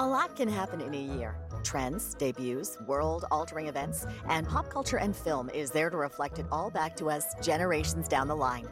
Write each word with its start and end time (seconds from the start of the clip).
A 0.00 0.06
lot 0.06 0.34
can 0.34 0.48
happen 0.48 0.80
in 0.80 0.94
a 0.94 1.16
year. 1.18 1.36
Trends, 1.62 2.14
debuts, 2.14 2.80
world-altering 2.86 3.66
events, 3.66 4.06
and 4.30 4.48
pop 4.48 4.70
culture 4.70 4.96
and 4.96 5.14
film 5.14 5.50
is 5.50 5.72
there 5.72 5.90
to 5.90 5.96
reflect 5.98 6.38
it 6.38 6.46
all 6.50 6.70
back 6.70 6.96
to 6.96 7.10
us 7.10 7.34
generations 7.42 8.08
down 8.08 8.26
the 8.26 8.34
line. 8.34 8.66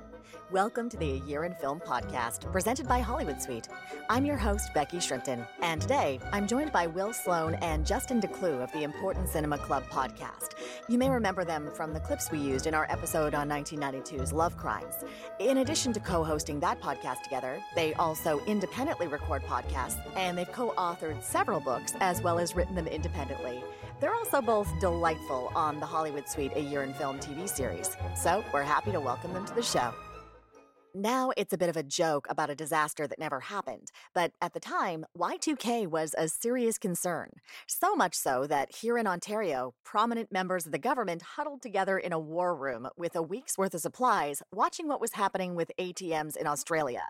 Welcome 0.50 0.88
to 0.88 0.96
the 0.96 1.10
A 1.10 1.16
Year 1.26 1.44
in 1.44 1.54
Film 1.56 1.78
podcast, 1.78 2.50
presented 2.50 2.88
by 2.88 3.00
Hollywood 3.00 3.42
Suite. 3.42 3.68
I'm 4.08 4.24
your 4.24 4.38
host, 4.38 4.72
Becky 4.72 4.96
Shrimpton, 4.96 5.46
and 5.60 5.78
today 5.78 6.18
I'm 6.32 6.46
joined 6.46 6.72
by 6.72 6.86
Will 6.86 7.12
Sloan 7.12 7.56
and 7.56 7.86
Justin 7.86 8.18
Decloux 8.18 8.62
of 8.62 8.72
the 8.72 8.82
Important 8.82 9.28
Cinema 9.28 9.58
Club 9.58 9.84
podcast. 9.90 10.54
You 10.88 10.96
may 10.96 11.10
remember 11.10 11.44
them 11.44 11.70
from 11.74 11.92
the 11.92 12.00
clips 12.00 12.30
we 12.30 12.38
used 12.38 12.66
in 12.66 12.72
our 12.72 12.86
episode 12.90 13.34
on 13.34 13.46
1992's 13.46 14.32
Love 14.32 14.56
Crimes. 14.56 14.94
In 15.38 15.58
addition 15.58 15.92
to 15.92 16.00
co 16.00 16.24
hosting 16.24 16.60
that 16.60 16.80
podcast 16.80 17.20
together, 17.24 17.60
they 17.74 17.92
also 17.94 18.40
independently 18.46 19.06
record 19.06 19.42
podcasts, 19.42 20.00
and 20.16 20.38
they've 20.38 20.50
co 20.50 20.70
authored 20.78 21.22
several 21.22 21.60
books 21.60 21.92
as 22.00 22.22
well 22.22 22.38
as 22.38 22.56
written 22.56 22.74
them 22.74 22.86
independently. 22.86 23.62
They're 24.00 24.14
also 24.14 24.40
both 24.40 24.70
delightful 24.80 25.52
on 25.54 25.78
the 25.78 25.84
Hollywood 25.84 26.26
Suite 26.26 26.52
A 26.56 26.60
Year 26.60 26.84
in 26.84 26.94
Film 26.94 27.18
TV 27.18 27.46
series, 27.46 27.98
so 28.16 28.42
we're 28.54 28.62
happy 28.62 28.92
to 28.92 29.00
welcome 29.00 29.34
them 29.34 29.44
to 29.44 29.54
the 29.54 29.62
show. 29.62 29.92
Now 30.94 31.32
it's 31.36 31.52
a 31.52 31.58
bit 31.58 31.68
of 31.68 31.76
a 31.76 31.82
joke 31.82 32.26
about 32.30 32.48
a 32.48 32.54
disaster 32.54 33.06
that 33.06 33.18
never 33.18 33.40
happened, 33.40 33.90
but 34.14 34.32
at 34.40 34.54
the 34.54 34.60
time, 34.60 35.04
Y2K 35.16 35.86
was 35.86 36.14
a 36.16 36.28
serious 36.28 36.78
concern. 36.78 37.30
So 37.66 37.94
much 37.94 38.14
so 38.14 38.46
that 38.46 38.76
here 38.76 38.96
in 38.96 39.06
Ontario, 39.06 39.74
prominent 39.84 40.32
members 40.32 40.64
of 40.64 40.72
the 40.72 40.78
government 40.78 41.20
huddled 41.20 41.60
together 41.60 41.98
in 41.98 42.12
a 42.12 42.18
war 42.18 42.56
room 42.56 42.88
with 42.96 43.14
a 43.14 43.22
week's 43.22 43.58
worth 43.58 43.74
of 43.74 43.82
supplies, 43.82 44.42
watching 44.50 44.88
what 44.88 45.00
was 45.00 45.12
happening 45.12 45.54
with 45.54 45.70
ATMs 45.78 46.36
in 46.36 46.46
Australia. 46.46 47.04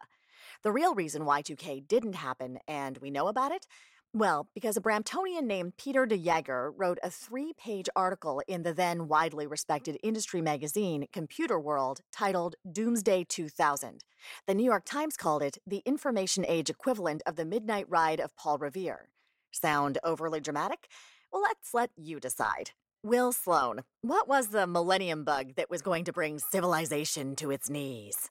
The 0.64 0.72
real 0.72 0.94
reason 0.94 1.22
Y2K 1.22 1.86
didn't 1.86 2.14
happen, 2.14 2.58
and 2.66 2.98
we 2.98 3.10
know 3.10 3.28
about 3.28 3.52
it, 3.52 3.66
well, 4.14 4.48
because 4.54 4.76
a 4.76 4.80
Bramptonian 4.80 5.44
named 5.44 5.76
Peter 5.76 6.06
de 6.06 6.16
Jager 6.16 6.70
wrote 6.70 6.98
a 7.02 7.10
three 7.10 7.52
page 7.52 7.88
article 7.94 8.42
in 8.48 8.62
the 8.62 8.72
then 8.72 9.06
widely 9.08 9.46
respected 9.46 9.98
industry 10.02 10.40
magazine 10.40 11.06
Computer 11.12 11.60
World 11.60 12.00
titled 12.12 12.56
Doomsday 12.70 13.24
2000. 13.24 14.04
The 14.46 14.54
New 14.54 14.64
York 14.64 14.84
Times 14.84 15.16
called 15.16 15.42
it 15.42 15.58
the 15.66 15.82
information 15.84 16.44
age 16.48 16.70
equivalent 16.70 17.22
of 17.26 17.36
the 17.36 17.44
midnight 17.44 17.86
ride 17.88 18.20
of 18.20 18.36
Paul 18.36 18.58
Revere. 18.58 19.10
Sound 19.50 19.98
overly 20.02 20.40
dramatic? 20.40 20.88
Well, 21.32 21.42
let's 21.42 21.74
let 21.74 21.90
you 21.96 22.20
decide. 22.20 22.70
Will 23.04 23.32
Sloan, 23.32 23.84
what 24.02 24.26
was 24.26 24.48
the 24.48 24.66
millennium 24.66 25.24
bug 25.24 25.54
that 25.56 25.70
was 25.70 25.82
going 25.82 26.04
to 26.04 26.12
bring 26.12 26.38
civilization 26.38 27.36
to 27.36 27.50
its 27.50 27.70
knees? 27.70 28.30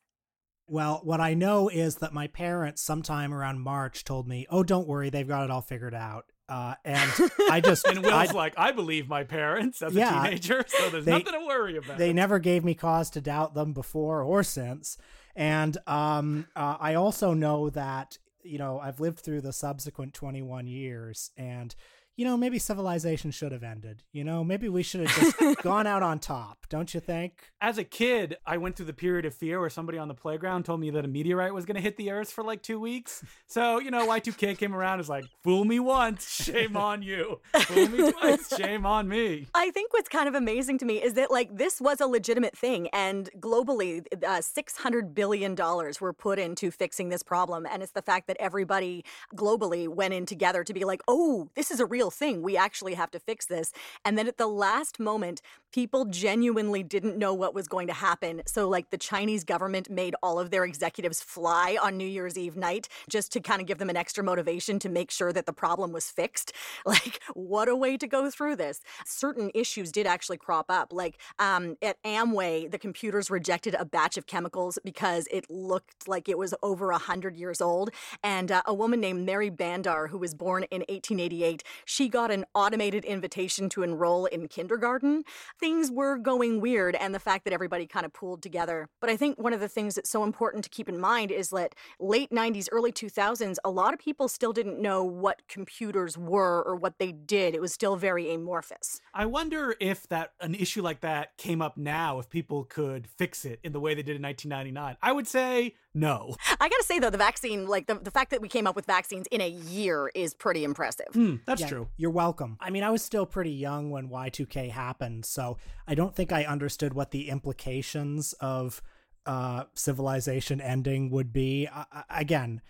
Well, 0.68 1.00
what 1.04 1.22
I 1.22 1.34
know 1.34 1.70
is 1.70 1.96
that 1.98 2.14
my 2.14 2.28
parents, 2.28 2.82
sometime 2.82 3.34
around 3.34 3.62
March, 3.62 4.04
told 4.04 4.28
me, 4.28 4.46
"Oh, 4.50 4.64
don't 4.64 4.88
worry, 4.88 5.10
they've 5.10 5.28
got 5.28 5.46
it 5.46 5.52
all 5.52 5.62
figured 5.62 5.94
out." 5.96 6.26
Uh, 6.50 6.76
and 6.86 7.12
I 7.50 7.60
just 7.62 7.86
And 7.88 8.00
Will's 8.04 8.30
I, 8.30 8.34
like, 8.34 8.54
I 8.58 8.72
believe 8.72 9.08
my 9.10 9.24
parents 9.26 9.82
as 9.82 9.94
Yeah. 9.94 10.22
a 10.24 10.26
teenager, 10.30 10.64
so 10.68 10.90
there's 10.90 11.04
They- 11.06 11.12
nothing 11.12 11.34
to 11.34 11.46
worry 11.46 11.76
about. 11.78 11.98
they 11.98 12.14
never 12.14 12.40
gave 12.40 12.64
me 12.64 12.74
cause 12.74 13.10
to 13.12 13.22
doubt 13.22 13.54
them 13.54 13.74
before 13.74 14.22
or 14.24 14.44
since. 14.44 14.98
And 15.36 15.78
um, 15.88 16.48
uh, 16.56 16.78
I 16.80 16.94
also 16.96 17.34
know 17.34 17.70
that 17.72 18.18
you 18.44 18.58
know 18.58 18.80
I've 18.80 19.00
lived 19.00 19.20
through 19.20 19.42
the 19.42 19.54
subsequent 19.54 20.14
21 20.14 20.68
years, 20.68 21.32
and 21.38 21.76
you 22.18 22.26
know 22.26 22.36
maybe 22.36 22.60
civilization 22.60 23.32
should 23.32 23.52
have 23.54 23.64
ended. 23.64 24.04
You 24.12 24.24
know 24.24 24.44
maybe 24.44 24.68
we 24.68 24.84
should 24.84 25.08
have 25.08 25.38
just 25.38 25.62
gone 25.62 25.88
out 25.88 26.04
on 26.04 26.20
top. 26.20 26.66
Don't 26.70 26.94
you 26.94 27.00
think? 27.00 27.52
As 27.62 27.78
a 27.78 27.84
kid, 27.84 28.38
I 28.46 28.58
went 28.58 28.76
through 28.76 28.88
the 28.88 28.94
period 28.94 29.26
of 29.26 29.34
fear 29.34 29.60
where 29.60 29.70
somebody 29.70 29.98
on 29.98 30.08
the 30.08 30.14
playground 30.14 30.66
told 30.66 30.82
me 30.82 30.90
that 30.92 31.06
a 31.06 31.08
meteorite 31.08 31.54
was 31.54 31.66
going 31.66 31.76
to 31.76 31.82
hit 31.82 31.96
the 31.96 32.12
Earth 32.12 32.30
for 32.30 32.44
like 32.44 32.62
two 32.62 32.80
weeks. 32.80 33.24
So, 33.48 33.80
you 33.80 33.90
know, 33.92 34.06
Y2K 34.08 34.58
came 34.58 34.76
around 34.76 34.94
and 34.94 35.00
was 35.00 35.10
like, 35.10 35.26
fool 35.44 35.64
me 35.64 35.80
once, 35.80 36.44
shame 36.44 36.76
on 36.78 37.02
you. 37.02 37.40
Fool 37.56 37.88
me 37.88 38.12
twice, 38.12 38.56
shame 38.58 38.86
on 38.86 39.08
me. 39.08 39.48
I 39.54 39.72
think 39.72 39.94
what's 39.94 40.10
kind 40.10 40.28
of 40.28 40.36
amazing 40.36 40.78
to 40.80 40.86
me 40.86 41.02
is 41.02 41.14
that 41.14 41.32
like 41.32 41.56
this 41.56 41.80
was 41.80 42.02
a 42.02 42.08
legitimate 42.08 42.58
thing, 42.58 42.90
and 42.92 43.30
globally, 43.40 44.06
uh, 44.26 44.42
six 44.42 44.78
hundred 44.78 45.16
billion 45.16 45.56
dollars 45.56 46.02
were 46.02 46.14
put 46.14 46.40
into 46.40 46.72
fixing 46.72 47.10
this 47.10 47.24
problem, 47.24 47.66
and 47.70 47.82
it's 47.82 47.94
the 47.94 48.02
fact 48.02 48.28
that 48.28 48.38
everybody 48.40 49.06
globally 49.36 49.88
went 49.88 50.14
in 50.14 50.26
together 50.26 50.64
to 50.64 50.74
be 50.74 50.84
like, 50.84 51.02
"Oh, 51.08 51.50
this 51.56 51.72
is 51.72 51.80
a 51.80 51.86
real 51.86 52.07
thing. 52.12 52.42
We 52.42 52.58
actually 52.58 52.96
have 52.96 53.12
to 53.12 53.20
fix 53.20 53.46
this." 53.46 53.72
And 54.06 54.18
then 54.18 54.28
at 54.28 54.38
the 54.38 54.48
last 54.48 55.00
moment, 55.00 55.42
people 55.74 56.06
genuinely 56.06 56.84
didn't 56.84 57.18
know 57.18 57.34
what 57.34 57.54
was 57.54 57.68
going 57.68 57.88
to 57.88 57.94
happen. 57.94 58.42
So, 58.46 58.68
like, 58.70 58.90
the 58.90 58.98
Chinese 58.98 59.44
government 59.44 59.90
made 59.90 60.16
all 60.24 60.40
of 60.40 60.52
their 60.52 60.66
executives 60.66 61.22
fly 61.22 61.78
on 61.82 61.98
New 61.98 62.08
Year's 62.08 62.38
Eve 62.38 62.56
night 62.56 62.88
just 63.10 63.32
to 63.34 63.40
kind 63.40 63.62
of 63.62 63.68
give 63.68 63.78
them 63.78 63.90
an 63.90 63.98
extra 63.98 64.24
motivation 64.24 64.80
to 64.80 64.90
make 64.90 65.12
sure 65.12 65.34
that 65.34 65.46
the 65.46 65.54
problem 65.54 65.92
was 65.92 66.10
fixed. 66.10 66.54
Like, 66.86 67.22
what 67.34 67.68
a 67.68 67.76
way 67.76 67.98
to 67.98 68.08
go 68.08 68.32
through 68.32 68.56
this. 68.56 68.80
Certain 69.06 69.52
issues 69.54 69.92
did 69.92 70.08
actually 70.08 70.38
crop 70.38 70.68
up. 70.70 70.94
Like, 70.94 71.18
um, 71.38 71.76
at 71.82 72.02
Amway, 72.04 72.72
the 72.72 72.80
computers 72.80 73.30
rejected 73.30 73.76
a 73.78 73.84
batch 73.84 74.18
of 74.18 74.26
chemicals 74.26 74.80
because 74.86 75.28
it 75.30 75.50
looked 75.50 76.08
like 76.08 76.30
it 76.30 76.38
was 76.38 76.54
over 76.64 76.88
100 76.88 77.36
years 77.36 77.60
old. 77.60 77.90
And 78.24 78.52
uh, 78.52 78.62
a 78.66 78.74
woman 78.74 79.02
named 79.02 79.26
Mary 79.26 79.50
Bandar, 79.50 80.08
who 80.08 80.18
was 80.18 80.34
born 80.34 80.64
in 80.72 80.80
1888, 80.82 81.64
she 81.84 82.08
got 82.08 82.32
an 82.32 82.46
automated 82.56 83.04
invitation 83.04 83.70
to 83.70 83.84
enroll 83.84 84.26
in 84.28 84.48
kindergarten. 84.48 85.24
Things 85.60 85.92
were 85.92 86.18
going 86.18 86.62
weird, 86.62 86.96
and 86.96 87.16
the 87.16 87.20
fact 87.20 87.44
that 87.46 87.54
everybody 87.54 87.88
kind 87.88 88.06
of 88.06 88.14
pooled 88.14 88.44
together. 88.44 88.88
But 89.02 89.10
I 89.10 89.18
think 89.18 89.40
one 89.40 89.54
of 89.54 89.60
the 89.60 89.68
things 89.68 89.96
that's 89.96 90.10
so 90.10 90.24
important 90.24 90.64
to 90.66 90.70
keep 90.70 90.88
in 90.88 91.00
mind 91.00 91.32
is 91.32 91.50
that 91.50 91.74
late 92.00 92.30
90s, 92.30 92.68
early 92.72 92.92
2000s, 92.92 93.56
a 93.64 93.70
lot 93.70 93.94
of 93.94 94.00
people 94.00 94.28
still 94.28 94.54
didn't 94.54 94.80
know 94.80 95.04
what 95.04 95.42
computers 95.48 96.18
were 96.18 96.62
or 96.64 96.76
what 96.76 97.00
they 97.00 97.12
did. 97.12 97.56
It 97.56 97.62
was 97.62 97.74
still 97.74 97.96
very 97.96 98.34
amorphous. 98.34 99.02
I 99.14 99.26
wonder 99.26 99.76
if 99.80 100.08
that 100.10 100.34
an 100.42 100.54
issue 100.56 100.82
like 100.82 101.02
that 101.02 101.38
came 101.38 101.62
up 101.62 101.78
now, 101.78 102.20
if 102.20 102.30
people 102.30 102.64
could 102.66 103.08
fix 103.08 103.46
it 103.46 103.60
in 103.64 103.72
the 103.72 103.80
way 103.80 103.96
they 103.96 104.04
did 104.04 104.16
in 104.16 104.22
1999. 104.22 104.98
I 105.02 105.12
would 105.12 105.28
say 105.28 105.76
no. 105.94 106.36
I 106.60 106.70
gotta 106.70 106.84
say 106.84 107.00
though, 107.00 107.10
the 107.10 107.18
vaccine, 107.18 107.68
like 107.68 107.88
the, 107.88 107.96
the 107.96 108.12
fact 108.12 108.32
that 108.32 108.42
we 108.42 108.48
came 108.48 108.68
up 108.68 108.76
with 108.76 108.86
vaccines 108.86 109.26
in 109.32 109.42
a 109.42 109.50
year 109.50 110.12
is 110.14 110.34
pretty 110.34 110.64
impressive. 110.64 111.08
Hmm, 111.14 111.36
that's 111.46 111.62
Yeah, 111.62 111.68
true. 111.68 111.88
You're 111.98 112.12
welcome. 112.12 112.58
I 112.60 112.70
mean, 112.70 112.84
I 112.84 112.92
was 112.92 113.02
still 113.02 113.26
pretty 113.26 113.52
young 113.52 113.90
when 113.90 114.10
Y2K 114.10 114.70
happened, 114.72 115.26
so 115.26 115.47
I 115.88 115.96
don't 115.96 116.16
think 116.16 116.32
I 116.32 116.44
understood 116.44 116.94
what 116.94 117.12
the 117.12 117.30
implications 117.30 118.34
of 118.34 118.82
uh, 119.26 119.66
civilization 119.74 120.60
ending 120.60 121.10
would 121.12 121.32
be. 121.32 121.68
I, 121.68 122.04
again, 122.10 122.62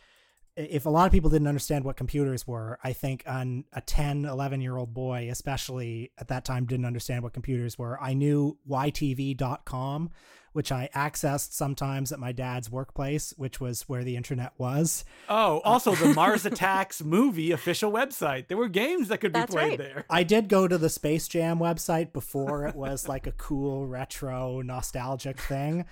if 0.57 0.87
a 0.87 0.89
lot 0.89 1.05
of 1.05 1.11
people 1.11 1.29
didn't 1.29 1.47
understand 1.47 1.85
what 1.85 1.95
computers 1.95 2.47
were, 2.47 2.79
I 2.83 2.91
think 2.93 3.23
on 3.27 3.65
a 3.73 3.81
10, 3.81 4.25
11 4.25 4.59
year 4.61 4.75
old 4.75 4.93
boy, 4.93 5.29
especially 5.29 6.11
at 6.17 6.29
that 6.29 6.45
time, 6.45 6.65
didn't 6.65 6.85
understand 6.85 7.23
what 7.23 7.33
computers 7.33 7.77
were. 7.77 8.01
I 8.01 8.15
knew 8.15 8.57
YTV.com, 8.67 10.09
which 10.53 10.71
I 10.71 10.89
accessed 10.95 11.53
sometimes 11.53 12.11
at 12.11 12.19
my 12.19 12.31
dad's 12.31 12.71
workplace, 12.71 13.35
which 13.37 13.61
was 13.61 13.83
where 13.83 14.03
the 14.03 14.15
internet 14.15 14.53
was. 14.57 15.05
Oh, 15.29 15.57
uh, 15.57 15.61
also 15.63 15.93
the 15.93 16.13
Mars 16.15 16.43
Attacks 16.47 17.03
movie 17.03 17.51
official 17.51 17.91
website. 17.91 18.47
There 18.47 18.57
were 18.57 18.67
games 18.67 19.09
that 19.09 19.19
could 19.19 19.33
be 19.33 19.45
played 19.45 19.69
right. 19.69 19.77
there. 19.77 20.05
I 20.09 20.23
did 20.23 20.49
go 20.49 20.67
to 20.67 20.77
the 20.79 20.89
Space 20.89 21.27
Jam 21.27 21.59
website 21.59 22.13
before 22.13 22.65
it 22.65 22.75
was 22.75 23.07
like 23.07 23.27
a 23.27 23.31
cool 23.31 23.85
retro 23.85 24.61
nostalgic 24.61 25.39
thing. 25.39 25.85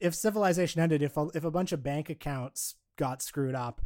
If 0.00 0.14
civilization 0.14 0.80
ended, 0.80 1.02
if 1.02 1.18
a, 1.18 1.28
if 1.34 1.44
a 1.44 1.50
bunch 1.50 1.72
of 1.72 1.82
bank 1.82 2.08
accounts 2.08 2.76
got 2.96 3.20
screwed 3.20 3.54
up, 3.54 3.82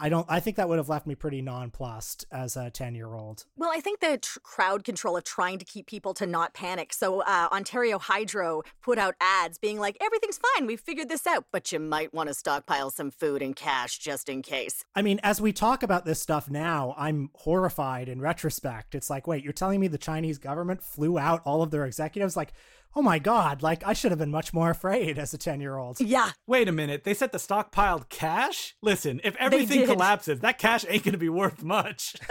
I 0.00 0.08
don't. 0.08 0.26
I 0.28 0.40
think 0.40 0.56
that 0.56 0.68
would 0.68 0.78
have 0.78 0.88
left 0.88 1.06
me 1.06 1.14
pretty 1.14 1.42
nonplussed 1.42 2.24
as 2.32 2.56
a 2.56 2.70
ten 2.70 2.94
year 2.94 3.14
old. 3.14 3.44
Well, 3.56 3.70
I 3.72 3.80
think 3.80 4.00
the 4.00 4.18
tr- 4.18 4.40
crowd 4.40 4.82
control 4.82 5.16
of 5.16 5.24
trying 5.24 5.58
to 5.58 5.64
keep 5.64 5.86
people 5.86 6.14
to 6.14 6.26
not 6.26 6.54
panic. 6.54 6.92
So, 6.92 7.20
uh, 7.20 7.48
Ontario 7.52 7.98
Hydro 7.98 8.62
put 8.82 8.98
out 8.98 9.14
ads 9.20 9.58
being 9.58 9.78
like, 9.78 9.96
everything's 10.00 10.40
fine, 10.56 10.66
we 10.66 10.76
figured 10.76 11.08
this 11.08 11.26
out, 11.26 11.44
but 11.52 11.70
you 11.70 11.78
might 11.78 12.14
want 12.14 12.28
to 12.28 12.34
stockpile 12.34 12.90
some 12.90 13.10
food 13.10 13.42
and 13.42 13.54
cash 13.54 13.98
just 13.98 14.28
in 14.28 14.42
case. 14.42 14.84
I 14.94 15.02
mean, 15.02 15.20
as 15.22 15.40
we 15.40 15.52
talk 15.52 15.82
about 15.82 16.04
this 16.04 16.20
stuff 16.20 16.48
now, 16.48 16.94
I'm 16.96 17.30
horrified 17.34 18.08
in 18.08 18.20
retrospect. 18.20 18.94
It's 18.94 19.10
like, 19.10 19.26
wait, 19.26 19.44
you're 19.44 19.52
telling 19.52 19.80
me 19.80 19.88
the 19.88 19.98
Chinese 19.98 20.38
government 20.38 20.82
flew 20.82 21.18
out 21.18 21.42
all 21.44 21.62
of 21.62 21.70
their 21.70 21.84
executives? 21.84 22.36
Like, 22.36 22.52
oh 22.94 23.02
my 23.02 23.18
god, 23.18 23.62
like 23.62 23.86
I 23.86 23.92
should 23.92 24.10
have 24.10 24.18
been 24.18 24.30
much 24.30 24.52
more 24.52 24.70
afraid 24.70 25.18
as 25.18 25.32
a 25.32 25.38
10 25.38 25.60
year 25.60 25.76
old. 25.76 26.00
Yeah. 26.00 26.30
Wait 26.46 26.68
a 26.68 26.72
minute. 26.72 27.04
They 27.04 27.14
said 27.14 27.32
the 27.32 27.38
stockpiled 27.38 28.08
cash? 28.08 28.74
Listen, 28.82 29.20
if 29.24 29.36
everything 29.36 29.86
collapses, 29.86 30.40
that 30.40 30.58
cash 30.58 30.84
ain't 30.88 31.04
going 31.04 31.12
to 31.12 31.18
be 31.18 31.28
worth 31.28 31.62
much. 31.62 32.16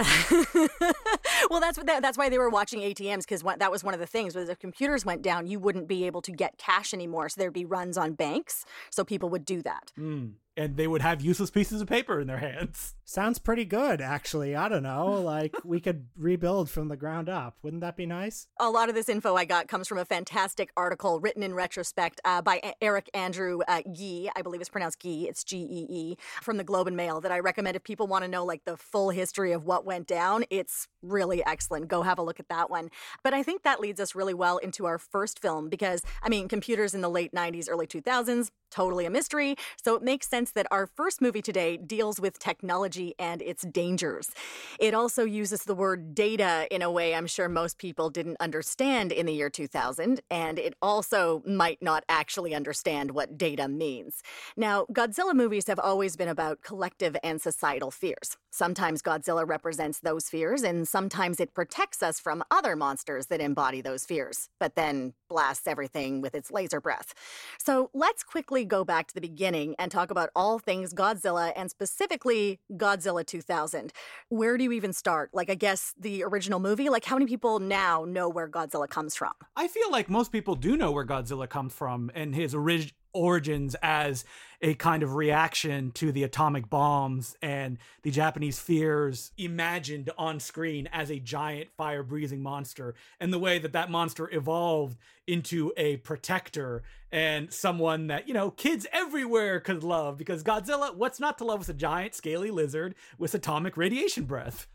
well, 1.50 1.60
that's 1.60 1.78
what 1.78 1.88
that, 1.88 2.02
that's 2.02 2.18
why 2.18 2.30
they 2.30 2.38
were 2.38 2.50
watching 2.50 2.82
ATMs 2.82 3.20
because 3.20 3.44
that 3.44 3.72
was 3.72 3.84
one 3.84 3.94
of 3.94 4.00
the 4.00 4.08
things 4.08 4.36
was 4.36 4.50
if 4.50 4.60
computers 4.60 5.06
went 5.06 5.22
down, 5.22 5.48
you 5.48 5.60
wouldn't 5.60 5.88
be 5.88 6.06
able 6.06 6.22
to 6.22 6.32
get 6.32 6.58
cash 6.58 6.94
anymore. 6.94 7.30
So 7.30 7.40
there'd 7.40 7.54
be 7.54 7.66
runs 7.66 7.98
on 7.98 8.14
banks, 8.14 8.66
so 8.90 9.04
people 9.04 9.30
would 9.30 9.46
do 9.46 9.62
that. 9.62 9.92
Mm. 9.98 10.34
And 10.60 10.76
they 10.76 10.88
would 10.88 11.02
have 11.02 11.22
useless 11.22 11.50
pieces 11.50 11.82
of 11.82 11.88
paper 11.88 12.20
in 12.20 12.28
their 12.28 12.40
hands. 12.40 12.96
Sounds 13.06 13.40
pretty 13.40 13.64
good, 13.64 14.02
actually. 14.02 14.58
I 14.58 14.68
don't 14.68 14.84
know. 14.84 15.22
Like 15.22 15.56
we 15.64 15.80
could 15.80 16.08
rebuild 16.18 16.70
from 16.70 16.90
the 16.90 16.98
ground 16.98 17.30
up. 17.30 17.56
Wouldn't 17.64 17.80
that 17.80 17.96
be 17.96 18.06
nice? 18.06 18.48
A 18.60 18.70
lot 18.70 18.90
of 18.90 18.94
this 18.94 19.08
info 19.08 19.36
I 19.36 19.46
got 19.46 19.70
comes 19.70 19.88
from 19.88 19.98
a 19.98 20.06
fantastic 20.06 20.72
article 20.76 21.22
written 21.22 21.42
in 21.42 21.56
retrospect 21.56 22.20
uh, 22.26 22.42
by 22.42 22.74
Eric 22.82 23.10
Andrew 23.14 23.62
uh, 23.70 23.82
Gee. 23.94 24.30
I 24.36 24.42
believe 24.42 24.60
it's 24.60 24.70
pronounced 24.70 25.00
Gee. 25.00 25.30
It's 25.30 25.46
G 25.46 25.58
E 25.58 25.88
E 25.90 26.18
from 26.42 26.58
the 26.58 26.64
Globe 26.66 26.88
and 26.88 26.98
Mail 26.98 27.22
that 27.22 27.32
I 27.32 27.40
recommend 27.40 27.78
if 27.78 27.84
people 27.84 28.06
want 28.06 28.26
to 28.26 28.28
know 28.28 28.44
like 28.44 28.66
the 28.66 28.76
full 28.76 29.12
history 29.12 29.54
of 29.54 29.64
what 29.64 29.86
went 29.86 30.08
down. 30.08 30.44
It's 30.50 30.90
really 31.02 31.44
excellent. 31.46 31.88
Go 31.88 32.02
have 32.02 32.20
a 32.20 32.24
look 32.24 32.40
at 32.40 32.50
that 32.50 32.70
one. 32.70 32.92
But 33.24 33.34
I 33.34 33.44
think 33.44 33.64
that 33.64 33.80
leads 33.80 34.02
us 34.02 34.14
really 34.14 34.34
well 34.34 34.58
into 34.58 34.86
our 34.86 34.98
first 34.98 35.40
film 35.40 35.70
because 35.70 36.04
I 36.22 36.28
mean, 36.28 36.50
computers 36.50 36.94
in 36.94 37.00
the 37.00 37.10
late 37.10 37.32
90s, 37.32 37.68
early 37.70 37.88
2000s, 37.88 38.50
totally 38.70 39.06
a 39.06 39.10
mystery. 39.10 39.56
So 39.82 39.96
it 39.96 40.04
makes 40.04 40.28
sense 40.28 40.49
that 40.52 40.68
our 40.72 40.88
first 40.88 41.22
movie 41.22 41.42
today 41.42 41.78
deals 41.78 42.20
with 42.20 42.40
technology 42.40 43.16
and 43.20 43.42
its 43.42 43.64
dangers. 43.64 44.32
It 44.80 44.94
also 44.94 45.24
uses 45.24 45.64
the 45.64 45.76
word 45.76 46.16
data 46.16 46.68
in 46.72 46.82
a 46.82 46.92
way 46.92 47.16
I'm 47.16 47.28
sure 47.28 47.50
most 47.50 47.78
people 47.78 48.10
didn't 48.10 48.38
understand 48.40 49.12
in 49.12 49.26
the 49.26 49.34
year 49.34 49.50
2000, 49.50 50.22
and 50.30 50.60
it 50.60 50.76
also 50.82 51.44
might 51.46 51.82
not 51.82 52.04
actually 52.10 52.54
understand 52.54 53.12
what 53.12 53.38
data 53.38 53.68
means. 53.68 54.22
Now, 54.58 54.86
Godzilla 54.92 55.34
movies 55.34 55.68
have 55.68 55.80
always 55.80 56.16
been 56.16 56.28
about 56.28 56.62
collective 56.62 57.16
and 57.24 57.42
societal 57.42 57.92
fears. 57.92 58.38
Sometimes 58.52 59.02
Godzilla 59.02 59.48
represents 59.48 60.00
those 60.00 60.30
fears, 60.30 60.64
and 60.64 60.88
sometimes 60.88 61.40
it 61.40 61.54
protects 61.54 62.02
us 62.02 62.20
from 62.20 62.44
other 62.50 62.76
monsters 62.76 63.28
that 63.28 63.42
embody 63.42 63.82
those 63.82 64.06
fears, 64.06 64.50
but 64.60 64.76
then 64.76 65.14
blasts 65.30 65.68
everything 65.68 66.22
with 66.22 66.34
its 66.34 66.52
laser 66.52 66.82
breath. 66.82 67.14
So 67.60 67.90
let's 67.94 68.24
quickly 68.24 68.66
go 68.66 68.84
back 68.84 69.08
to 69.08 69.14
the 69.14 69.22
beginning 69.22 69.76
and 69.78 69.92
talk 69.92 70.10
about 70.12 70.30
all 70.40 70.58
things 70.58 70.94
Godzilla 70.94 71.52
and 71.54 71.70
specifically 71.70 72.62
Godzilla 72.72 73.26
2000. 73.26 73.92
Where 74.30 74.58
do 74.58 74.64
you 74.64 74.72
even 74.72 74.94
start? 74.94 75.32
Like, 75.34 75.50
I 75.50 75.56
guess 75.56 75.94
the 76.00 76.24
original 76.24 76.62
movie? 76.62 76.88
Like, 76.88 77.04
how 77.04 77.18
many 77.18 77.26
people 77.26 77.60
now 77.60 78.06
know 78.08 78.30
where 78.30 78.48
Godzilla 78.48 78.88
comes 78.90 79.16
from? 79.16 79.34
I 79.58 79.68
feel 79.68 79.92
like 79.92 80.10
most 80.10 80.32
people 80.32 80.56
do 80.56 80.78
know 80.78 80.92
where 80.92 81.06
Godzilla 81.06 81.50
comes 81.50 81.74
from 81.74 82.10
and 82.16 82.34
his 82.34 82.56
orig- 82.56 82.94
origins 83.14 83.76
as 83.82 84.26
a 84.62 84.74
kind 84.74 85.04
of 85.04 85.16
reaction 85.16 85.92
to 85.92 86.12
the 86.12 86.24
atomic 86.24 86.70
bombs 86.70 87.38
and 87.42 87.78
the 88.04 88.12
Japanese 88.12 88.60
fears 88.60 89.32
imagined 89.38 90.10
on 90.18 90.40
screen 90.40 90.88
as 90.92 91.10
a 91.10 91.20
giant 91.20 91.70
fire 91.78 92.04
breathing 92.04 92.44
monster, 92.44 92.94
and 93.20 93.32
the 93.32 93.40
way 93.40 93.58
that 93.58 93.74
that 93.74 93.90
monster 93.90 94.30
evolved 94.34 94.98
into 95.28 95.72
a 95.78 95.98
protector 95.98 96.84
and 97.12 97.54
someone 97.54 98.08
that, 98.08 98.28
you 98.28 98.34
know, 98.34 98.52
kids 98.52 98.86
everywhere 98.92 99.60
could 99.60 99.84
love 99.84 100.18
because 100.18 100.44
Godzilla, 100.44 100.96
what's 100.96 101.20
not 101.20 101.38
to 101.38 101.46
love 101.46 101.60
with 101.60 101.70
a 101.70 101.74
giant 101.74 102.14
scaly 102.14 102.52
lizard 102.52 102.96
with 103.18 103.34
atomic 103.34 103.78
radiation 103.78 104.26
breath? 104.26 104.68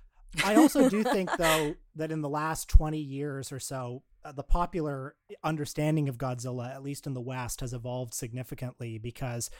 I 0.42 0.56
also 0.56 0.88
do 0.88 1.04
think, 1.04 1.30
though, 1.36 1.74
that 1.94 2.10
in 2.10 2.20
the 2.22 2.28
last 2.28 2.68
20 2.68 2.98
years 2.98 3.52
or 3.52 3.60
so, 3.60 4.02
the 4.32 4.42
popular 4.42 5.14
understanding 5.42 6.08
of 6.08 6.18
Godzilla, 6.18 6.74
at 6.74 6.82
least 6.82 7.06
in 7.06 7.14
the 7.14 7.20
West, 7.20 7.60
has 7.60 7.72
evolved 7.72 8.14
significantly 8.14 8.98
because 8.98 9.50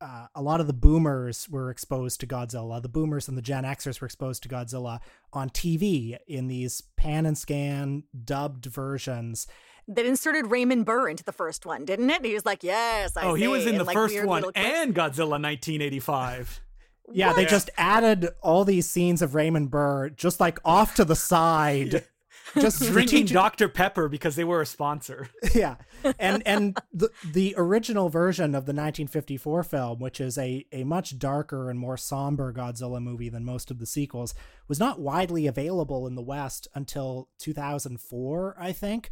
uh, 0.00 0.26
a 0.34 0.42
lot 0.42 0.60
of 0.60 0.66
the 0.66 0.72
boomers 0.72 1.48
were 1.48 1.70
exposed 1.70 2.20
to 2.20 2.26
Godzilla. 2.26 2.80
The 2.80 2.88
boomers 2.88 3.28
and 3.28 3.36
the 3.36 3.42
Gen 3.42 3.64
Xers 3.64 4.00
were 4.00 4.06
exposed 4.06 4.42
to 4.42 4.48
Godzilla 4.48 5.00
on 5.32 5.50
TV 5.50 6.16
in 6.26 6.48
these 6.48 6.82
pan 6.96 7.26
and 7.26 7.36
scan 7.36 8.04
dubbed 8.24 8.66
versions. 8.66 9.46
That 9.88 10.06
inserted 10.06 10.50
Raymond 10.50 10.86
Burr 10.86 11.08
into 11.08 11.24
the 11.24 11.32
first 11.32 11.66
one, 11.66 11.84
didn't 11.84 12.08
it? 12.10 12.24
He 12.24 12.32
was 12.32 12.46
like, 12.46 12.62
"Yes, 12.62 13.16
I 13.16 13.24
oh, 13.24 13.34
he 13.34 13.48
was 13.48 13.66
in 13.66 13.76
the 13.76 13.84
like 13.84 13.94
first 13.94 14.24
one 14.24 14.42
little... 14.42 14.52
and 14.54 14.94
Godzilla 14.94 15.40
1985." 15.40 16.60
Yeah, 17.12 17.28
what? 17.28 17.36
they 17.36 17.44
just 17.44 17.70
added 17.76 18.28
all 18.40 18.64
these 18.64 18.88
scenes 18.88 19.20
of 19.20 19.34
Raymond 19.34 19.72
Burr 19.72 20.10
just 20.10 20.38
like 20.38 20.60
off 20.64 20.94
to 20.94 21.04
the 21.04 21.16
side. 21.16 22.04
just 22.58 22.82
drinking 22.92 23.26
Dr. 23.26 23.68
Pepper 23.68 24.08
because 24.08 24.36
they 24.36 24.44
were 24.44 24.62
a 24.62 24.66
sponsor. 24.66 25.28
Yeah. 25.54 25.76
And 26.18 26.46
and 26.46 26.78
the 26.92 27.10
the 27.24 27.54
original 27.58 28.08
version 28.08 28.54
of 28.54 28.64
the 28.64 28.72
1954 28.72 29.64
film, 29.64 29.98
which 29.98 30.20
is 30.20 30.38
a 30.38 30.64
a 30.72 30.84
much 30.84 31.18
darker 31.18 31.68
and 31.68 31.78
more 31.78 31.96
somber 31.96 32.52
Godzilla 32.52 33.02
movie 33.02 33.28
than 33.28 33.44
most 33.44 33.70
of 33.70 33.78
the 33.78 33.86
sequels, 33.86 34.32
was 34.68 34.78
not 34.78 35.00
widely 35.00 35.46
available 35.46 36.06
in 36.06 36.14
the 36.14 36.22
West 36.22 36.68
until 36.74 37.28
2004, 37.38 38.56
I 38.58 38.72
think 38.72 39.10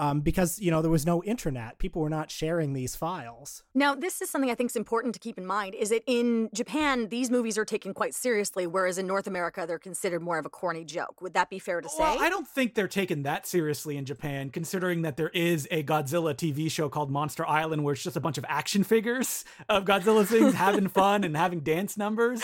um, 0.00 0.22
because 0.22 0.58
you 0.58 0.70
know 0.70 0.80
there 0.80 0.90
was 0.90 1.04
no 1.04 1.22
internet 1.24 1.78
people 1.78 2.00
were 2.00 2.08
not 2.08 2.30
sharing 2.30 2.72
these 2.72 2.96
files 2.96 3.62
now 3.74 3.94
this 3.94 4.22
is 4.22 4.30
something 4.30 4.50
i 4.50 4.54
think 4.54 4.70
is 4.70 4.76
important 4.76 5.12
to 5.12 5.20
keep 5.20 5.36
in 5.36 5.44
mind 5.44 5.74
is 5.74 5.90
that 5.90 6.02
in 6.06 6.48
japan 6.54 7.08
these 7.08 7.30
movies 7.30 7.58
are 7.58 7.66
taken 7.66 7.92
quite 7.92 8.14
seriously 8.14 8.66
whereas 8.66 8.96
in 8.96 9.06
north 9.06 9.26
america 9.26 9.66
they're 9.68 9.78
considered 9.78 10.22
more 10.22 10.38
of 10.38 10.46
a 10.46 10.48
corny 10.48 10.84
joke 10.84 11.20
would 11.20 11.34
that 11.34 11.50
be 11.50 11.58
fair 11.58 11.82
to 11.82 11.88
say 11.88 12.02
well, 12.02 12.18
i 12.18 12.30
don't 12.30 12.48
think 12.48 12.74
they're 12.74 12.88
taken 12.88 13.22
that 13.24 13.46
seriously 13.46 13.98
in 13.98 14.06
japan 14.06 14.48
considering 14.48 15.02
that 15.02 15.18
there 15.18 15.30
is 15.34 15.68
a 15.70 15.82
godzilla 15.82 16.34
tv 16.34 16.70
show 16.70 16.88
called 16.88 17.10
monster 17.10 17.46
island 17.46 17.84
where 17.84 17.92
it's 17.92 18.02
just 18.02 18.16
a 18.16 18.20
bunch 18.20 18.38
of 18.38 18.44
action 18.48 18.82
figures 18.82 19.44
of 19.68 19.84
godzilla 19.84 20.26
things 20.26 20.54
having 20.54 20.88
fun 21.00 21.24
and 21.24 21.36
having 21.36 21.60
dance 21.60 21.98
numbers 21.98 22.42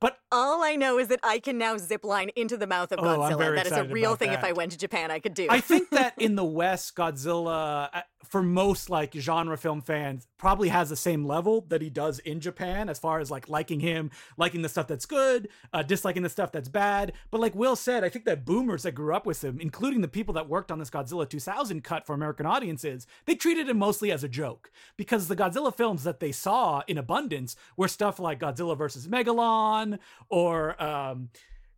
but 0.00 0.18
all 0.30 0.62
I 0.62 0.76
know 0.76 0.98
is 0.98 1.08
that 1.08 1.20
I 1.22 1.38
can 1.38 1.56
now 1.58 1.78
zip 1.78 2.04
line 2.04 2.30
into 2.36 2.56
the 2.56 2.66
mouth 2.66 2.92
of 2.92 2.98
Godzilla. 2.98 3.32
Oh, 3.32 3.54
that 3.54 3.66
is 3.66 3.72
a 3.72 3.84
real 3.84 4.16
thing 4.16 4.30
that. 4.30 4.40
if 4.40 4.44
I 4.44 4.52
went 4.52 4.72
to 4.72 4.78
Japan 4.78 5.10
I 5.10 5.18
could 5.18 5.34
do. 5.34 5.46
I 5.48 5.60
think 5.60 5.90
that 5.90 6.14
in 6.18 6.34
the 6.34 6.44
West, 6.44 6.93
Godzilla, 6.94 7.88
uh, 7.92 8.02
for 8.24 8.42
most 8.42 8.88
like 8.90 9.14
genre 9.14 9.56
film 9.56 9.80
fans, 9.80 10.26
probably 10.38 10.68
has 10.68 10.88
the 10.88 10.96
same 10.96 11.24
level 11.24 11.64
that 11.68 11.82
he 11.82 11.90
does 11.90 12.18
in 12.20 12.40
Japan 12.40 12.88
as 12.88 12.98
far 12.98 13.20
as 13.20 13.30
like 13.30 13.48
liking 13.48 13.80
him, 13.80 14.10
liking 14.36 14.62
the 14.62 14.68
stuff 14.68 14.86
that's 14.86 15.06
good, 15.06 15.48
uh, 15.72 15.82
disliking 15.82 16.22
the 16.22 16.28
stuff 16.28 16.52
that's 16.52 16.68
bad. 16.68 17.12
But 17.30 17.40
like 17.40 17.54
Will 17.54 17.76
said, 17.76 18.04
I 18.04 18.08
think 18.08 18.24
that 18.24 18.44
boomers 18.44 18.84
that 18.84 18.92
grew 18.92 19.14
up 19.14 19.26
with 19.26 19.42
him, 19.42 19.58
including 19.60 20.00
the 20.00 20.08
people 20.08 20.34
that 20.34 20.48
worked 20.48 20.70
on 20.70 20.78
this 20.78 20.90
Godzilla 20.90 21.28
2000 21.28 21.82
cut 21.82 22.06
for 22.06 22.14
American 22.14 22.46
audiences, 22.46 23.06
they 23.26 23.34
treated 23.34 23.68
him 23.68 23.78
mostly 23.78 24.10
as 24.10 24.24
a 24.24 24.28
joke 24.28 24.70
because 24.96 25.28
the 25.28 25.36
Godzilla 25.36 25.74
films 25.74 26.04
that 26.04 26.20
they 26.20 26.32
saw 26.32 26.82
in 26.86 26.98
abundance 26.98 27.56
were 27.76 27.88
stuff 27.88 28.18
like 28.18 28.40
Godzilla 28.40 28.76
versus 28.76 29.08
Megalon 29.08 29.98
or 30.28 30.80
um, 30.82 31.28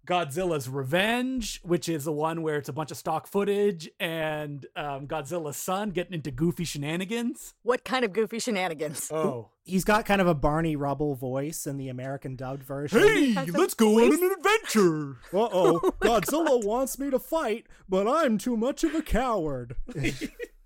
Godzilla's 0.06 0.68
Revenge, 0.68 1.60
which 1.62 1.88
is 1.88 2.04
the 2.04 2.12
one 2.12 2.42
where 2.42 2.56
it's 2.56 2.68
a 2.68 2.72
bunch 2.72 2.90
of 2.90 2.96
stock 2.96 3.26
footage 3.26 3.90
and 3.98 4.64
um, 4.76 5.06
Godzilla's 5.06 5.56
son 5.56 5.90
getting 5.90 6.14
into 6.14 6.30
goofy 6.30 6.64
shenanigans. 6.64 7.54
What 7.62 7.84
kind 7.84 8.04
of 8.04 8.12
goofy 8.12 8.38
shenanigans? 8.38 9.10
Oh. 9.10 9.50
He's 9.64 9.84
got 9.84 10.06
kind 10.06 10.20
of 10.20 10.28
a 10.28 10.34
Barney 10.34 10.76
Rubble 10.76 11.16
voice 11.16 11.66
in 11.66 11.76
the 11.76 11.88
American 11.88 12.36
dubbed 12.36 12.62
version. 12.62 13.00
Hey, 13.00 13.34
let's 13.50 13.74
go 13.74 13.98
on 13.98 14.12
an 14.12 14.30
adventure. 14.38 15.16
Uh 15.32 15.48
oh, 15.52 15.92
Godzilla 16.00 16.64
wants 16.64 16.98
me 16.98 17.10
to 17.10 17.18
fight, 17.18 17.66
but 17.88 18.08
I'm 18.08 18.38
too 18.38 18.56
much 18.56 18.84
of 18.84 18.94
a 18.94 19.02
coward. 19.02 19.76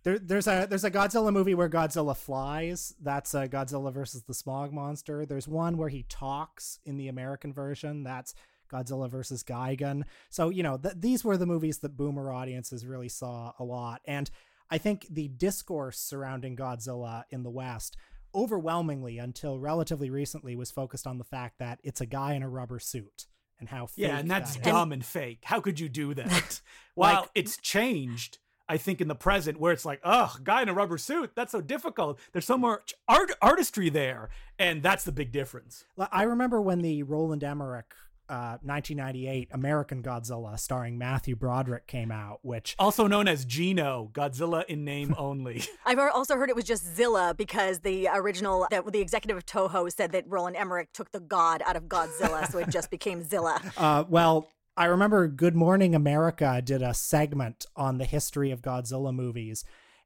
There, 0.03 0.19
there's 0.19 0.47
a 0.47 0.67
there's 0.69 0.85
a 0.85 0.91
Godzilla 0.91 1.31
movie 1.31 1.55
where 1.55 1.69
Godzilla 1.69 2.17
flies. 2.17 2.95
That's 3.03 3.35
a 3.35 3.47
Godzilla 3.47 3.93
versus 3.93 4.23
the 4.23 4.33
Smog 4.33 4.73
Monster. 4.73 5.27
There's 5.27 5.47
one 5.47 5.77
where 5.77 5.91
he 5.91 6.07
talks 6.09 6.79
in 6.87 6.97
the 6.97 7.09
American 7.09 7.53
version. 7.53 8.03
That's 8.03 8.35
Godzilla 8.71 9.11
versus 9.11 9.43
Gigan. 9.43 10.03
So 10.31 10.49
you 10.49 10.63
know 10.63 10.77
th- 10.79 10.95
these 10.99 11.25
were 11.25 11.37
the 11.37 11.47
movies 11.47 11.79
that 11.79 11.97
boomer 11.97 12.33
audiences 12.33 12.87
really 12.87 13.09
saw 13.09 13.53
a 13.59 13.65
lot, 13.65 14.01
and 14.05 14.31
I 14.71 14.79
think 14.79 15.07
the 15.11 15.29
discourse 15.29 15.99
surrounding 15.99 16.57
Godzilla 16.57 17.25
in 17.31 17.43
the 17.43 17.51
West 17.51 17.97
overwhelmingly 18.35 19.19
until 19.19 19.59
relatively 19.59 20.09
recently 20.11 20.55
was 20.57 20.71
focused 20.71 21.07
on 21.07 21.19
the 21.19 21.25
fact 21.25 21.59
that 21.59 21.81
it's 21.83 22.01
a 22.01 22.07
guy 22.07 22.35
in 22.35 22.43
a 22.43 22.49
rubber 22.49 22.79
suit 22.79 23.27
and 23.59 23.69
how 23.69 23.89
yeah 23.97 24.19
and 24.19 24.31
that's 24.31 24.55
that 24.55 24.65
dumb 24.65 24.93
and 24.93 25.05
fake. 25.05 25.41
How 25.43 25.61
could 25.61 25.79
you 25.81 25.89
do 25.89 26.15
that? 26.21 26.61
While 26.95 27.23
Like- 27.23 27.31
it's 27.35 27.57
changed 27.57 28.39
i 28.69 28.77
think 28.77 29.01
in 29.01 29.09
the 29.09 29.17
present 29.17 29.59
where 29.59 29.73
it's 29.73 29.85
like 29.85 30.01
oh 30.05 30.33
guy 30.45 30.63
in 30.63 30.69
a 30.69 30.73
rubber 30.73 30.97
suit? 30.97 31.33
That's 31.35 31.51
so 31.51 31.61
difficult. 31.61 32.21
There's 32.33 32.45
so 32.45 32.57
much 32.57 32.95
art 33.09 33.33
artistry 33.43 33.89
there. 33.91 34.29
And 34.61 34.81
that's 34.81 35.03
the 35.03 35.11
big 35.11 35.33
difference. 35.33 35.85
I 36.13 36.23
remember 36.23 36.61
when 36.61 36.81
the 36.83 37.03
Roland 37.03 37.43
Emmerich 37.43 37.93
uh, 38.31 38.59
1998 38.63 39.49
American 39.53 40.03
Godzilla 40.03 40.59
starring 40.59 40.97
Matthew 40.97 41.35
Broderick 41.35 41.87
came 41.87 42.13
out, 42.13 42.39
which 42.43 42.77
also 42.79 43.07
known 43.07 43.27
as 43.27 43.45
gino 43.45 44.11
godzilla 44.13 44.65
in 44.67 44.85
name 44.85 45.15
only 45.19 45.65
I've 45.85 45.99
also 45.99 46.37
heard 46.37 46.49
it 46.49 46.57
was 46.57 46.65
just 46.65 46.85
Zilla 46.95 47.35
because 47.37 47.81
the 47.81 48.09
original, 48.15 48.67
the, 48.71 48.83
the 48.83 49.01
executive 49.01 49.37
of 49.37 49.47
Toho 49.47 49.91
said 49.93 50.13
that 50.13 50.25
Roland 50.29 50.57
Emmerich 50.57 50.93
took 50.93 51.11
the 51.11 51.21
god 51.21 51.63
out 51.67 51.77
of 51.77 51.85
Godzilla, 51.85 52.51
so 52.51 52.59
it 52.59 52.69
just 52.69 52.91
became 52.91 53.23
Zilla. 53.23 53.61
Uh, 53.81 54.05
well, 54.09 54.47
I 54.77 54.87
remember 54.87 55.27
Good 55.27 55.55
Morning 55.55 55.95
America 55.95 56.61
did 56.63 56.83
a 56.83 56.93
segment 56.93 57.67
on 57.77 57.99
the 57.99 58.05
history 58.05 58.51
of 58.51 58.61
Godzilla 58.61 59.15
movies. 59.15 59.65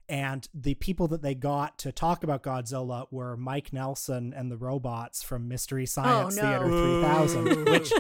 And 0.09 0.47
the 0.53 0.75
people 0.75 1.09
that 1.09 1.23
they 1.23 1.35
got 1.35 1.79
to 1.79 1.93
talk 1.93 2.25
about 2.25 2.43
Godzilla 2.43 3.07
were 3.11 3.37
Mike 3.37 3.73
Nelson 3.73 4.35
and 4.37 4.51
the 4.51 4.57
robots 4.57 5.23
from 5.23 5.49
Mystery 5.49 5.87
Science 5.87 6.37
no. 6.37 6.43
Theater 6.43 6.69
3000, 6.69 7.65
which 7.71 7.93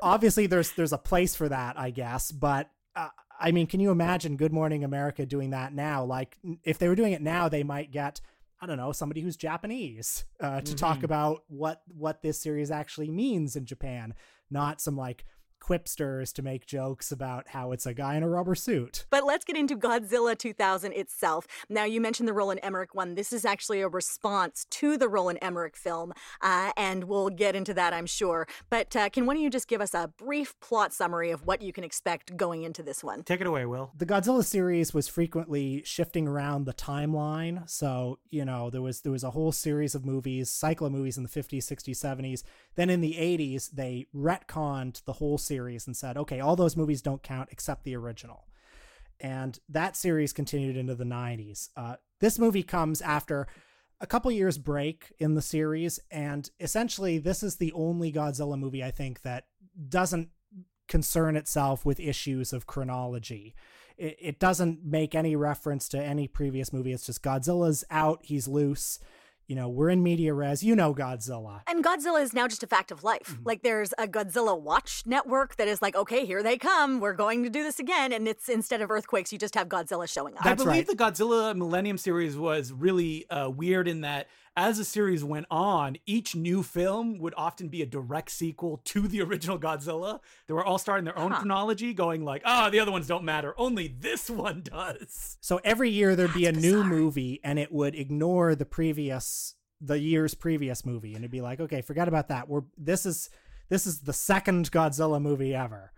obviously 0.00 0.46
there's 0.46 0.72
there's 0.72 0.92
a 0.92 0.98
place 0.98 1.34
for 1.34 1.48
that, 1.48 1.78
I 1.78 1.90
guess. 1.90 2.30
But 2.30 2.70
uh, 2.94 3.08
I 3.40 3.50
mean, 3.50 3.66
can 3.66 3.80
you 3.80 3.90
imagine 3.90 4.36
Good 4.36 4.52
Morning 4.52 4.84
America 4.84 5.26
doing 5.26 5.50
that 5.50 5.74
now? 5.74 6.04
Like, 6.04 6.36
if 6.62 6.78
they 6.78 6.88
were 6.88 6.94
doing 6.94 7.12
it 7.12 7.22
now, 7.22 7.48
they 7.48 7.64
might 7.64 7.90
get 7.90 8.20
I 8.62 8.66
don't 8.66 8.76
know 8.76 8.92
somebody 8.92 9.20
who's 9.20 9.36
Japanese 9.36 10.24
uh, 10.40 10.60
to 10.60 10.76
talk 10.76 11.02
about 11.02 11.42
what 11.48 11.82
what 11.88 12.22
this 12.22 12.40
series 12.40 12.70
actually 12.70 13.10
means 13.10 13.56
in 13.56 13.66
Japan, 13.66 14.14
not 14.50 14.80
some 14.80 14.96
like 14.96 15.24
quipsters 15.62 16.32
to 16.32 16.42
make 16.42 16.66
jokes 16.66 17.12
about 17.12 17.48
how 17.48 17.72
it's 17.72 17.86
a 17.86 17.94
guy 17.94 18.16
in 18.16 18.22
a 18.22 18.28
rubber 18.28 18.54
suit. 18.54 19.06
But 19.10 19.24
let's 19.24 19.44
get 19.44 19.56
into 19.56 19.76
Godzilla 19.76 20.36
2000 20.36 20.92
itself. 20.92 21.46
Now, 21.68 21.84
you 21.84 22.00
mentioned 22.00 22.28
the 22.28 22.32
Roland 22.32 22.60
Emmerich 22.62 22.94
one. 22.94 23.14
This 23.14 23.32
is 23.32 23.44
actually 23.44 23.80
a 23.80 23.88
response 23.88 24.66
to 24.70 24.96
the 24.96 25.08
Roland 25.08 25.38
Emmerich 25.40 25.76
film, 25.76 26.12
uh, 26.40 26.72
and 26.76 27.04
we'll 27.04 27.30
get 27.30 27.54
into 27.54 27.72
that, 27.74 27.92
I'm 27.92 28.06
sure. 28.06 28.46
But 28.68 28.94
uh, 28.96 29.08
can 29.08 29.26
one 29.26 29.36
of 29.36 29.42
you 29.42 29.50
just 29.50 29.68
give 29.68 29.80
us 29.80 29.94
a 29.94 30.12
brief 30.18 30.58
plot 30.60 30.92
summary 30.92 31.30
of 31.30 31.46
what 31.46 31.62
you 31.62 31.72
can 31.72 31.84
expect 31.84 32.36
going 32.36 32.64
into 32.64 32.82
this 32.82 33.04
one? 33.04 33.22
Take 33.22 33.40
it 33.40 33.46
away, 33.46 33.64
Will. 33.64 33.92
The 33.96 34.06
Godzilla 34.06 34.44
series 34.44 34.92
was 34.92 35.06
frequently 35.06 35.82
shifting 35.84 36.26
around 36.26 36.64
the 36.64 36.74
timeline. 36.74 37.68
So, 37.70 38.18
you 38.30 38.44
know, 38.44 38.68
there 38.68 38.82
was 38.82 39.02
there 39.02 39.12
was 39.12 39.24
a 39.24 39.30
whole 39.30 39.52
series 39.52 39.94
of 39.94 40.04
movies, 40.04 40.50
cycle 40.50 40.88
of 40.88 40.92
movies 40.92 41.16
in 41.16 41.22
the 41.22 41.28
50s, 41.28 41.58
60s, 41.58 41.96
70s. 41.96 42.42
Then 42.74 42.90
in 42.90 43.00
the 43.00 43.14
80s, 43.14 43.70
they 43.70 44.06
retconned 44.14 45.04
the 45.04 45.14
whole 45.14 45.38
series 45.38 45.51
and 45.58 45.96
said, 45.96 46.16
okay, 46.16 46.40
all 46.40 46.56
those 46.56 46.76
movies 46.76 47.02
don't 47.02 47.22
count 47.22 47.48
except 47.52 47.84
the 47.84 47.96
original. 47.96 48.46
And 49.20 49.58
that 49.68 49.96
series 49.96 50.32
continued 50.32 50.76
into 50.76 50.94
the 50.94 51.04
90s. 51.04 51.68
Uh, 51.76 51.96
this 52.20 52.38
movie 52.38 52.62
comes 52.62 53.00
after 53.00 53.46
a 54.00 54.06
couple 54.06 54.32
years 54.32 54.58
break 54.58 55.12
in 55.18 55.34
the 55.34 55.42
series, 55.42 56.00
and 56.10 56.50
essentially, 56.58 57.18
this 57.18 57.42
is 57.42 57.56
the 57.56 57.72
only 57.72 58.12
Godzilla 58.12 58.58
movie 58.58 58.82
I 58.82 58.90
think 58.90 59.22
that 59.22 59.44
doesn't 59.88 60.30
concern 60.88 61.36
itself 61.36 61.86
with 61.86 62.00
issues 62.00 62.52
of 62.52 62.66
chronology. 62.66 63.54
It, 63.96 64.16
it 64.20 64.40
doesn't 64.40 64.84
make 64.84 65.14
any 65.14 65.36
reference 65.36 65.88
to 65.90 66.02
any 66.02 66.26
previous 66.26 66.72
movie. 66.72 66.92
It's 66.92 67.06
just 67.06 67.22
Godzilla's 67.22 67.84
out, 67.90 68.20
he's 68.22 68.48
loose 68.48 68.98
you 69.46 69.56
know, 69.56 69.68
we're 69.68 69.90
in 69.90 70.02
media 70.02 70.32
res. 70.34 70.62
You 70.62 70.76
know 70.76 70.94
Godzilla. 70.94 71.62
And 71.66 71.84
Godzilla 71.84 72.22
is 72.22 72.32
now 72.32 72.48
just 72.48 72.62
a 72.62 72.66
fact 72.66 72.90
of 72.90 73.04
life. 73.04 73.28
Mm-hmm. 73.28 73.42
Like 73.44 73.62
there's 73.62 73.92
a 73.98 74.06
Godzilla 74.06 74.60
Watch 74.60 75.02
network 75.06 75.56
that 75.56 75.68
is 75.68 75.82
like, 75.82 75.94
okay, 75.96 76.24
here 76.24 76.42
they 76.42 76.58
come. 76.58 77.00
We're 77.00 77.12
going 77.12 77.42
to 77.42 77.50
do 77.50 77.62
this 77.62 77.78
again. 77.78 78.12
And 78.12 78.28
it's 78.28 78.48
instead 78.48 78.80
of 78.80 78.90
earthquakes, 78.90 79.32
you 79.32 79.38
just 79.38 79.54
have 79.54 79.68
Godzilla 79.68 80.08
showing 80.08 80.36
up. 80.36 80.46
I 80.46 80.54
believe 80.54 80.68
right. 80.68 80.86
the 80.86 80.96
Godzilla 80.96 81.54
Millennium 81.54 81.98
series 81.98 82.36
was 82.36 82.72
really 82.72 83.28
uh, 83.30 83.50
weird 83.50 83.88
in 83.88 84.02
that 84.02 84.28
as 84.56 84.78
the 84.78 84.84
series 84.84 85.24
went 85.24 85.46
on, 85.50 85.96
each 86.04 86.34
new 86.34 86.62
film 86.62 87.18
would 87.18 87.34
often 87.36 87.68
be 87.68 87.82
a 87.82 87.86
direct 87.86 88.30
sequel 88.30 88.80
to 88.84 89.08
the 89.08 89.22
original 89.22 89.58
Godzilla. 89.58 90.20
They 90.46 90.54
were 90.54 90.64
all 90.64 90.78
starting 90.78 91.04
their 91.04 91.18
own 91.18 91.30
huh. 91.30 91.38
chronology, 91.38 91.94
going 91.94 92.24
like, 92.24 92.42
"Ah, 92.44 92.66
oh, 92.66 92.70
the 92.70 92.80
other 92.80 92.92
ones 92.92 93.06
don't 93.06 93.24
matter. 93.24 93.54
Only 93.56 93.88
this 93.88 94.28
one 94.30 94.62
does." 94.62 95.38
So 95.40 95.60
every 95.64 95.90
year 95.90 96.14
there'd 96.16 96.34
be 96.34 96.46
a 96.46 96.52
new 96.52 96.84
movie, 96.84 97.40
and 97.42 97.58
it 97.58 97.72
would 97.72 97.94
ignore 97.94 98.54
the 98.54 98.66
previous, 98.66 99.54
the 99.80 99.98
year's 99.98 100.34
previous 100.34 100.84
movie, 100.84 101.14
and 101.14 101.18
it'd 101.18 101.30
be 101.30 101.40
like, 101.40 101.60
"Okay, 101.60 101.80
forget 101.80 102.08
about 102.08 102.28
that. 102.28 102.48
We're 102.48 102.62
this 102.76 103.06
is 103.06 103.30
this 103.68 103.86
is 103.86 104.00
the 104.00 104.12
second 104.12 104.70
Godzilla 104.70 105.20
movie 105.20 105.54
ever." 105.54 105.92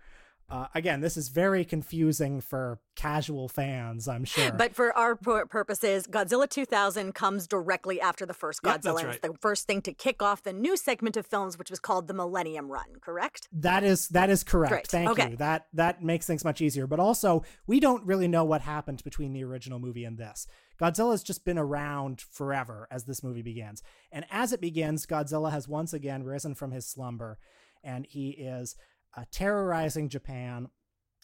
Uh, 0.51 0.67
again, 0.75 1.01
this 1.01 1.17
is 1.17 1.29
very 1.29 1.65
confusing 1.65 2.41
for 2.41 2.79
casual 2.97 3.49
fans, 3.49 4.07
I'm 4.07 4.25
sure. 4.25 4.53
But 4.53 4.75
for 4.75 4.97
our 4.97 5.17
purposes, 5.17 6.07
Godzilla 6.07 6.49
2000 6.49 7.15
comes 7.15 7.47
directly 7.47 7.99
after 8.01 8.27
the 8.27 8.35
first 8.35 8.63
Godzilla. 8.63 8.99
Yep, 8.99 9.07
right. 9.07 9.15
It's 9.17 9.27
the 9.27 9.35
first 9.41 9.67
thing 9.67 9.81
to 9.83 9.93
kick 9.93 10.23
off 10.23 10.43
the 10.43 10.53
new 10.53 10.77
segment 10.77 11.17
of 11.17 11.27
films, 11.27 11.59
which 11.59 11.71
was 11.71 11.81
called 11.81 12.09
the 12.09 12.15
Millennium 12.15 12.71
Run. 12.71 12.85
Correct? 13.01 13.49
That 13.53 13.85
is 13.85 14.09
that 14.09 14.29
is 14.29 14.45
correct. 14.45 14.71
Great. 14.71 14.87
Thank 14.87 15.11
okay. 15.11 15.31
you. 15.31 15.37
That 15.37 15.67
that 15.73 16.03
makes 16.03 16.27
things 16.27 16.45
much 16.45 16.61
easier. 16.61 16.87
But 16.87 17.01
also, 17.01 17.43
we 17.67 17.81
don't 17.81 18.05
really 18.05 18.29
know 18.29 18.45
what 18.45 18.61
happened 18.61 19.03
between 19.03 19.33
the 19.33 19.45
original 19.45 19.79
movie 19.79 20.05
and 20.05 20.19
this. 20.19 20.47
Godzilla's 20.79 21.23
just 21.23 21.45
been 21.45 21.59
around 21.59 22.21
forever 22.21 22.87
as 22.91 23.05
this 23.05 23.23
movie 23.23 23.43
begins, 23.43 23.83
and 24.13 24.27
as 24.31 24.53
it 24.53 24.61
begins, 24.61 25.07
Godzilla 25.07 25.51
has 25.53 25.69
once 25.69 25.95
again 25.95 26.23
risen 26.23 26.55
from 26.55 26.73
his 26.73 26.87
slumber, 26.87 27.39
and 27.83 28.05
he 28.07 28.31
is 28.31 28.77
uh, 29.17 29.25
terrorizing 29.31 30.09
Japan. 30.09 30.69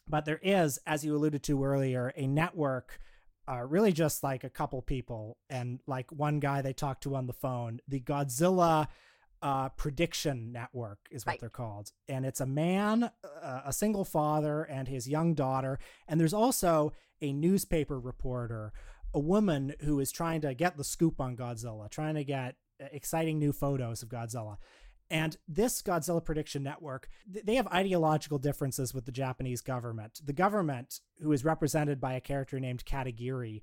But 0.09 0.25
there 0.25 0.41
is, 0.43 0.79
as 0.87 1.05
you 1.05 1.15
alluded 1.15 1.43
to 1.45 1.65
earlier, 1.65 2.13
a 2.17 2.27
network, 2.27 2.99
uh, 3.49 3.65
really 3.67 3.93
just 3.93 4.23
like 4.23 4.45
a 4.45 4.51
couple 4.51 4.83
people 4.83 5.39
and 5.49 5.81
like 5.87 6.11
one 6.13 6.41
guy 6.41 6.63
they 6.63 6.73
talked 6.73 7.03
to 7.05 7.15
on 7.15 7.27
the 7.27 7.33
phone. 7.33 7.81
The 7.89 8.01
Godzilla 8.01 8.89
uh, 9.43 9.71
Prediction 9.71 10.53
Network 10.53 10.99
is 11.11 11.25
what 11.25 11.33
right. 11.33 11.41
they're 11.41 11.49
called. 11.49 11.93
And 12.09 12.27
it's 12.27 12.41
a 12.41 12.47
man, 12.47 13.11
uh, 13.43 13.61
a 13.65 13.73
single 13.73 14.05
father, 14.05 14.63
and 14.65 14.87
his 14.87 15.09
young 15.09 15.35
daughter. 15.35 15.79
And 16.09 16.21
there's 16.21 16.35
also 16.35 16.93
a 17.21 17.33
newspaper 17.33 17.99
reporter, 17.99 18.73
a 19.15 19.19
woman 19.19 19.75
who 19.81 20.01
is 20.01 20.13
trying 20.13 20.41
to 20.43 20.55
get 20.55 20.77
the 20.77 20.85
scoop 20.85 21.21
on 21.21 21.37
Godzilla, 21.37 21.91
trying 21.91 22.15
to 22.15 22.25
get 22.25 22.57
uh, 22.81 22.87
exciting 22.93 23.39
new 23.39 23.53
photos 23.53 24.03
of 24.03 24.09
Godzilla. 24.09 24.59
And 25.11 25.37
this 25.49 25.83
Godzilla 25.83 26.25
Prediction 26.25 26.63
Network, 26.63 27.09
they 27.27 27.57
have 27.57 27.67
ideological 27.67 28.39
differences 28.39 28.95
with 28.95 29.07
the 29.07 29.13
Japanese 29.13 29.61
government. 29.61 30.21
The 30.25 30.33
government, 30.33 31.01
who 31.21 31.33
is 31.33 31.45
represented 31.45 32.01
by 32.01 32.15
a 32.15 32.21
character 32.21 32.61
named 32.61 32.85
Katagiri, 32.85 33.63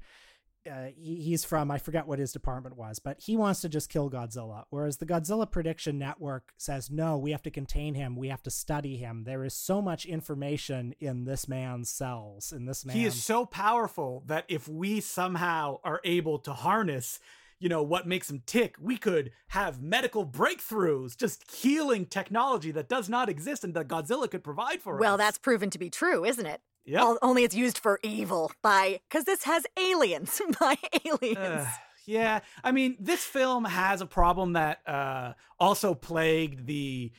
uh, 0.70 0.88
he, 0.96 1.22
he's 1.22 1.46
from, 1.46 1.72
I 1.72 1.78
forget 1.78 2.08
what 2.08 2.20
his 2.20 2.34
department 2.34 2.76
was, 2.76 3.00
but 3.00 3.22
he 3.22 3.38
wants 3.38 3.62
to 3.62 3.70
just 3.70 3.90
kill 3.90 4.10
Godzilla. 4.10 4.66
Whereas 4.70 4.98
the 4.98 5.06
Godzilla 5.06 5.50
Prediction 5.50 5.98
Network 5.98 6.52
says, 6.58 6.92
no, 6.92 7.18
we 7.18 7.32
have 7.32 7.44
to 7.44 7.52
contain 7.52 7.96
him. 7.96 8.18
We 8.18 8.28
have 8.28 8.44
to 8.44 8.52
study 8.52 8.98
him. 8.98 9.24
There 9.24 9.46
is 9.46 9.54
so 9.54 9.82
much 9.82 10.06
information 10.06 10.94
in 11.00 11.24
this 11.24 11.48
man's 11.48 11.90
cells, 11.90 12.52
in 12.52 12.66
this 12.66 12.86
man. 12.86 12.98
He 12.98 13.06
is 13.06 13.24
so 13.24 13.46
powerful 13.46 14.24
that 14.26 14.46
if 14.50 14.68
we 14.68 15.00
somehow 15.00 15.80
are 15.86 16.02
able 16.04 16.40
to 16.40 16.52
harness 16.52 17.20
you 17.60 17.70
know, 17.70 17.82
what 17.82 18.08
makes 18.08 18.28
them 18.28 18.44
tick. 18.46 18.76
We 18.80 18.98
could 18.98 19.32
have 19.50 19.82
medical 19.82 20.26
breakthroughs, 20.26 21.18
just 21.18 21.50
healing 21.52 22.06
technology 22.06 22.72
that 22.72 22.88
does 22.88 23.10
not 23.10 23.30
exist 23.30 23.64
and 23.64 23.74
that 23.74 23.88
Godzilla 23.88 24.30
could 24.30 24.44
provide 24.44 24.82
for 24.82 24.94
well, 24.94 24.98
us. 24.98 25.02
Well, 25.02 25.18
that's 25.18 25.38
proven 25.38 25.70
to 25.72 25.80
be 25.80 25.90
true, 25.90 26.24
isn't 26.24 26.46
it? 26.46 26.62
Yeah. 26.86 27.16
Only 27.22 27.44
it's 27.44 27.56
used 27.56 27.78
for 27.78 28.00
evil 28.02 28.52
by, 28.62 29.02
because 29.10 29.26
this 29.26 29.44
has 29.44 29.66
aliens, 29.78 30.42
by 30.60 30.78
aliens. 31.06 31.38
Uh, 31.38 31.68
yeah. 32.06 32.40
I 32.64 32.72
mean, 32.72 32.96
this 33.00 33.24
film 33.24 33.66
has 33.66 34.00
a 34.02 34.06
problem 34.06 34.54
that 34.54 34.88
uh, 34.88 35.34
also 35.60 35.94
plagued 35.94 36.66
the 36.66 37.12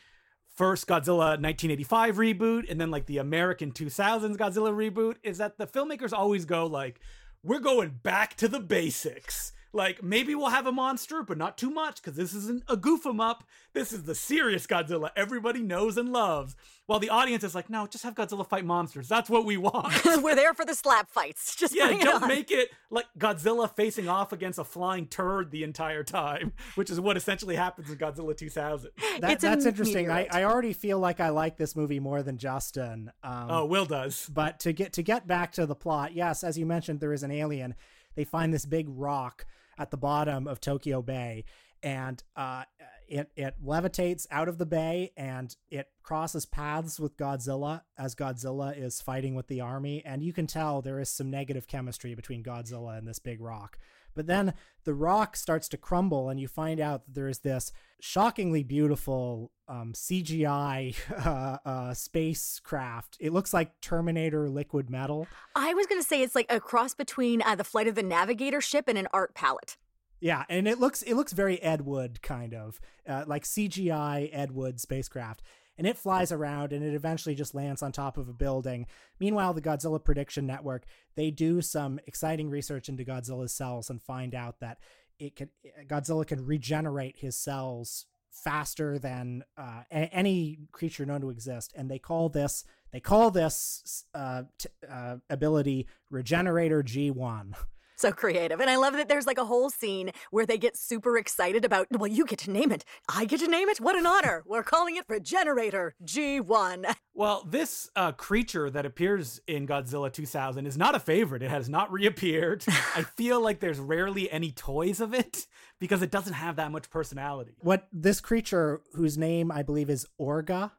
first 0.54 0.86
Godzilla 0.86 1.38
1985 1.40 2.16
reboot 2.16 2.70
and 2.70 2.80
then 2.80 2.90
like 2.90 3.06
the 3.06 3.18
American 3.18 3.70
2000s 3.70 4.36
Godzilla 4.36 4.72
reboot 4.72 5.16
is 5.22 5.38
that 5.38 5.58
the 5.58 5.66
filmmakers 5.66 6.12
always 6.12 6.44
go 6.46 6.66
like, 6.66 7.00
we're 7.42 7.60
going 7.60 8.00
back 8.02 8.36
to 8.36 8.48
the 8.48 8.58
basics 8.58 9.52
like 9.72 10.02
maybe 10.02 10.34
we'll 10.34 10.48
have 10.48 10.66
a 10.66 10.72
monster, 10.72 11.22
but 11.22 11.36
not 11.36 11.58
too 11.58 11.70
much 11.70 11.96
because 11.96 12.16
this 12.16 12.34
isn't 12.34 12.64
a 12.68 12.76
goof 12.76 13.06
'em 13.06 13.20
up. 13.20 13.44
This 13.74 13.92
is 13.92 14.04
the 14.04 14.14
serious 14.14 14.66
Godzilla 14.66 15.10
everybody 15.14 15.60
knows 15.60 15.96
and 15.96 16.10
loves. 16.12 16.56
While 16.86 17.00
the 17.00 17.10
audience 17.10 17.44
is 17.44 17.54
like, 17.54 17.68
no, 17.68 17.86
just 17.86 18.02
have 18.04 18.14
Godzilla 18.14 18.48
fight 18.48 18.64
monsters. 18.64 19.08
That's 19.08 19.28
what 19.28 19.44
we 19.44 19.58
want. 19.58 19.92
We're 20.22 20.34
there 20.34 20.54
for 20.54 20.64
the 20.64 20.74
slap 20.74 21.10
fights. 21.10 21.54
Just 21.58 21.76
yeah, 21.76 21.88
don't 21.98 22.22
on. 22.22 22.28
make 22.28 22.50
it 22.50 22.70
like 22.88 23.04
Godzilla 23.18 23.70
facing 23.76 24.08
off 24.08 24.32
against 24.32 24.58
a 24.58 24.64
flying 24.64 25.06
turd 25.06 25.50
the 25.50 25.64
entire 25.64 26.02
time, 26.02 26.54
which 26.76 26.88
is 26.88 26.98
what 26.98 27.18
essentially 27.18 27.56
happens 27.56 27.90
in 27.90 27.98
Godzilla 27.98 28.34
2000. 28.34 28.90
That, 29.20 29.38
that's 29.38 29.66
interesting. 29.66 30.10
I, 30.10 30.28
I 30.30 30.44
already 30.44 30.72
feel 30.72 30.98
like 30.98 31.20
I 31.20 31.28
like 31.28 31.58
this 31.58 31.76
movie 31.76 32.00
more 32.00 32.22
than 32.22 32.38
Justin. 32.38 33.12
Um, 33.22 33.50
oh, 33.50 33.64
Will 33.66 33.84
does. 33.84 34.30
But 34.32 34.58
to 34.60 34.72
get 34.72 34.94
to 34.94 35.02
get 35.02 35.26
back 35.26 35.52
to 35.52 35.66
the 35.66 35.74
plot, 35.74 36.14
yes, 36.14 36.42
as 36.42 36.56
you 36.56 36.64
mentioned, 36.64 37.00
there 37.00 37.12
is 37.12 37.22
an 37.22 37.30
alien. 37.30 37.74
They 38.14 38.24
find 38.24 38.52
this 38.52 38.64
big 38.64 38.86
rock 38.88 39.44
at 39.78 39.90
the 39.90 39.96
bottom 39.96 40.46
of 40.46 40.60
Tokyo 40.60 41.02
Bay, 41.02 41.44
and 41.82 42.22
uh, 42.36 42.64
it 43.08 43.30
it 43.36 43.54
levitates 43.64 44.26
out 44.30 44.48
of 44.48 44.58
the 44.58 44.66
bay 44.66 45.12
and 45.16 45.56
it 45.70 45.88
crosses 46.02 46.44
paths 46.44 47.00
with 47.00 47.16
Godzilla 47.16 47.82
as 47.96 48.14
Godzilla 48.14 48.76
is 48.76 49.00
fighting 49.00 49.34
with 49.34 49.46
the 49.46 49.60
army, 49.60 50.02
and 50.04 50.22
you 50.22 50.32
can 50.32 50.46
tell 50.46 50.82
there 50.82 51.00
is 51.00 51.08
some 51.08 51.30
negative 51.30 51.66
chemistry 51.66 52.14
between 52.14 52.42
Godzilla 52.42 52.98
and 52.98 53.06
this 53.06 53.18
big 53.18 53.40
rock. 53.40 53.78
But 54.14 54.26
then 54.26 54.54
the 54.84 54.94
rock 54.94 55.36
starts 55.36 55.68
to 55.70 55.76
crumble, 55.76 56.28
and 56.28 56.40
you 56.40 56.48
find 56.48 56.80
out 56.80 57.06
that 57.06 57.14
there 57.14 57.28
is 57.28 57.40
this 57.40 57.72
shockingly 58.00 58.62
beautiful 58.62 59.52
um, 59.68 59.92
CGI 59.92 60.96
uh, 61.26 61.58
uh, 61.64 61.94
spacecraft. 61.94 63.16
It 63.20 63.32
looks 63.32 63.52
like 63.52 63.80
Terminator 63.80 64.48
liquid 64.48 64.90
metal. 64.90 65.26
I 65.54 65.74
was 65.74 65.86
going 65.86 66.00
to 66.00 66.06
say 66.06 66.22
it's 66.22 66.34
like 66.34 66.50
a 66.50 66.60
cross 66.60 66.94
between 66.94 67.42
uh, 67.42 67.54
the 67.54 67.64
Flight 67.64 67.88
of 67.88 67.94
the 67.94 68.02
Navigator 68.02 68.60
ship 68.60 68.88
and 68.88 68.98
an 68.98 69.08
art 69.12 69.34
palette. 69.34 69.76
Yeah, 70.20 70.44
and 70.48 70.66
it 70.66 70.80
looks 70.80 71.02
it 71.02 71.14
looks 71.14 71.32
very 71.32 71.62
Ed 71.62 71.82
Wood 71.82 72.22
kind 72.22 72.52
of 72.52 72.80
uh, 73.06 73.24
like 73.26 73.44
CGI 73.44 74.28
Ed 74.32 74.50
Wood 74.52 74.80
spacecraft. 74.80 75.42
And 75.78 75.86
it 75.86 75.96
flies 75.96 76.30
around 76.32 76.72
and 76.72 76.84
it 76.84 76.94
eventually 76.94 77.34
just 77.34 77.54
lands 77.54 77.82
on 77.82 77.92
top 77.92 78.18
of 78.18 78.28
a 78.28 78.32
building. 78.34 78.86
Meanwhile, 79.18 79.54
the 79.54 79.62
Godzilla 79.62 80.02
Prediction 80.04 80.46
Network 80.46 80.84
they 81.14 81.30
do 81.30 81.62
some 81.62 81.98
exciting 82.06 82.50
research 82.50 82.88
into 82.88 83.04
Godzilla's 83.04 83.54
cells 83.54 83.88
and 83.88 84.02
find 84.02 84.34
out 84.34 84.60
that 84.60 84.78
it 85.18 85.36
can 85.36 85.48
Godzilla 85.88 86.26
can 86.26 86.44
regenerate 86.44 87.16
his 87.18 87.36
cells 87.36 88.06
faster 88.30 88.98
than 88.98 89.42
uh, 89.56 89.82
a- 89.90 90.14
any 90.14 90.58
creature 90.70 91.04
known 91.06 91.20
to 91.22 91.30
exist, 91.30 91.72
and 91.76 91.90
they 91.90 91.98
call 91.98 92.28
this 92.28 92.64
they 92.92 93.00
call 93.00 93.30
this 93.30 94.04
uh, 94.14 94.42
t- 94.58 94.68
uh, 94.88 95.16
ability 95.30 95.86
Regenerator 96.10 96.82
G 96.82 97.10
one. 97.10 97.54
So 97.98 98.12
creative. 98.12 98.60
And 98.60 98.70
I 98.70 98.76
love 98.76 98.92
that 98.92 99.08
there's 99.08 99.26
like 99.26 99.38
a 99.38 99.44
whole 99.44 99.70
scene 99.70 100.12
where 100.30 100.46
they 100.46 100.56
get 100.56 100.76
super 100.76 101.18
excited 101.18 101.64
about, 101.64 101.88
well, 101.90 102.06
you 102.06 102.24
get 102.26 102.38
to 102.40 102.50
name 102.52 102.70
it. 102.70 102.84
I 103.08 103.24
get 103.24 103.40
to 103.40 103.48
name 103.48 103.68
it. 103.68 103.80
What 103.80 103.96
an 103.96 104.06
honor. 104.06 104.44
We're 104.46 104.62
calling 104.62 104.94
it 104.94 105.04
Regenerator 105.08 105.96
G1. 106.04 106.94
Well, 107.18 107.44
this 107.44 107.90
uh, 107.96 108.12
creature 108.12 108.70
that 108.70 108.86
appears 108.86 109.40
in 109.48 109.66
Godzilla 109.66 110.12
2000 110.12 110.66
is 110.66 110.78
not 110.78 110.94
a 110.94 111.00
favorite. 111.00 111.42
It 111.42 111.50
has 111.50 111.68
not 111.68 111.90
reappeared. 111.90 112.64
I 112.68 113.02
feel 113.02 113.40
like 113.40 113.58
there's 113.58 113.80
rarely 113.80 114.30
any 114.30 114.52
toys 114.52 115.00
of 115.00 115.12
it 115.12 115.48
because 115.80 116.00
it 116.00 116.12
doesn't 116.12 116.34
have 116.34 116.54
that 116.56 116.70
much 116.70 116.90
personality. 116.90 117.56
What 117.58 117.88
this 117.92 118.20
creature, 118.20 118.82
whose 118.94 119.18
name 119.18 119.50
I 119.50 119.64
believe 119.64 119.90
is 119.90 120.06
Orga, 120.20 120.70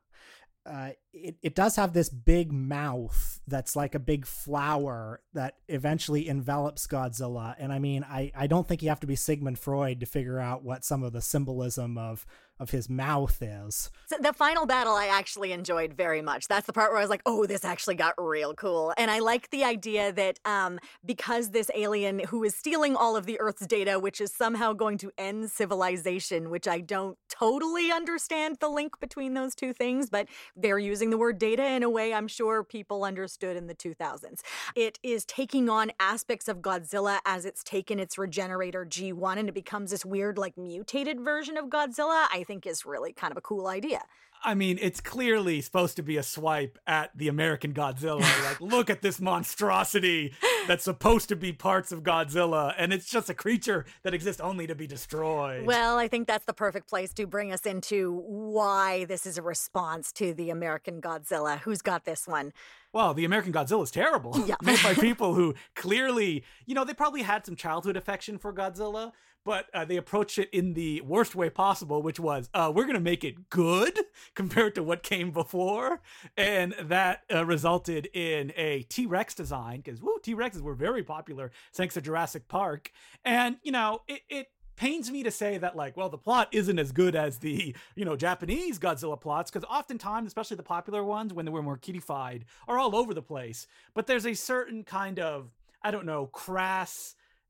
uh, 0.65 0.91
it, 1.13 1.37
it 1.41 1.55
does 1.55 1.75
have 1.75 1.93
this 1.93 2.09
big 2.09 2.51
mouth 2.51 3.39
that's 3.47 3.75
like 3.75 3.95
a 3.95 3.99
big 3.99 4.25
flower 4.25 5.21
that 5.33 5.55
eventually 5.67 6.27
envelops 6.27 6.85
Godzilla. 6.85 7.55
And 7.57 7.73
I 7.73 7.79
mean, 7.79 8.03
I, 8.03 8.31
I 8.35 8.47
don't 8.47 8.67
think 8.67 8.83
you 8.83 8.89
have 8.89 8.99
to 8.99 9.07
be 9.07 9.15
Sigmund 9.15 9.57
Freud 9.57 9.99
to 10.01 10.05
figure 10.05 10.39
out 10.39 10.63
what 10.63 10.85
some 10.85 11.03
of 11.03 11.13
the 11.13 11.21
symbolism 11.21 11.97
of 11.97 12.25
of 12.59 12.71
his 12.71 12.89
mouth 12.89 13.41
is. 13.41 13.89
So 14.07 14.17
the 14.19 14.33
final 14.33 14.65
battle 14.65 14.93
I 14.93 15.07
actually 15.07 15.51
enjoyed 15.51 15.93
very 15.93 16.21
much. 16.21 16.47
That's 16.47 16.67
the 16.67 16.73
part 16.73 16.91
where 16.91 16.97
I 16.99 17.01
was 17.01 17.09
like, 17.09 17.21
oh, 17.25 17.45
this 17.45 17.63
actually 17.63 17.95
got 17.95 18.13
real 18.17 18.53
cool. 18.53 18.93
And 18.97 19.09
I 19.09 19.19
like 19.19 19.49
the 19.49 19.63
idea 19.63 20.11
that 20.11 20.39
um, 20.45 20.79
because 21.05 21.51
this 21.51 21.71
alien 21.75 22.19
who 22.19 22.43
is 22.43 22.55
stealing 22.55 22.95
all 22.95 23.15
of 23.15 23.25
the 23.25 23.39
Earth's 23.39 23.65
data, 23.65 23.99
which 23.99 24.19
is 24.19 24.33
somehow 24.33 24.73
going 24.73 24.97
to 24.99 25.11
end 25.17 25.51
civilization, 25.51 26.49
which 26.49 26.67
I 26.67 26.81
don't 26.81 27.17
totally 27.29 27.91
understand 27.91 28.57
the 28.59 28.69
link 28.69 28.99
between 28.99 29.33
those 29.33 29.55
two 29.55 29.71
things, 29.71 30.09
but 30.09 30.27
they're 30.55 30.79
using 30.79 31.09
the 31.09 31.17
word 31.17 31.39
data 31.39 31.65
in 31.65 31.83
a 31.83 31.89
way 31.89 32.13
I'm 32.13 32.27
sure 32.27 32.63
people 32.63 33.03
understood 33.03 33.55
in 33.55 33.67
the 33.67 33.75
2000s. 33.75 34.41
It 34.75 34.99
is 35.03 35.23
taking 35.25 35.69
on 35.69 35.91
aspects 35.99 36.47
of 36.47 36.57
Godzilla 36.57 37.19
as 37.25 37.45
it's 37.45 37.63
taken 37.63 37.99
its 37.99 38.17
regenerator 38.17 38.85
G1 38.85 39.37
and 39.37 39.47
it 39.47 39.53
becomes 39.53 39.91
this 39.91 40.05
weird, 40.05 40.37
like 40.37 40.57
mutated 40.57 41.21
version 41.21 41.55
of 41.57 41.65
Godzilla. 41.65 42.25
I 42.31 42.43
think 42.49 42.65
is 42.65 42.83
really 42.83 43.13
kind 43.13 43.31
of 43.31 43.37
a 43.37 43.41
cool 43.41 43.67
idea. 43.67 44.01
I 44.43 44.55
mean, 44.55 44.79
it's 44.81 45.01
clearly 45.01 45.61
supposed 45.61 45.97
to 45.97 46.01
be 46.01 46.17
a 46.17 46.23
swipe 46.23 46.79
at 46.87 47.15
the 47.15 47.27
American 47.27 47.73
Godzilla. 47.73 48.21
like, 48.45 48.59
look 48.61 48.89
at 48.89 49.01
this 49.01 49.19
monstrosity 49.19 50.33
that's 50.65 50.83
supposed 50.83 51.29
to 51.29 51.35
be 51.35 51.51
parts 51.51 51.91
of 51.91 52.03
Godzilla, 52.03 52.73
and 52.77 52.93
it's 52.93 53.07
just 53.09 53.29
a 53.29 53.33
creature 53.33 53.85
that 54.03 54.13
exists 54.13 54.41
only 54.41 54.65
to 54.65 54.75
be 54.75 54.87
destroyed. 54.87 55.65
Well, 55.65 55.97
I 55.97 56.07
think 56.07 56.25
that's 56.25 56.45
the 56.45 56.53
perfect 56.53 56.89
place 56.89 57.13
to 57.15 57.27
bring 57.27 57.51
us 57.51 57.65
into 57.65 58.23
why 58.25 59.03
this 59.05 59.25
is 59.25 59.37
a 59.37 59.41
response 59.41 60.11
to 60.13 60.33
the 60.33 60.49
American 60.49 61.01
Godzilla. 61.01 61.59
Who's 61.59 61.81
got 61.81 62.05
this 62.05 62.27
one? 62.27 62.53
Well, 62.93 63.13
the 63.13 63.25
American 63.25 63.53
Godzilla 63.53 63.83
is 63.83 63.91
terrible. 63.91 64.41
Yeah. 64.47 64.55
Made 64.63 64.81
by 64.81 64.93
people 65.07 65.35
who 65.35 65.53
clearly, 65.75 66.43
you 66.65 66.73
know, 66.73 66.85
they 66.85 66.93
probably 66.93 67.21
had 67.23 67.45
some 67.45 67.55
childhood 67.55 67.97
affection 67.97 68.37
for 68.37 68.53
Godzilla, 68.53 69.11
but 69.45 69.67
uh, 69.73 69.85
they 69.85 69.97
approached 69.97 70.37
it 70.37 70.49
in 70.51 70.73
the 70.73 71.01
worst 71.01 71.35
way 71.35 71.49
possible, 71.49 72.01
which 72.01 72.19
was, 72.19 72.49
uh, 72.53 72.71
we're 72.73 72.83
going 72.83 72.95
to 72.95 72.99
make 72.99 73.23
it 73.23 73.49
good 73.49 73.99
compared 74.35 74.75
to 74.75 74.83
what 74.83 75.03
came 75.03 75.31
before. 75.31 76.01
And 76.37 76.75
that 76.81 77.23
uh, 77.33 77.45
resulted 77.45 78.07
in 78.13 78.53
a 78.55 78.83
T 78.83 79.05
Rex 79.05 79.33
design, 79.33 79.81
because, 79.81 80.01
woo, 80.01 80.17
T 80.21 80.35
Rexes 80.35 80.61
were 80.61 80.75
very 80.75 81.03
popular 81.03 81.51
thanks 81.73 81.93
to 81.95 82.01
Jurassic 82.01 82.47
Park. 82.47 82.91
And, 83.23 83.57
you 83.63 83.71
know, 83.71 84.01
it, 84.07 84.21
it 84.29 84.47
pains 84.79 85.11
me 85.11 85.23
to 85.23 85.29
say 85.29 85.57
that 85.57 85.75
like 85.75 85.97
well 85.97 86.07
the 86.07 86.17
plot 86.17 86.47
isn't 86.53 86.79
as 86.79 86.93
good 86.93 87.13
as 87.13 87.39
the 87.39 87.75
you 87.95 88.05
know 88.05 88.15
japanese 88.15 88.79
godzilla 88.79 89.19
plots 89.19 89.51
because 89.51 89.67
oftentimes 89.69 90.27
especially 90.27 90.55
the 90.55 90.63
popular 90.63 91.03
ones 91.03 91.33
when 91.33 91.43
they 91.43 91.51
were 91.51 91.61
more 91.61 91.75
kiddified 91.75 92.45
are 92.65 92.79
all 92.79 92.95
over 92.95 93.13
the 93.13 93.21
place 93.21 93.67
but 93.93 94.07
there's 94.07 94.25
a 94.25 94.33
certain 94.33 94.85
kind 94.85 95.19
of 95.19 95.49
i 95.83 95.91
don't 95.91 96.05
know 96.05 96.27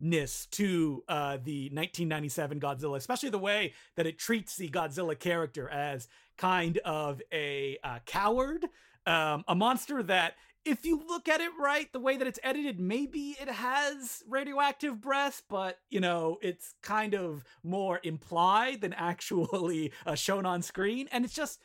crassness 0.01 0.49
to 0.51 1.03
uh, 1.07 1.38
the 1.43 1.69
1997 1.73 2.59
godzilla 2.59 2.97
especially 2.97 3.29
the 3.29 3.38
way 3.38 3.73
that 3.95 4.05
it 4.05 4.17
treats 4.17 4.55
the 4.55 4.69
godzilla 4.69 5.17
character 5.17 5.69
as 5.69 6.07
kind 6.38 6.77
of 6.79 7.21
a 7.33 7.77
uh, 7.83 7.99
coward 8.05 8.65
um, 9.05 9.43
a 9.47 9.55
monster 9.55 10.03
that 10.03 10.35
if 10.65 10.85
you 10.85 11.01
look 11.07 11.29
at 11.29 11.39
it 11.39 11.51
right, 11.59 11.91
the 11.93 12.01
way 12.01 12.17
that 12.17 12.27
it's 12.27 12.39
edited, 12.43 12.79
maybe 12.79 13.35
it 13.41 13.47
has 13.47 14.23
radioactive 14.27 14.99
breath, 14.99 15.41
but 15.49 15.79
you 15.89 15.99
know, 15.99 16.38
it's 16.41 16.75
kind 16.83 17.15
of 17.15 17.43
more 17.63 17.99
implied 18.03 18.81
than 18.81 18.93
actually 18.97 19.93
uh, 20.05 20.15
shown 20.15 20.45
on 20.45 20.62
screen. 20.62 21.07
And 21.12 21.23
it's 21.23 21.33
just, 21.33 21.59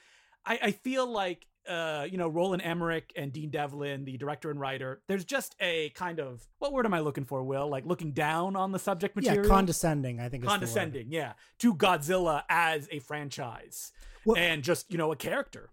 I, 0.47 0.59
I 0.63 0.71
feel 0.71 1.07
like, 1.07 1.47
uh, 1.69 2.07
you 2.11 2.19
know, 2.19 2.29
Roland 2.29 2.63
Emmerich 2.63 3.13
and 3.17 3.33
Dean 3.33 3.51
Devlin, 3.51 4.05
the 4.05 4.17
director 4.17 4.51
and 4.51 4.61
writer, 4.61 5.03
there's 5.09 5.25
just 5.25 5.55
a 5.61 5.91
kind 5.91 6.21
of, 6.21 6.47
what 6.59 6.73
word 6.73 6.87
am 6.87 6.95
I 6.95 7.01
looking 7.01 7.25
for, 7.25 7.43
Will? 7.43 7.69
Like 7.69 7.87
looking 7.87 8.13
down 8.13 8.57
on 8.57 8.73
the 8.73 8.79
subject 8.79 9.17
material? 9.17 9.45
Yeah, 9.45 9.49
condescending, 9.49 10.21
I 10.21 10.29
think. 10.29 10.45
Condescending, 10.45 11.11
yeah, 11.11 11.35
to 11.59 11.75
Godzilla 11.75 12.43
as 12.49 12.89
a 12.91 12.99
franchise 12.99 13.93
well, 14.25 14.37
and 14.37 14.63
just, 14.63 14.91
you 14.91 14.99
know, 14.99 15.13
a 15.13 15.17
character. 15.17 15.71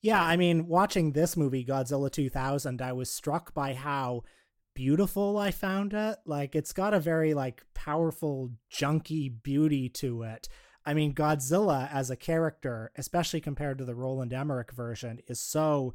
Yeah, 0.00 0.22
I 0.22 0.36
mean, 0.36 0.66
watching 0.66 1.12
this 1.12 1.36
movie, 1.36 1.64
Godzilla 1.64 2.10
2000, 2.10 2.82
I 2.82 2.92
was 2.92 3.10
struck 3.10 3.54
by 3.54 3.74
how 3.74 4.24
beautiful 4.74 5.38
I 5.38 5.50
found 5.50 5.94
it. 5.94 6.16
Like, 6.26 6.56
it's 6.56 6.72
got 6.72 6.94
a 6.94 7.00
very, 7.00 7.34
like, 7.34 7.62
powerful, 7.74 8.50
junky 8.72 9.32
beauty 9.42 9.88
to 9.90 10.22
it. 10.24 10.48
I 10.84 10.94
mean, 10.94 11.14
Godzilla 11.14 11.92
as 11.92 12.10
a 12.10 12.16
character, 12.16 12.90
especially 12.96 13.40
compared 13.40 13.78
to 13.78 13.84
the 13.84 13.94
Roland 13.94 14.32
Emmerich 14.32 14.72
version, 14.72 15.20
is 15.28 15.40
so 15.40 15.94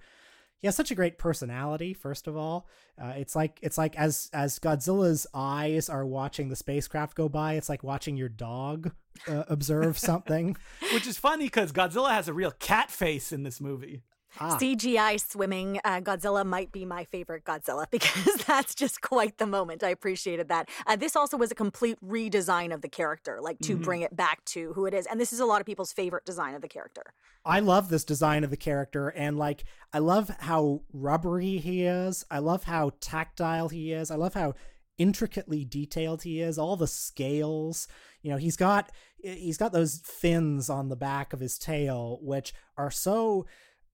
he 0.59 0.67
has 0.67 0.75
such 0.75 0.89
a 0.89 0.95
great 0.95 1.17
personality 1.17 1.93
first 1.93 2.27
of 2.27 2.35
all. 2.35 2.67
Uh, 3.01 3.13
it's 3.15 3.35
like 3.35 3.59
it's 3.61 3.77
like 3.77 3.97
as 3.97 4.29
as 4.33 4.57
godzilla's 4.59 5.27
eyes 5.33 5.87
are 5.87 6.05
watching 6.05 6.49
the 6.49 6.55
spacecraft 6.55 7.15
go 7.15 7.29
by 7.29 7.53
it's 7.53 7.69
like 7.69 7.83
watching 7.83 8.17
your 8.17 8.29
dog 8.29 8.91
uh, 9.27 9.43
observe 9.49 9.97
something. 9.99 10.57
Which 10.93 11.07
is 11.07 11.17
funny 11.17 11.45
because 11.45 11.71
godzilla 11.71 12.09
has 12.09 12.27
a 12.27 12.33
real 12.33 12.51
cat 12.51 12.89
face 12.89 13.31
in 13.31 13.43
this 13.43 13.61
movie 13.61 14.01
Ah. 14.39 14.57
CGI 14.59 15.19
swimming 15.19 15.79
uh, 15.83 15.99
Godzilla 16.01 16.45
might 16.45 16.71
be 16.71 16.85
my 16.85 17.03
favorite 17.03 17.43
Godzilla 17.43 17.85
because 17.91 18.35
that's 18.45 18.75
just 18.75 19.01
quite 19.01 19.37
the 19.37 19.45
moment. 19.45 19.83
I 19.83 19.89
appreciated 19.89 20.49
that. 20.49 20.69
Uh, 20.85 20.95
this 20.95 21.15
also 21.15 21.37
was 21.37 21.51
a 21.51 21.55
complete 21.55 21.97
redesign 22.05 22.73
of 22.73 22.81
the 22.81 22.89
character, 22.89 23.39
like 23.41 23.59
to 23.59 23.73
mm-hmm. 23.73 23.83
bring 23.83 24.01
it 24.01 24.15
back 24.15 24.43
to 24.45 24.73
who 24.73 24.85
it 24.85 24.93
is. 24.93 25.05
And 25.05 25.19
this 25.19 25.33
is 25.33 25.39
a 25.39 25.45
lot 25.45 25.61
of 25.61 25.65
people's 25.65 25.93
favorite 25.93 26.25
design 26.25 26.55
of 26.55 26.61
the 26.61 26.67
character. 26.67 27.03
I 27.45 27.59
love 27.59 27.89
this 27.89 28.03
design 28.03 28.43
of 28.43 28.49
the 28.49 28.57
character, 28.57 29.09
and 29.09 29.37
like, 29.37 29.63
I 29.93 29.99
love 29.99 30.29
how 30.39 30.81
rubbery 30.91 31.57
he 31.57 31.83
is. 31.83 32.25
I 32.29 32.39
love 32.39 32.65
how 32.65 32.91
tactile 32.99 33.69
he 33.69 33.93
is. 33.93 34.11
I 34.11 34.15
love 34.15 34.33
how 34.33 34.53
intricately 34.97 35.63
detailed 35.63 36.23
he 36.23 36.41
is 36.41 36.57
all 36.57 36.75
the 36.75 36.87
scales 36.87 37.87
you 38.21 38.31
know 38.31 38.37
he's 38.37 38.57
got 38.57 38.91
he's 39.19 39.57
got 39.57 39.71
those 39.71 40.01
fins 40.03 40.69
on 40.69 40.89
the 40.89 40.95
back 40.95 41.33
of 41.33 41.39
his 41.39 41.57
tail 41.57 42.19
which 42.21 42.53
are 42.77 42.91
so 42.91 43.45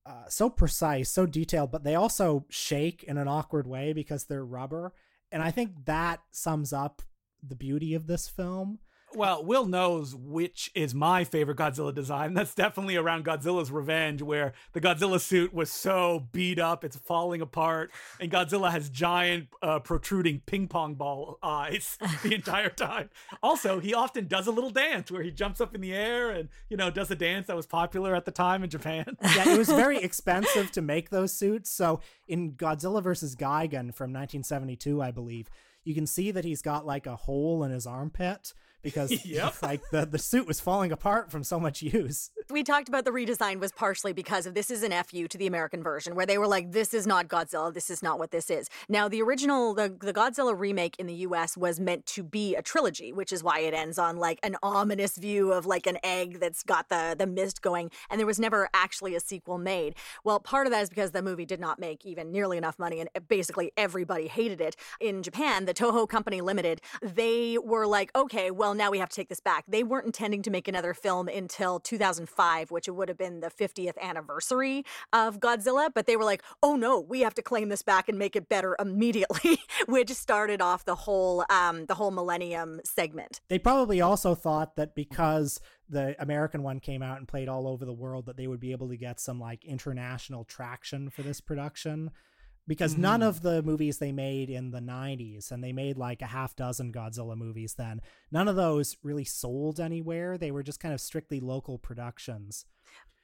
uh, 0.06 0.28
so 0.28 0.50
precise, 0.50 1.10
so 1.10 1.26
detailed, 1.26 1.72
but 1.72 1.84
they 1.84 1.96
also 1.96 2.46
shake 2.50 3.04
in 3.04 3.18
an 3.18 3.28
awkward 3.28 3.68
way 3.68 3.94
because 3.94 4.26
they're 4.26 4.46
rubber. 4.46 4.94
And 5.32 5.42
I 5.42 5.52
think 5.52 5.86
that 5.86 6.22
sums 6.32 6.74
up 6.74 7.02
the 7.42 7.56
beauty 7.56 7.94
of 7.94 8.08
this 8.08 8.28
film 8.28 8.80
well, 9.16 9.44
Will 9.44 9.66
knows 9.66 10.16
which 10.16 10.72
is 10.76 10.94
my 10.94 11.24
favorite 11.24 11.58
Godzilla 11.58 11.94
design. 11.94 12.34
That's 12.34 12.56
definitely 12.56 12.96
around 12.96 13.26
Godzilla's 13.26 13.72
Revenge, 13.72 14.22
where 14.22 14.54
the 14.74 14.82
Godzilla 14.82 15.20
suit 15.20 15.54
was 15.54 15.72
so 15.72 16.28
beat 16.32 16.60
up, 16.60 16.84
it's 16.84 16.96
falling 16.96 17.42
apart, 17.42 17.92
and 18.20 18.32
Godzilla 18.32 18.72
has 18.72 18.90
giant, 18.90 19.48
uh, 19.62 19.80
protruding 19.80 20.42
ping 20.46 20.68
pong 20.68 20.96
ball 20.96 21.38
eyes 21.42 21.98
the 22.24 22.34
entire 22.34 22.70
time. 22.70 23.10
Also, 23.42 23.80
he 23.80 23.94
often 23.94 24.28
does 24.28 24.48
a 24.48 24.52
little 24.52 24.70
dance 24.70 25.12
where 25.12 25.24
he 25.24 25.32
jumps 25.32 25.62
up 25.62 25.76
in 25.76 25.82
the 25.82 25.94
air 25.94 26.30
and, 26.30 26.50
you 26.70 26.78
know, 26.78 26.90
does 26.90 27.12
a 27.12 27.16
dance 27.16 27.48
that 27.48 27.56
was 27.56 27.66
popular 27.66 28.16
at 28.16 28.26
the 28.26 28.32
time 28.32 28.64
in 28.64 28.70
Japan. 28.70 29.18
Yeah, 29.34 29.50
it 29.50 29.58
was 29.58 29.70
very 29.70 29.98
expensive 29.98 30.72
to 30.74 30.82
make 30.82 31.10
those 31.10 31.34
suits. 31.34 31.70
So 31.70 32.02
in 32.28 32.52
Godzilla 32.54 33.02
versus 33.02 33.36
Gigan 33.36 33.94
from 33.94 34.12
1972, 34.14 35.02
I 35.02 35.10
believe, 35.12 35.50
you 35.84 35.96
can 35.96 36.06
see 36.06 36.30
that 36.32 36.46
he's 36.46 36.62
got 36.62 36.86
like 36.86 37.08
a 37.08 37.16
hole 37.16 37.64
in 37.64 37.72
his 37.72 37.88
armpit 37.88 38.54
because 38.84 39.12
yep. 39.26 39.56
like 39.62 39.82
the, 39.92 40.06
the 40.06 40.20
suit 40.20 40.46
was 40.46 40.60
falling 40.60 40.92
apart 40.92 41.32
from 41.32 41.44
so 41.44 41.60
much 41.60 41.82
use. 41.82 42.30
we 42.50 42.64
talked 42.64 42.90
about 42.90 43.06
the 43.06 43.12
redesign 43.12 43.60
was 43.60 43.72
partially 43.72 44.14
because 44.14 44.46
of 44.46 44.54
this 44.54 44.70
is 44.70 44.84
an 44.84 44.92
FU 45.04 45.28
to 45.28 45.38
the 45.38 45.48
American 45.48 45.82
version, 45.82 46.16
where 46.16 46.26
they 46.26 46.38
were 46.38 46.48
like, 46.48 46.72
this 46.72 46.94
is 46.94 47.08
not 47.08 47.28
Godzilla, 47.28 47.74
this 47.74 47.90
is 47.90 48.04
not 48.04 48.20
what 48.20 48.32
this 48.32 48.50
is. 48.50 48.70
Now, 48.90 49.08
the 49.08 49.22
original, 49.22 49.74
the, 49.74 49.96
the 50.00 50.14
Godzilla 50.14 50.58
remake 50.58 50.96
in 51.00 51.08
the 51.08 51.14
US 51.16 51.58
was 51.58 51.80
meant 51.80 52.06
to 52.08 52.24
be 52.24 52.56
a 52.56 52.62
trilogy, 52.62 53.12
which 53.14 53.32
is 53.32 53.44
why 53.44 53.60
it 53.60 53.74
ends 53.74 53.98
on 53.98 54.18
like 54.18 54.40
an 54.44 54.58
ominous 54.62 55.18
view 55.18 55.54
of 55.54 55.66
like 55.66 55.88
an 55.88 55.98
egg 56.04 56.40
that's 56.40 56.64
got 56.64 56.90
the, 56.90 57.16
the 57.18 57.26
mist 57.26 57.62
going, 57.62 57.90
and 58.10 58.20
there 58.20 58.28
was 58.28 58.40
never 58.40 58.70
actually 58.74 59.16
a 59.16 59.20
sequel 59.20 59.58
made. 59.58 59.96
Well, 60.24 60.40
part 60.40 60.68
of 60.68 60.72
that 60.72 60.84
is 60.84 60.90
because 60.90 61.12
the 61.12 61.22
movie 61.22 61.46
did 61.46 61.60
not 61.60 61.80
make 61.80 62.06
even 62.06 62.32
nearly 62.32 62.58
enough 62.58 62.78
money, 62.78 63.00
and 63.00 63.10
uh, 63.16 63.22
basically 63.22 63.72
everybody 63.78 64.28
hated 64.28 64.60
it. 64.62 64.76
In 65.00 65.24
Japan, 65.24 65.66
the 65.66 65.74
Toho 65.74 66.08
Company 66.08 66.42
Limited, 66.42 66.82
they 67.02 67.58
were 67.58 67.88
like, 67.88 68.12
okay, 68.16 68.52
well, 68.52 68.73
now 68.74 68.92
we 68.92 69.00
have 69.00 69.10
to 69.10 69.16
take 69.16 69.30
this 69.30 69.40
back. 69.40 69.66
They 69.68 69.84
weren't 69.84 70.06
intending 70.06 70.42
to 70.44 70.52
make 70.52 70.68
another 70.68 70.94
film 70.94 71.28
until 71.28 71.80
2005, 71.80 72.72
which 72.72 72.88
would 72.88 73.10
have 73.10 73.18
been 73.18 73.40
the 73.40 73.50
50th 73.50 73.98
anniversary 74.02 74.84
of 75.12 75.40
Godzilla, 75.40 75.90
but 75.94 76.06
they 76.06 76.16
were 76.16 76.24
like, 76.24 76.44
oh 76.62 76.76
no, 76.76 77.00
we 77.00 77.22
have 77.22 77.34
to 77.36 77.42
claim 77.42 77.70
this 77.70 77.82
back 77.82 78.10
and 78.10 78.18
make 78.18 78.36
it 78.36 78.50
better 78.50 78.76
immediately, 78.80 79.60
which 79.88 80.12
started 80.12 80.62
off 80.62 80.86
the 80.86 80.96
whole 80.96 81.46
um, 81.50 81.86
the 81.86 81.96
whole 81.96 82.12
Millennium 82.12 82.82
segment. 82.84 83.42
They 83.48 83.60
probably 83.60 84.02
also 84.02 84.36
thought 84.36 84.76
that 84.76 84.96
because 84.96 85.60
the 85.90 86.16
American 86.22 86.64
one 86.64 86.80
came 86.80 87.04
out 87.04 87.18
and 87.18 87.28
played 87.28 87.48
all 87.48 87.68
over 87.68 87.86
the 87.86 87.94
world, 87.94 88.26
that 88.26 88.38
they 88.38 88.48
would 88.48 88.60
be 88.60 88.72
able 88.72 88.90
to 88.90 88.98
get 88.98 89.20
some 89.20 89.40
like 89.40 89.64
international 89.66 90.44
traction 90.44 91.10
for 91.10 91.22
this 91.22 91.42
production 91.42 92.12
because 92.68 92.94
mm-hmm. 92.94 93.02
none 93.02 93.22
of 93.24 93.42
the 93.42 93.62
movies 93.64 93.98
they 93.98 94.12
made 94.12 94.50
in 94.50 94.72
the 94.72 94.80
90s 94.80 95.52
and 95.52 95.64
they 95.64 95.74
made 95.74 95.98
like 95.98 96.22
a 96.22 96.28
half 96.28 96.56
dozen 96.56 96.92
Godzilla 96.92 97.36
movies 97.36 97.76
then 97.76 98.02
none 98.32 98.48
of 98.48 98.56
those 98.56 98.98
really 99.04 99.26
sold 99.26 99.80
anywhere 99.80 100.38
they 100.38 100.52
were 100.52 100.64
just 100.64 100.80
kind 100.80 100.94
of 100.94 101.02
strictly 101.02 101.40
local 101.40 101.78
productions 101.78 102.66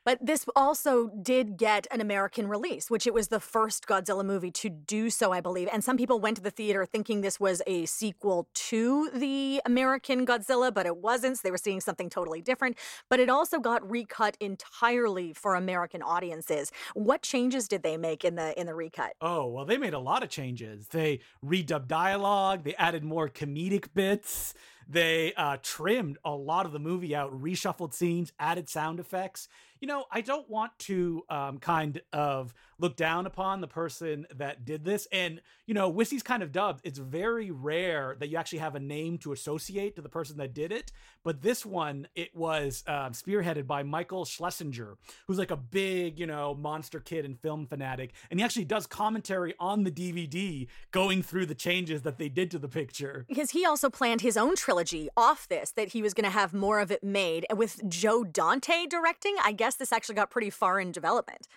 but 0.09 0.17
this 0.25 0.43
also 0.55 1.11
did 1.21 1.55
get 1.55 1.85
an 1.91 2.01
American 2.01 2.47
release, 2.47 2.89
which 2.89 3.05
it 3.05 3.13
was 3.13 3.27
the 3.27 3.39
first 3.39 3.85
Godzilla 3.85 4.25
movie 4.25 4.49
to 4.49 4.67
do 4.67 5.11
so, 5.11 5.31
I 5.31 5.39
believe. 5.39 5.69
And 5.71 5.83
some 5.83 5.97
people 5.97 6.19
went 6.19 6.37
to 6.37 6.41
the 6.41 6.49
theater 6.49 6.83
thinking 6.83 7.21
this 7.21 7.39
was 7.39 7.61
a 7.67 7.85
sequel 7.85 8.47
to 8.55 9.11
the 9.11 9.61
American 9.67 10.25
Godzilla, 10.25 10.73
but 10.73 10.87
it 10.87 10.97
wasn't. 10.97 11.37
So 11.37 11.41
they 11.43 11.51
were 11.51 11.57
seeing 11.57 11.79
something 11.79 12.09
totally 12.09 12.41
different. 12.41 12.75
But 13.07 13.19
it 13.19 13.29
also 13.29 13.59
got 13.59 13.87
recut 13.87 14.35
entirely 14.39 15.31
for 15.31 15.53
American 15.53 16.01
audiences. 16.01 16.71
What 16.95 17.21
changes 17.21 17.67
did 17.67 17.83
they 17.83 17.95
make 17.95 18.25
in 18.25 18.33
the 18.33 18.59
in 18.59 18.65
the 18.65 18.73
recut? 18.73 19.13
Oh, 19.21 19.45
well, 19.45 19.65
they 19.65 19.77
made 19.77 19.93
a 19.93 19.99
lot 19.99 20.23
of 20.23 20.29
changes. 20.29 20.87
They 20.87 21.19
redubbed 21.45 21.87
dialogue, 21.87 22.63
they 22.63 22.73
added 22.77 23.03
more 23.03 23.29
comedic 23.29 23.93
bits. 23.93 24.55
They 24.91 25.33
uh, 25.35 25.57
trimmed 25.61 26.17
a 26.25 26.31
lot 26.31 26.65
of 26.65 26.71
the 26.71 26.79
movie 26.79 27.15
out, 27.15 27.31
reshuffled 27.31 27.93
scenes, 27.93 28.33
added 28.39 28.67
sound 28.67 28.99
effects 28.99 29.47
you 29.79 29.87
know, 29.87 30.05
I 30.11 30.21
don't 30.21 30.49
want 30.49 30.77
to 30.79 31.23
um, 31.29 31.57
kind 31.59 32.01
of 32.11 32.53
look 32.79 32.95
down 32.95 33.25
upon 33.25 33.61
the 33.61 33.67
person 33.67 34.25
that 34.35 34.65
did 34.65 34.83
this. 34.83 35.07
And, 35.11 35.41
you 35.65 35.73
know, 35.73 35.89
Wissy's 35.89 36.23
kind 36.23 36.43
of 36.43 36.51
dubbed. 36.51 36.81
It's 36.83 36.99
very 36.99 37.51
rare 37.51 38.15
that 38.19 38.27
you 38.27 38.37
actually 38.37 38.59
have 38.59 38.75
a 38.75 38.79
name 38.79 39.17
to 39.19 39.31
associate 39.31 39.95
to 39.95 40.01
the 40.01 40.09
person 40.09 40.37
that 40.37 40.53
did 40.53 40.71
it. 40.71 40.91
But 41.23 41.41
this 41.41 41.65
one, 41.65 42.07
it 42.15 42.35
was 42.35 42.83
um, 42.87 43.13
spearheaded 43.13 43.67
by 43.67 43.83
Michael 43.83 44.25
Schlesinger, 44.25 44.97
who's 45.27 45.37
like 45.37 45.51
a 45.51 45.57
big, 45.57 46.19
you 46.19 46.25
know, 46.25 46.53
monster 46.55 46.99
kid 46.99 47.25
and 47.25 47.39
film 47.39 47.65
fanatic. 47.67 48.11
And 48.29 48.39
he 48.39 48.43
actually 48.43 48.65
does 48.65 48.87
commentary 48.87 49.55
on 49.59 49.83
the 49.83 49.91
DVD 49.91 50.67
going 50.91 51.23
through 51.23 51.45
the 51.45 51.55
changes 51.55 52.01
that 52.03 52.17
they 52.17 52.29
did 52.29 52.51
to 52.51 52.59
the 52.59 52.69
picture. 52.69 53.25
Because 53.27 53.51
he 53.51 53.65
also 53.65 53.89
planned 53.89 54.21
his 54.21 54.37
own 54.37 54.55
trilogy 54.55 55.09
off 55.15 55.47
this, 55.47 55.71
that 55.71 55.89
he 55.89 56.01
was 56.01 56.13
going 56.13 56.25
to 56.25 56.29
have 56.29 56.53
more 56.53 56.79
of 56.79 56.91
it 56.91 57.03
made. 57.03 57.45
With 57.53 57.87
Joe 57.89 58.23
Dante 58.23 58.85
directing, 58.85 59.35
I 59.43 59.51
guess 59.51 59.68
this 59.75 59.91
actually 59.91 60.15
got 60.15 60.32
pretty 60.32 60.49
far 60.49 60.79
in 60.79 60.91
development. 60.91 61.47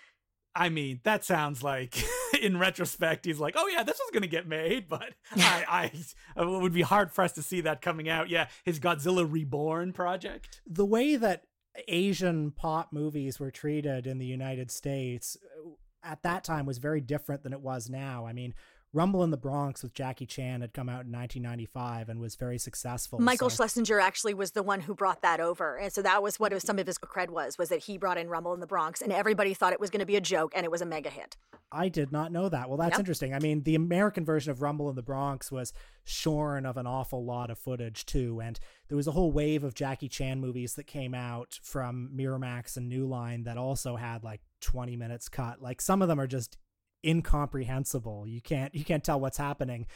I 0.55 0.69
mean, 0.69 1.01
that 1.05 1.25
sounds 1.25 1.63
like, 1.63 1.97
in 2.43 2.59
retrospect, 2.59 3.25
he's 3.25 3.39
like, 3.41 3.55
"Oh 3.57 3.69
yeah, 3.69 3.83
this 3.83 3.99
was 3.99 4.11
gonna 4.13 4.27
get 4.27 4.47
made," 4.47 4.89
but 4.89 5.15
I, 5.37 5.91
I, 6.37 6.43
it 6.43 6.47
would 6.47 6.75
be 6.75 6.83
hard 6.83 7.13
for 7.13 7.25
us 7.25 7.33
to 7.33 7.43
see 7.43 7.63
that 7.63 7.81
coming 7.81 8.09
out. 8.09 8.29
Yeah, 8.29 8.49
his 8.65 8.79
Godzilla 8.79 9.31
Reborn 9.31 9.93
project. 9.93 10.61
The 10.67 10.85
way 10.85 11.17
that 11.17 11.45
Asian 11.89 12.51
pop 12.51 12.93
movies 12.93 13.41
were 13.41 13.51
treated 13.51 14.07
in 14.07 14.19
the 14.19 14.27
United 14.27 14.71
States 14.71 15.37
uh, 15.65 15.71
at 16.03 16.23
that 16.23 16.45
time 16.45 16.67
was 16.67 16.79
very 16.79 17.01
different 17.01 17.43
than 17.43 17.53
it 17.53 17.61
was 17.61 17.89
now. 17.89 18.27
I 18.27 18.33
mean, 18.33 18.55
Rumble 18.95 19.25
in 19.25 19.31
the 19.31 19.39
Bronx 19.39 19.83
with 19.83 19.95
Jackie 19.95 20.27
Chan 20.27 20.61
had 20.61 20.75
come 20.75 20.89
out 20.89 21.07
in 21.07 21.13
1995 21.13 22.11
and 22.11 22.21
was 22.21 22.37
very 22.37 22.59
successful. 22.59 23.19
Michael 23.19 23.49
so. 23.49 23.57
Schlesinger 23.57 23.99
actually 23.99 24.35
was 24.35 24.51
the 24.51 24.63
one 24.63 24.81
who 24.81 24.95
brought 24.95 25.23
that 25.23 25.41
over, 25.41 25.77
and 25.77 25.91
so 25.91 26.03
that 26.03 26.23
was 26.23 26.39
what 26.39 26.53
was, 26.53 26.63
some 26.63 26.79
of 26.79 26.87
his 26.87 26.99
cred 26.99 27.31
was 27.31 27.57
was 27.57 27.71
that 27.71 27.85
he 27.85 27.97
brought 27.97 28.19
in 28.19 28.29
Rumble 28.29 28.53
in 28.53 28.61
the 28.61 28.67
Bronx, 28.67 29.01
and 29.01 29.11
everybody 29.11 29.55
thought 29.55 29.73
it 29.73 29.81
was 29.81 29.89
going 29.89 30.01
to 30.01 30.07
be 30.07 30.17
a 30.17 30.21
joke, 30.21 30.53
and 30.55 30.65
it 30.65 30.71
was 30.71 30.83
a 30.83 30.87
mega 30.87 31.09
hit. 31.09 31.37
I 31.75 31.89
did 31.89 32.13
not 32.13 32.33
know 32.33 32.51
that. 32.51 32.69
Well, 32.69 32.77
that's 32.77 32.93
yep. 32.93 32.99
interesting. 33.01 33.33
I 33.33 33.39
mean, 33.39 33.63
the 33.63 33.75
American 33.75 34.27
version 34.27 34.51
of 34.51 34.61
Rumble 34.61 34.91
in 34.91 34.97
the 34.97 35.03
Bronx 35.03 35.51
was 35.51 35.73
shorn 36.05 36.67
of 36.67 36.77
an 36.77 36.87
awful 36.87 37.25
lot 37.25 37.51
of 37.51 37.59
footage 37.59 38.05
too, 38.05 38.43
and 38.43 38.61
there 38.89 38.97
was 38.97 39.07
a 39.07 39.13
whole 39.13 39.33
wave 39.33 39.65
of 39.65 39.75
Jackie 39.75 40.09
Chan 40.09 40.39
movies 40.39 40.75
that 40.75 40.87
came 40.87 41.15
out 41.15 41.59
from 41.63 42.11
Miramax 42.15 42.77
and 42.77 42.91
New 42.91 43.07
Line 43.07 43.45
that 43.45 43.57
also 43.57 43.97
had 43.97 44.23
like 44.23 44.43
20 44.61 44.97
minutes 44.97 45.31
cut. 45.31 45.63
Like 45.63 45.81
some 45.81 46.03
of 46.03 46.09
them 46.09 46.21
are 46.21 46.27
just 46.27 46.59
incomprehensible. 47.05 48.27
You 48.27 48.41
can't 48.41 48.75
you 48.75 48.85
can't 48.85 49.05
tell 49.05 49.21
what's 49.21 49.39
happening. 49.39 49.87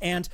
And 0.00 0.28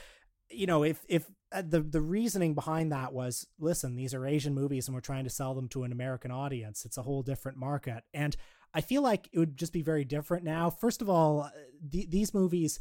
you 0.50 0.66
know, 0.66 0.82
if 0.82 1.04
if 1.08 1.30
uh, 1.52 1.62
the 1.62 1.80
the 1.80 2.00
reasoning 2.00 2.54
behind 2.54 2.92
that 2.92 3.12
was, 3.12 3.46
listen, 3.58 3.96
these 3.96 4.14
are 4.14 4.26
Asian 4.26 4.54
movies 4.54 4.88
and 4.88 4.94
we're 4.94 5.00
trying 5.00 5.24
to 5.24 5.30
sell 5.30 5.54
them 5.54 5.68
to 5.68 5.84
an 5.84 5.92
American 5.92 6.30
audience. 6.30 6.84
It's 6.84 6.98
a 6.98 7.02
whole 7.02 7.22
different 7.22 7.58
market. 7.58 8.04
And 8.14 8.36
I 8.72 8.80
feel 8.80 9.02
like 9.02 9.28
it 9.32 9.38
would 9.38 9.56
just 9.56 9.72
be 9.72 9.82
very 9.82 10.04
different 10.04 10.44
now. 10.44 10.70
First 10.70 11.02
of 11.02 11.08
all, 11.08 11.42
uh, 11.42 11.50
the, 11.82 12.06
these 12.08 12.34
movies 12.34 12.78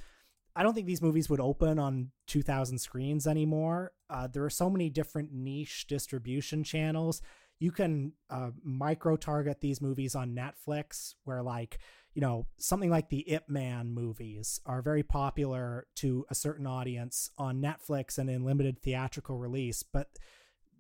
I 0.56 0.64
don't 0.64 0.74
think 0.74 0.88
these 0.88 1.02
movies 1.02 1.30
would 1.30 1.40
open 1.40 1.80
on 1.80 2.12
2000 2.28 2.80
screens 2.80 3.28
anymore. 3.28 3.94
Uh, 4.10 4.28
there 4.28 4.44
are 4.44 4.50
so 4.50 4.70
many 4.70 4.90
different 4.90 5.32
niche 5.32 5.88
distribution 5.88 6.64
channels. 6.64 7.22
You 7.60 7.72
can 7.72 8.14
uh, 8.30 8.50
micro 8.64 9.16
target 9.16 9.62
these 9.62 9.82
movies 9.82 10.16
on 10.16 10.36
Netflix, 10.36 11.14
where 11.24 11.44
like 11.44 11.80
you 12.14 12.22
know, 12.22 12.48
something 12.58 12.90
like 12.90 13.10
the 13.10 13.30
Ip 13.32 13.50
Man 13.50 13.92
movies 13.92 14.60
are 14.66 14.82
very 14.82 15.04
popular 15.04 15.88
to 15.96 16.26
a 16.30 16.36
certain 16.36 16.66
audience 16.66 17.30
on 17.38 17.62
Netflix 17.62 18.18
and 18.18 18.30
in 18.30 18.44
limited 18.44 18.82
theatrical 18.82 19.38
release, 19.38 19.84
but 19.84 20.10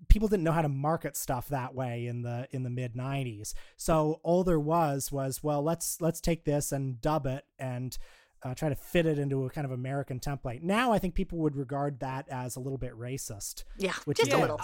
people 0.08 0.28
didn't 0.28 0.44
know 0.44 0.52
how 0.52 0.62
to 0.62 0.70
market 0.70 1.16
stuff 1.18 1.50
that 1.50 1.76
way 1.76 2.08
in 2.08 2.22
the 2.22 2.48
in 2.52 2.64
the 2.64 2.70
mid 2.70 2.94
90s. 2.94 3.54
So 3.78 4.20
all 4.24 4.44
there 4.44 4.60
was 4.60 5.12
was, 5.12 5.44
well, 5.44 5.62
let's 5.62 6.02
let's 6.02 6.22
take 6.22 6.46
this 6.46 6.72
and 6.72 7.02
dub 7.02 7.26
it 7.26 7.46
and 7.58 7.98
uh, 8.42 8.56
try 8.56 8.70
to 8.70 8.76
fit 8.76 9.06
it 9.06 9.20
into 9.20 9.46
a 9.46 9.50
kind 9.50 9.66
of 9.66 9.72
American 9.72 10.20
template. 10.20 10.64
Now 10.64 10.92
I 10.92 11.00
think 11.00 11.16
people 11.16 11.40
would 11.40 11.56
regard 11.56 12.00
that 12.00 12.28
as 12.30 12.56
a 12.56 12.60
little 12.60 12.78
bit 12.78 12.98
racist. 12.98 13.64
Yeah, 13.78 13.94
which 14.06 14.18
just 14.18 14.30
is, 14.30 14.34
a 14.34 14.40
little. 14.40 14.62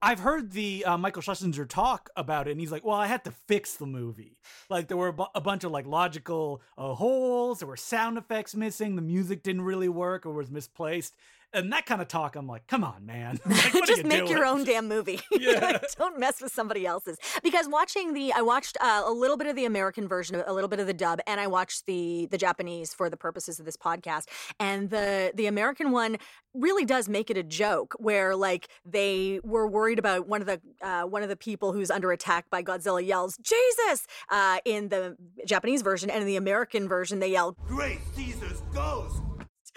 I've 0.00 0.20
heard 0.20 0.52
the 0.52 0.84
uh, 0.84 0.96
Michael 0.96 1.22
Schlesinger 1.22 1.64
talk 1.64 2.08
about 2.16 2.46
it, 2.46 2.52
and 2.52 2.60
he's 2.60 2.70
like, 2.70 2.84
"Well, 2.84 2.96
I 2.96 3.08
had 3.08 3.24
to 3.24 3.32
fix 3.32 3.74
the 3.74 3.86
movie. 3.86 4.38
Like 4.70 4.86
there 4.86 4.96
were 4.96 5.08
a, 5.08 5.12
bu- 5.12 5.24
a 5.34 5.40
bunch 5.40 5.64
of 5.64 5.72
like 5.72 5.86
logical 5.86 6.62
uh, 6.76 6.94
holes. 6.94 7.58
There 7.58 7.68
were 7.68 7.76
sound 7.76 8.16
effects 8.16 8.54
missing. 8.54 8.94
The 8.94 9.02
music 9.02 9.42
didn't 9.42 9.62
really 9.62 9.88
work 9.88 10.24
or 10.24 10.32
was 10.32 10.50
misplaced 10.50 11.16
and 11.52 11.72
that 11.72 11.86
kind 11.86 12.00
of 12.02 12.08
talk, 12.08 12.36
I'm 12.36 12.46
like, 12.46 12.66
come 12.66 12.84
on, 12.84 13.06
man. 13.06 13.38
Like, 13.48 13.86
Just 13.86 14.02
you 14.02 14.08
make 14.08 14.26
doing? 14.26 14.30
your 14.30 14.44
own 14.44 14.64
damn 14.70 14.88
movie. 14.88 15.20
Yeah. 15.30 15.60
like, 15.60 15.94
don't 15.96 16.18
mess 16.18 16.40
with 16.42 16.52
somebody 16.52 16.84
else's. 16.86 17.16
Because 17.42 17.68
watching 17.68 18.12
the, 18.12 18.32
I 18.32 18.42
watched 18.42 18.76
uh, 18.80 19.02
a 19.06 19.12
little 19.12 19.36
bit 19.36 19.46
of 19.46 19.56
the 19.56 19.64
American 19.64 20.08
version, 20.08 20.42
a 20.46 20.52
little 20.52 20.68
bit 20.68 20.80
of 20.80 20.86
the 20.86 20.94
dub, 20.94 21.20
and 21.26 21.40
I 21.40 21.46
watched 21.46 21.86
the 21.86 22.26
the 22.30 22.38
Japanese 22.38 22.92
for 22.92 23.08
the 23.08 23.16
purposes 23.16 23.58
of 23.58 23.64
this 23.66 23.76
podcast. 23.76 24.24
And 24.58 24.90
the 24.90 25.32
the 25.34 25.46
American 25.46 25.90
one 25.92 26.16
really 26.54 26.84
does 26.84 27.08
make 27.08 27.30
it 27.30 27.36
a 27.36 27.42
joke, 27.42 27.94
where 27.98 28.34
like 28.36 28.68
they 28.84 29.40
were 29.44 29.66
worried 29.66 29.98
about 29.98 30.26
one 30.28 30.40
of 30.40 30.46
the 30.46 30.60
uh, 30.82 31.02
one 31.04 31.22
of 31.22 31.28
the 31.28 31.36
people 31.36 31.72
who's 31.72 31.90
under 31.90 32.10
attack 32.12 32.50
by 32.50 32.62
Godzilla 32.62 33.04
yells 33.06 33.38
Jesus 33.38 34.06
uh, 34.30 34.58
in 34.64 34.88
the 34.88 35.16
Japanese 35.46 35.82
version, 35.82 36.10
and 36.10 36.20
in 36.20 36.26
the 36.26 36.36
American 36.36 36.88
version 36.88 37.20
they 37.20 37.30
yell 37.32 37.56
Great 37.66 38.00
Caesar's 38.16 38.60
ghost 38.74 39.22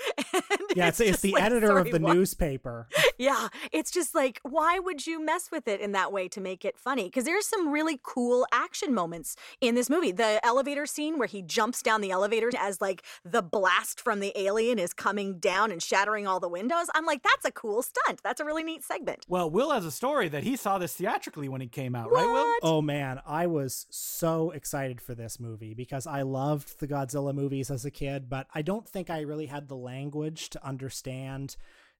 yeah, 0.76 0.88
it's, 0.88 1.00
it's, 1.00 1.10
it's 1.12 1.22
the 1.22 1.34
like, 1.34 1.44
editor 1.44 1.68
sorry, 1.68 1.82
of 1.82 1.92
the 1.92 2.00
what? 2.00 2.16
newspaper. 2.16 2.88
yeah, 3.18 3.48
it's 3.72 3.92
just 3.92 4.16
like, 4.16 4.40
why 4.44 4.80
would 4.80 5.06
you 5.06 5.24
mess 5.24 5.52
with 5.52 5.68
it 5.68 5.82
in 5.82 5.92
that 5.94 6.12
way 6.12 6.28
to 6.30 6.42
make 6.42 6.66
it 6.66 6.78
funny? 6.78 7.06
Because 7.06 7.26
there's 7.26 7.46
some 7.46 7.70
really 7.70 8.00
cool 8.04 8.46
action 8.52 8.94
moments 8.94 9.36
in 9.60 9.76
this 9.76 9.90
movie. 9.90 10.12
The 10.12 10.44
elevator 10.46 10.86
scene 10.86 11.18
where 11.18 11.28
he 11.28 11.42
jumps 11.42 11.82
down 11.82 12.02
the 12.02 12.12
elevator 12.12 12.50
as 12.58 12.82
like 12.82 13.04
the 13.24 13.42
blast 13.42 14.02
from 14.02 14.20
the 14.20 14.32
alien 14.40 14.80
is 14.80 14.94
coming 14.94 15.40
down 15.40 15.72
and 15.72 15.82
shattering 15.82 16.28
all 16.28 16.40
the 16.40 16.50
windows. 16.50 16.88
I'm 16.96 17.06
like, 17.06 17.24
that's 17.24 17.46
a 17.46 17.52
cool 17.52 17.82
stunt. 17.82 18.22
That's 18.24 18.40
a 18.40 18.46
really 18.46 18.64
neat 18.64 18.84
segment. 18.84 19.26
Well, 19.28 19.50
Will 19.50 19.72
has 19.72 19.86
a 19.86 19.92
story 19.92 20.30
that 20.30 20.44
he 20.44 20.56
saw 20.56 20.78
this 20.78 20.94
theatrically 20.96 21.50
when 21.50 21.62
it 21.62 21.72
came 21.72 21.96
out, 21.96 22.12
what? 22.12 22.26
right, 22.26 22.32
Will? 22.32 22.56
Oh 22.64 22.82
man, 22.82 23.22
I 23.26 23.48
was 23.48 23.88
so 23.90 24.52
excited 24.52 25.02
for 25.02 25.16
this 25.16 25.40
movie 25.40 25.74
because 25.74 26.08
I 26.08 26.22
loved 26.22 26.80
the 26.80 26.88
Godzilla 26.88 27.34
movies 27.34 27.72
as 27.72 27.86
a 27.86 27.92
kid, 27.92 28.30
but 28.30 28.48
I 28.54 28.62
don't 28.62 28.88
think 28.88 29.10
I 29.10 29.22
really 29.22 29.46
had 29.46 29.68
the 29.68 29.76
language 29.92 30.50
to 30.52 30.66
understand 30.66 31.56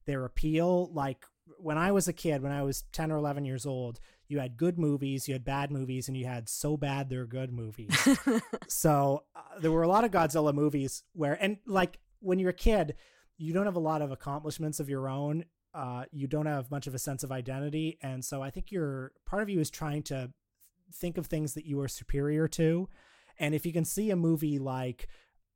their 0.06 0.24
appeal. 0.24 0.90
Like 0.92 1.26
when 1.58 1.78
I 1.78 1.92
was 1.92 2.08
a 2.08 2.12
kid, 2.12 2.42
when 2.42 2.52
I 2.52 2.62
was 2.62 2.84
10 2.92 3.12
or 3.12 3.16
11 3.16 3.44
years 3.44 3.66
old, 3.66 4.00
you 4.28 4.38
had 4.38 4.56
good 4.56 4.78
movies, 4.78 5.28
you 5.28 5.34
had 5.34 5.44
bad 5.44 5.70
movies, 5.70 6.08
and 6.08 6.16
you 6.16 6.26
had 6.26 6.48
so 6.48 6.76
bad 6.76 7.08
they're 7.08 7.26
good 7.26 7.52
movies. 7.52 7.94
so 8.68 9.24
uh, 9.36 9.60
there 9.60 9.70
were 9.70 9.82
a 9.82 9.88
lot 9.88 10.04
of 10.04 10.10
Godzilla 10.10 10.54
movies 10.54 11.04
where, 11.12 11.34
and 11.40 11.58
like 11.66 11.98
when 12.20 12.38
you're 12.38 12.50
a 12.50 12.54
kid, 12.70 12.94
you 13.36 13.52
don't 13.52 13.66
have 13.66 13.76
a 13.76 13.80
lot 13.80 14.02
of 14.02 14.10
accomplishments 14.10 14.80
of 14.80 14.88
your 14.88 15.08
own. 15.08 15.44
Uh, 15.74 16.04
you 16.12 16.26
don't 16.26 16.46
have 16.46 16.70
much 16.70 16.86
of 16.86 16.94
a 16.94 16.98
sense 16.98 17.22
of 17.24 17.32
identity, 17.32 17.98
and 18.02 18.24
so 18.24 18.42
I 18.42 18.50
think 18.50 18.70
you're 18.70 19.12
part 19.26 19.42
of 19.42 19.48
you 19.48 19.60
is 19.60 19.70
trying 19.70 20.02
to 20.04 20.30
think 20.94 21.18
of 21.18 21.26
things 21.26 21.54
that 21.54 21.66
you 21.66 21.80
are 21.80 21.88
superior 21.88 22.48
to. 22.48 22.88
And 23.38 23.54
if 23.54 23.64
you 23.66 23.72
can 23.72 23.84
see 23.84 24.10
a 24.10 24.16
movie 24.16 24.58
like 24.58 25.08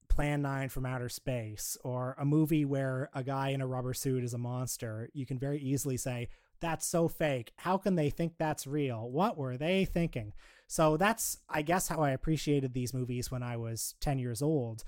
Plan 0.09 0.43
9 0.43 0.69
from 0.69 0.87
Outer 0.87 1.09
Space 1.09 1.77
or 1.85 2.15
a 2.19 2.25
movie 2.25 2.65
where 2.65 3.11
a 3.15 3.23
guy 3.23 3.51
in 3.51 3.61
a 3.61 3.67
rubber 3.67 3.95
suit 3.95 4.25
is 4.25 4.35
a 4.35 4.39
monster, 4.39 5.09
you 5.13 5.27
can 5.27 5.39
very 5.39 5.59
easily 5.59 5.97
say, 5.97 6.29
that's 6.61 6.87
so 6.87 7.09
fake. 7.09 7.53
How 7.57 7.77
can 7.77 7.97
they 7.97 8.11
think 8.11 8.35
that's 8.39 8.67
real? 8.67 9.11
What 9.11 9.37
were 9.37 9.57
they 9.57 9.85
thinking? 9.85 10.33
So 10.69 10.97
that's, 10.97 11.39
I 11.49 11.63
guess, 11.63 11.89
how 11.89 12.01
I 12.01 12.11
appreciated 12.11 12.73
these 12.73 12.95
movies 12.95 13.31
when 13.31 13.43
I 13.43 13.57
was 13.57 13.95
10 14.01 14.19
years 14.19 14.43
old. 14.43 14.85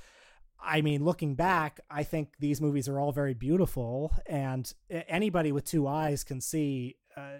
I 0.60 0.80
mean, 0.80 1.04
looking 1.04 1.34
back, 1.34 1.80
I 1.90 2.02
think 2.02 2.34
these 2.40 2.60
movies 2.60 2.88
are 2.88 2.98
all 2.98 3.12
very 3.12 3.34
beautiful, 3.34 4.12
and 4.26 4.72
anybody 4.90 5.52
with 5.52 5.64
two 5.64 5.86
eyes 5.86 6.24
can 6.24 6.40
see 6.40 6.96
uh, 7.16 7.38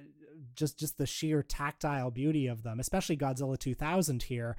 just 0.55 0.79
just 0.79 0.99
the 0.99 1.07
sheer 1.07 1.43
tactile 1.43 2.13
beauty 2.13 2.47
of 2.47 2.63
them. 2.63 2.79
Especially 2.79 3.17
Godzilla 3.17 3.59
2000 3.59 4.23
here, 4.25 4.57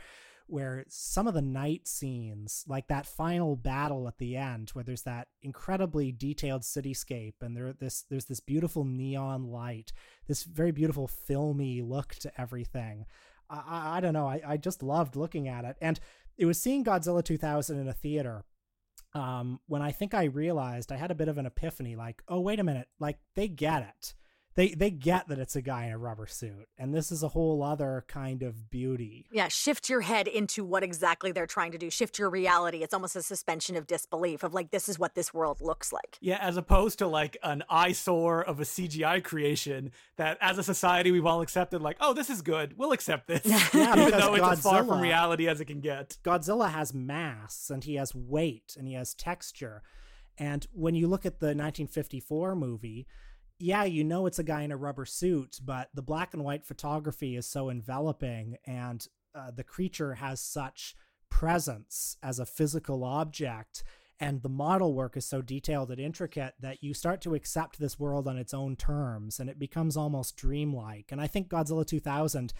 where 0.49 0.83
some 0.87 1.27
of 1.27 1.33
the 1.33 1.41
night 1.41 1.87
scenes, 1.87 2.65
like 2.67 2.87
that 2.87 3.05
final 3.05 3.55
battle 3.55 4.07
at 4.07 4.17
the 4.17 4.35
end, 4.35 4.69
where 4.71 4.83
there's 4.83 5.03
that 5.03 5.27
incredibly 5.41 6.11
detailed 6.11 6.63
cityscape 6.63 7.35
and 7.41 7.55
there 7.55 7.73
this 7.73 8.05
there's 8.09 8.25
this 8.25 8.39
beautiful 8.39 8.83
neon 8.83 9.43
light, 9.43 9.91
this 10.27 10.43
very 10.43 10.71
beautiful 10.71 11.07
filmy 11.07 11.81
look 11.81 12.15
to 12.15 12.31
everything. 12.39 13.05
I, 13.49 13.97
I, 13.97 13.99
don't 13.99 14.13
know. 14.13 14.27
I, 14.27 14.41
I 14.45 14.57
just 14.57 14.83
loved 14.83 15.15
looking 15.15 15.47
at 15.47 15.65
it, 15.65 15.75
and 15.81 15.99
it 16.37 16.45
was 16.45 16.61
seeing 16.61 16.83
Godzilla 16.83 17.23
2000 17.23 17.79
in 17.79 17.87
a 17.87 17.93
theater 17.93 18.43
um, 19.13 19.59
when 19.67 19.81
I 19.81 19.91
think 19.91 20.13
I 20.13 20.25
realized 20.25 20.91
I 20.91 20.97
had 20.97 21.11
a 21.11 21.15
bit 21.15 21.29
of 21.29 21.37
an 21.37 21.45
epiphany 21.45 21.95
like, 21.95 22.21
oh, 22.27 22.39
wait 22.39 22.59
a 22.59 22.63
minute, 22.63 22.87
like 22.99 23.17
they 23.35 23.47
get 23.47 23.81
it 23.81 24.13
they 24.59 24.73
they 24.73 24.91
get 24.91 25.29
that 25.29 25.39
it's 25.39 25.55
a 25.55 25.61
guy 25.61 25.85
in 25.85 25.93
a 25.93 25.97
rubber 25.97 26.27
suit 26.27 26.67
and 26.77 26.93
this 26.93 27.13
is 27.13 27.23
a 27.23 27.29
whole 27.29 27.63
other 27.63 28.03
kind 28.09 28.43
of 28.43 28.69
beauty. 28.69 29.25
Yeah 29.31 29.47
shift 29.47 29.89
your 29.89 30.01
head 30.01 30.27
into 30.27 30.65
what 30.65 30.83
exactly 30.83 31.31
they're 31.31 31.47
trying 31.47 31.71
to 31.71 31.77
do. 31.77 31.89
Shift 31.89 32.19
your 32.19 32.29
reality. 32.29 32.79
It's 32.79 32.93
almost 32.93 33.15
a 33.15 33.21
suspension 33.21 33.77
of 33.77 33.87
disbelief 33.87 34.43
of 34.43 34.53
like 34.53 34.71
this 34.71 34.89
is 34.89 34.99
what 34.99 35.15
this 35.15 35.33
world 35.33 35.61
looks 35.61 35.93
like. 35.93 36.17
Yeah 36.19 36.39
as 36.41 36.57
opposed 36.57 36.99
to 36.99 37.07
like 37.07 37.37
an 37.41 37.63
eyesore 37.69 38.41
of 38.41 38.59
a 38.59 38.63
cgi 38.63 39.23
creation 39.23 39.91
that 40.17 40.37
as 40.41 40.57
a 40.57 40.63
society 40.63 41.11
we've 41.11 41.25
all 41.25 41.39
accepted 41.39 41.81
like 41.81 41.95
oh 42.01 42.13
this 42.13 42.29
is 42.29 42.41
good. 42.41 42.77
We'll 42.77 42.91
accept 42.91 43.27
this 43.27 43.45
yeah, 43.73 43.97
even 43.97 44.19
though 44.19 44.35
it's 44.35 44.45
as 44.45 44.61
far 44.61 44.83
from 44.83 44.99
reality 44.99 45.47
as 45.47 45.61
it 45.61 45.65
can 45.65 45.79
get. 45.79 46.17
Godzilla 46.21 46.69
has 46.69 46.93
mass 46.93 47.69
and 47.69 47.85
he 47.85 47.95
has 47.95 48.13
weight 48.13 48.75
and 48.77 48.89
he 48.89 48.95
has 48.95 49.13
texture. 49.13 49.83
And 50.37 50.67
when 50.73 50.95
you 50.95 51.07
look 51.07 51.25
at 51.25 51.39
the 51.39 51.47
1954 51.47 52.55
movie 52.55 53.07
yeah, 53.59 53.83
you 53.83 54.03
know 54.03 54.25
it's 54.25 54.39
a 54.39 54.43
guy 54.43 54.61
in 54.61 54.71
a 54.71 54.77
rubber 54.77 55.05
suit, 55.05 55.59
but 55.63 55.89
the 55.93 56.01
black 56.01 56.33
and 56.33 56.43
white 56.43 56.65
photography 56.65 57.35
is 57.35 57.45
so 57.45 57.69
enveloping 57.69 58.57
and 58.65 59.07
uh, 59.35 59.51
the 59.51 59.63
creature 59.63 60.15
has 60.15 60.39
such 60.39 60.95
presence 61.29 62.17
as 62.23 62.39
a 62.39 62.45
physical 62.45 63.03
object 63.03 63.83
and 64.19 64.41
the 64.41 64.49
model 64.49 64.93
work 64.93 65.15
is 65.15 65.25
so 65.25 65.41
detailed 65.41 65.91
and 65.91 65.99
intricate 65.99 66.53
that 66.59 66.83
you 66.83 66.93
start 66.93 67.21
to 67.21 67.35
accept 67.35 67.79
this 67.79 67.97
world 67.97 68.27
on 68.27 68.37
its 68.37 68.53
own 68.53 68.75
terms 68.75 69.39
and 69.39 69.49
it 69.49 69.57
becomes 69.57 69.95
almost 69.95 70.35
dreamlike. 70.35 71.11
And 71.11 71.21
I 71.21 71.27
think 71.27 71.47
Godzilla 71.47 71.85
2000 71.85 72.53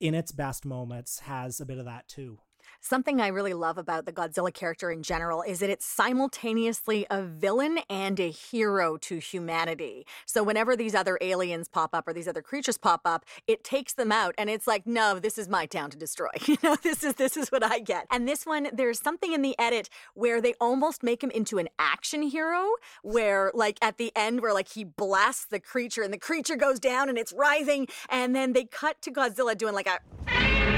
in 0.00 0.14
its 0.14 0.32
best 0.32 0.64
moments 0.64 1.20
has 1.20 1.60
a 1.60 1.66
bit 1.66 1.78
of 1.78 1.84
that 1.84 2.08
too. 2.08 2.38
Something 2.86 3.18
I 3.18 3.28
really 3.28 3.54
love 3.54 3.78
about 3.78 4.04
the 4.04 4.12
Godzilla 4.12 4.52
character 4.52 4.90
in 4.90 5.02
general 5.02 5.40
is 5.40 5.60
that 5.60 5.70
it's 5.70 5.86
simultaneously 5.86 7.06
a 7.10 7.22
villain 7.22 7.78
and 7.88 8.20
a 8.20 8.30
hero 8.30 8.98
to 8.98 9.16
humanity. 9.16 10.06
So 10.26 10.42
whenever 10.42 10.76
these 10.76 10.94
other 10.94 11.16
aliens 11.22 11.66
pop 11.66 11.94
up 11.94 12.06
or 12.06 12.12
these 12.12 12.28
other 12.28 12.42
creatures 12.42 12.76
pop 12.76 13.00
up, 13.06 13.24
it 13.46 13.64
takes 13.64 13.94
them 13.94 14.12
out 14.12 14.34
and 14.36 14.50
it's 14.50 14.66
like, 14.66 14.86
no, 14.86 15.18
this 15.18 15.38
is 15.38 15.48
my 15.48 15.64
town 15.64 15.88
to 15.92 15.96
destroy. 15.96 16.28
You 16.46 16.58
know, 16.62 16.76
this 16.82 17.02
is 17.02 17.14
this 17.14 17.38
is 17.38 17.48
what 17.50 17.64
I 17.64 17.78
get. 17.78 18.06
And 18.10 18.28
this 18.28 18.44
one, 18.44 18.68
there's 18.70 19.00
something 19.00 19.32
in 19.32 19.40
the 19.40 19.58
edit 19.58 19.88
where 20.12 20.42
they 20.42 20.52
almost 20.60 21.02
make 21.02 21.24
him 21.24 21.30
into 21.30 21.58
an 21.58 21.68
action 21.78 22.22
hero, 22.22 22.68
where 23.02 23.50
like 23.54 23.78
at 23.80 23.96
the 23.96 24.12
end 24.14 24.42
where 24.42 24.52
like 24.52 24.68
he 24.68 24.84
blasts 24.84 25.46
the 25.46 25.58
creature 25.58 26.02
and 26.02 26.12
the 26.12 26.18
creature 26.18 26.54
goes 26.54 26.78
down 26.78 27.08
and 27.08 27.16
it's 27.16 27.32
writhing, 27.32 27.88
and 28.10 28.36
then 28.36 28.52
they 28.52 28.64
cut 28.66 29.00
to 29.02 29.10
Godzilla 29.10 29.56
doing 29.56 29.74
like 29.74 29.88
a 29.88 30.73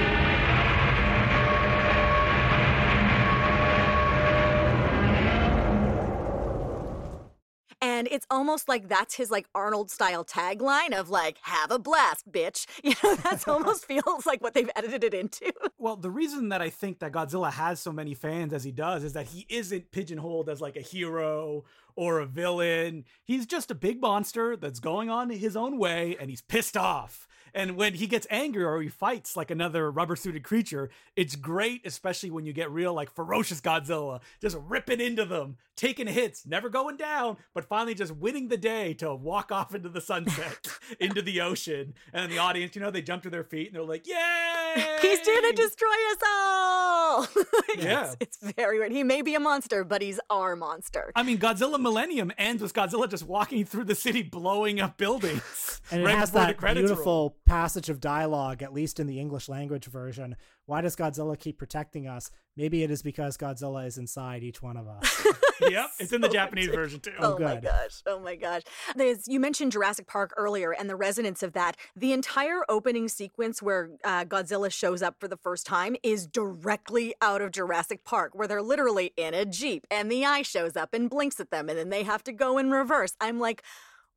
And 7.97 8.07
it's 8.11 8.27
almost 8.31 8.69
like 8.69 8.89
that's 8.89 9.15
his 9.15 9.31
like 9.31 9.49
Arnold 9.55 9.91
style 9.91 10.23
tagline 10.23 10.93
of 10.93 11.09
like, 11.09 11.39
have 11.43 11.71
a 11.71 11.79
blast, 11.79 12.31
bitch. 12.31 12.67
You 12.87 12.95
know, 13.03 13.17
that's 13.17 13.49
almost 13.57 13.87
feels 13.87 14.27
like 14.27 14.43
what 14.43 14.55
they've 14.55 14.71
edited 14.77 15.03
it 15.03 15.15
into. 15.15 15.53
Well, 15.79 15.97
the 15.97 16.11
reason 16.11 16.51
that 16.51 16.63
I 16.63 16.71
think 16.71 17.01
that 17.01 17.11
Godzilla 17.11 17.51
has 17.51 17.81
so 17.81 17.91
many 17.91 18.15
fans 18.15 18.53
as 18.53 18.63
he 18.65 18.71
does 18.71 19.03
is 19.03 19.15
that 19.15 19.27
he 19.27 19.47
isn't 19.49 19.91
pigeonholed 19.91 20.49
as 20.49 20.61
like 20.61 20.77
a 20.77 20.83
hero 20.83 21.65
or 21.97 22.21
a 22.21 22.27
villain. 22.27 23.05
He's 23.25 23.47
just 23.47 23.71
a 23.71 23.75
big 23.75 24.01
monster 24.01 24.57
that's 24.57 24.79
going 24.79 25.11
on 25.11 25.31
his 25.31 25.57
own 25.57 25.79
way 25.79 26.17
and 26.21 26.29
he's 26.31 26.43
pissed 26.43 26.77
off. 26.77 27.27
And 27.57 27.75
when 27.75 27.95
he 27.95 28.07
gets 28.07 28.27
angry 28.29 28.63
or 28.63 28.83
he 28.83 28.91
fights 28.91 29.35
like 29.35 29.51
another 29.51 29.91
rubber 29.91 30.15
suited 30.15 30.45
creature, 30.45 30.91
it's 31.17 31.35
great, 31.37 31.87
especially 31.87 32.31
when 32.31 32.45
you 32.45 32.53
get 32.53 32.71
real, 32.71 32.93
like 32.93 33.11
ferocious 33.11 33.63
Godzilla, 33.63 34.21
just 34.43 34.59
ripping 34.69 35.01
into 35.01 35.25
them, 35.25 35.57
taking 35.75 36.07
hits, 36.07 36.45
never 36.45 36.69
going 36.69 36.99
down, 36.99 37.39
but 37.55 37.65
finally 37.65 37.95
just 37.95 38.15
winning 38.15 38.49
the 38.49 38.59
day 38.59 38.93
to 38.95 39.15
walk 39.15 39.51
off 39.51 39.75
into 39.75 39.89
the 39.89 40.03
sunset, 40.03 40.69
into 41.01 41.23
the 41.23 41.41
ocean. 41.41 41.95
And 42.13 42.31
the 42.31 42.37
audience, 42.37 42.77
you 42.77 42.83
know, 42.83 42.91
they 42.91 43.01
jump 43.01 43.23
to 43.23 43.31
their 43.31 43.43
feet 43.45 43.69
and 43.69 43.77
they're 43.77 43.85
like, 43.85 44.07
Yay! 44.07 44.99
He's 45.01 45.27
gonna 45.27 45.53
destroy 45.55 45.89
us 46.11 46.19
all! 46.29 47.27
yeah. 47.79 48.13
It's, 48.21 48.37
it's 48.43 48.53
very 48.53 48.79
weird. 48.79 48.93
He 48.93 49.03
may 49.03 49.23
be 49.23 49.35
a 49.35 49.41
monster, 49.41 49.83
but 49.83 50.03
he's 50.03 50.21
our 50.29 50.57
monster. 50.57 51.11
I 51.17 51.23
mean, 51.23 51.39
Godzilla 51.39 51.81
Millennium 51.81 52.33
ends 52.37 52.63
with 52.63 52.75
Godzilla 52.75 53.09
just 53.09 53.25
walking 53.25 53.65
through 53.65 53.85
the 53.85 53.95
city, 53.95 54.23
blowing 54.23 54.79
up 54.79 54.99
buildings. 54.99 55.81
And 55.91 56.03
it 56.03 56.05
right 56.05 56.17
has 56.17 56.33
that 56.33 56.59
beautiful 56.59 57.05
roll 57.07 57.37
passage 57.47 57.89
of 57.89 58.01
dialogue, 58.01 58.63
at 58.63 58.73
least 58.73 59.01
in 59.01 59.07
the 59.07 59.19
English 59.19 59.49
language 59.49 59.87
version. 59.87 60.37
Why 60.67 60.81
does 60.81 60.97
Godzilla 60.97 61.39
keep 61.39 61.59
protecting 61.59 62.09
us? 62.09 62.31
Maybe 62.57 62.83
it 62.83 62.91
is 62.91 63.03
because 63.03 63.37
Godzilla 63.37 63.87
is 63.87 63.99
inside 63.99 64.43
each 64.43 64.61
one 64.61 64.77
of 64.77 64.89
us. 64.89 65.27
yep, 65.61 65.91
it's 66.01 66.13
in 66.13 66.21
the 66.21 66.29
Japanese 66.41 66.69
version 66.69 67.01
too. 67.01 67.13
Oh, 67.21 67.37
oh 67.37 67.39
my 67.39 67.57
gosh! 67.57 68.03
Oh 68.07 68.19
my 68.19 68.35
gosh! 68.35 68.63
There's, 68.97 69.29
you 69.29 69.39
mentioned 69.39 69.73
Jurassic 69.73 70.07
Park 70.07 70.35
earlier 70.37 70.73
and 70.73 70.91
the 70.91 70.97
resonance 70.97 71.43
of 71.43 71.53
that. 71.53 71.77
The 71.95 72.13
entire 72.13 72.63
opening 72.69 73.09
sequence 73.09 73.63
where 73.63 73.91
uh, 74.05 74.25
Godzilla 74.25 74.73
shows 74.73 75.03
up 75.03 75.17
for 75.21 75.29
the 75.29 75.37
first 75.37 75.67
time 75.67 75.97
is 76.03 76.27
directly 76.27 77.15
out 77.23 77.43
of 77.43 77.53
Jurassic 77.53 78.05
Park, 78.05 78.33
where 78.35 78.49
they're 78.49 78.63
literally 78.63 79.13
in 79.17 79.35
a 79.35 79.45
jeep 79.45 79.87
and 79.91 80.11
the 80.11 80.25
eye 80.25 80.43
shows 80.43 80.77
up 80.77 80.95
and 80.95 81.09
blinks 81.09 81.39
at 81.39 81.51
them, 81.51 81.69
and 81.69 81.79
then 81.79 81.91
they 81.91 82.03
have 82.03 82.25
to 82.25 82.33
go 82.33 82.59
in 82.59 82.71
reverse. 82.71 83.15
I'm 83.21 83.39
like 83.39 83.63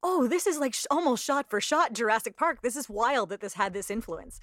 oh, 0.03 0.27
this 0.27 0.47
is 0.47 0.57
like 0.57 0.73
sh- 0.73 0.85
almost 0.91 1.23
shot 1.23 1.49
for 1.49 1.62
shot 1.62 1.93
Jurassic 1.93 2.38
Park. 2.38 2.62
This 2.62 2.75
is 2.75 2.89
wild 2.89 3.29
that 3.29 3.41
this 3.41 3.53
had 3.53 3.73
this 3.73 3.89
influence. 3.89 4.39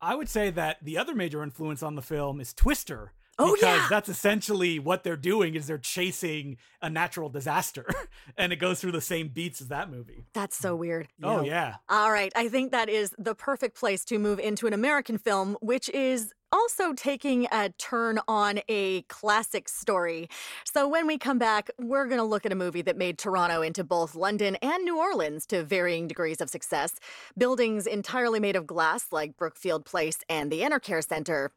I 0.00 0.14
would 0.14 0.28
say 0.28 0.50
that 0.50 0.78
the 0.82 0.96
other 0.96 1.14
major 1.14 1.42
influence 1.42 1.82
on 1.82 1.94
the 1.94 2.02
film 2.02 2.40
is 2.40 2.54
Twister. 2.54 3.12
Oh, 3.38 3.54
because 3.54 3.78
yeah. 3.78 3.86
that's 3.88 4.10
essentially 4.10 4.78
what 4.78 5.02
they're 5.02 5.16
doing 5.16 5.54
is 5.54 5.66
they're 5.66 5.78
chasing 5.78 6.58
a 6.82 6.90
natural 6.90 7.30
disaster 7.30 7.86
and 8.36 8.52
it 8.52 8.56
goes 8.56 8.80
through 8.80 8.92
the 8.92 9.00
same 9.00 9.28
beats 9.28 9.62
as 9.62 9.68
that 9.68 9.90
movie. 9.90 10.26
That's 10.34 10.56
so 10.56 10.76
weird. 10.76 11.08
Oh 11.22 11.42
yeah. 11.42 11.76
All 11.88 12.12
right, 12.12 12.32
I 12.36 12.48
think 12.48 12.72
that 12.72 12.90
is 12.90 13.14
the 13.18 13.34
perfect 13.34 13.78
place 13.78 14.04
to 14.06 14.18
move 14.18 14.40
into 14.40 14.66
an 14.66 14.74
American 14.74 15.16
film 15.16 15.56
which 15.62 15.88
is 15.88 16.34
also 16.52 16.92
taking 16.92 17.46
a 17.52 17.70
turn 17.70 18.18
on 18.28 18.60
a 18.68 19.02
classic 19.02 19.68
story. 19.68 20.28
So, 20.64 20.88
when 20.88 21.06
we 21.06 21.18
come 21.18 21.38
back, 21.38 21.70
we're 21.78 22.06
going 22.06 22.18
to 22.18 22.24
look 22.24 22.46
at 22.46 22.52
a 22.52 22.56
movie 22.56 22.82
that 22.82 22.96
made 22.96 23.18
Toronto 23.18 23.62
into 23.62 23.84
both 23.84 24.14
London 24.14 24.56
and 24.56 24.84
New 24.84 24.98
Orleans 24.98 25.46
to 25.46 25.62
varying 25.62 26.06
degrees 26.06 26.40
of 26.40 26.50
success. 26.50 26.98
Buildings 27.36 27.86
entirely 27.86 28.40
made 28.40 28.56
of 28.56 28.66
glass, 28.66 29.06
like 29.12 29.36
Brookfield 29.36 29.84
Place 29.84 30.18
and 30.28 30.50
the 30.50 30.60
Enercare 30.60 31.06
Center. 31.06 31.52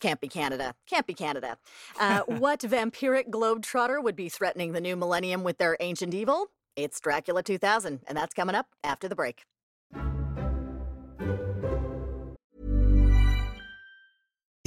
Can't 0.00 0.20
be 0.20 0.28
Canada. 0.28 0.74
Can't 0.86 1.06
be 1.06 1.14
Canada. 1.14 1.58
Uh, 1.98 2.20
what 2.26 2.60
vampiric 2.60 3.30
globetrotter 3.30 4.02
would 4.02 4.16
be 4.16 4.28
threatening 4.28 4.72
the 4.72 4.80
new 4.80 4.96
millennium 4.96 5.42
with 5.42 5.58
their 5.58 5.76
ancient 5.80 6.14
evil? 6.14 6.48
It's 6.76 7.00
Dracula 7.00 7.42
2000, 7.42 8.00
and 8.06 8.16
that's 8.16 8.34
coming 8.34 8.54
up 8.54 8.66
after 8.84 9.08
the 9.08 9.16
break. 9.16 9.42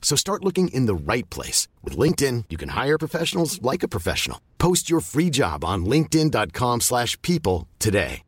So 0.00 0.16
start 0.16 0.42
looking 0.44 0.68
in 0.68 0.86
the 0.86 0.94
right 0.94 1.28
place. 1.28 1.68
With 1.82 1.98
LinkedIn, 1.98 2.44
you 2.48 2.56
can 2.56 2.70
hire 2.70 2.96
professionals 2.96 3.60
like 3.60 3.82
a 3.82 3.88
professional. 3.88 4.40
Post 4.58 4.88
your 4.88 5.00
free 5.00 5.28
job 5.28 5.64
on 5.64 5.84
linkedin.com 5.84 6.80
slash 6.80 7.20
people 7.20 7.68
today. 7.78 8.22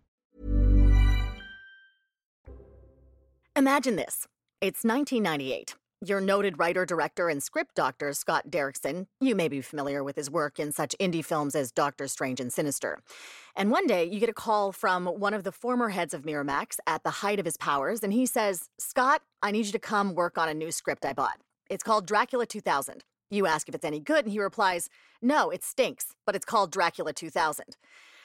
Imagine 3.59 3.97
this. 3.97 4.29
It's 4.61 4.85
1998. 4.85 5.75
Your 6.01 6.21
noted 6.21 6.61
writer, 6.61 6.87
director, 6.87 7.29
and 7.29 7.43
script 7.43 7.75
doctor, 7.75 8.13
Scott 8.13 8.45
Derrickson, 8.51 9.07
you 9.21 9.35
may 9.35 9.49
be 9.49 9.61
familiar 9.61 10.05
with 10.05 10.15
his 10.15 10.31
work 10.31 10.61
in 10.61 10.71
such 10.71 10.95
indie 11.01 11.25
films 11.25 11.57
as 11.57 11.73
Doctor 11.73 12.07
Strange 12.07 12.39
and 12.39 12.53
Sinister. 12.53 13.01
And 13.57 13.73
one 13.73 13.89
day, 13.89 14.05
you 14.05 14.21
get 14.21 14.29
a 14.29 14.33
call 14.33 14.71
from 14.71 15.07
one 15.07 15.35
of 15.35 15.43
the 15.43 15.51
former 15.51 15.89
heads 15.89 16.15
of 16.15 16.23
Miramax 16.23 16.77
at 16.87 17.03
the 17.03 17.11
height 17.11 17.41
of 17.41 17.45
his 17.45 17.57
powers, 17.57 18.05
and 18.05 18.13
he 18.13 18.27
says, 18.27 18.69
Scott, 18.79 19.23
I 19.43 19.51
need 19.51 19.67
you 19.67 19.73
to 19.73 19.81
come 19.81 20.15
work 20.15 20.39
on 20.39 20.49
a 20.49 20.55
new 20.55 20.71
script 20.71 21.05
I 21.05 21.13
bought. 21.13 21.41
It's 21.69 21.85
called 21.85 22.07
Dracula 22.07 22.47
2000. 22.47 23.05
You 23.31 23.47
ask 23.47 23.69
if 23.69 23.75
it's 23.75 23.85
any 23.85 24.01
good, 24.01 24.25
and 24.25 24.33
he 24.33 24.41
replies, 24.41 24.89
No, 25.21 25.51
it 25.51 25.63
stinks, 25.63 26.15
but 26.25 26.35
it's 26.35 26.47
called 26.47 26.73
Dracula 26.73 27.13
2000. 27.13 27.77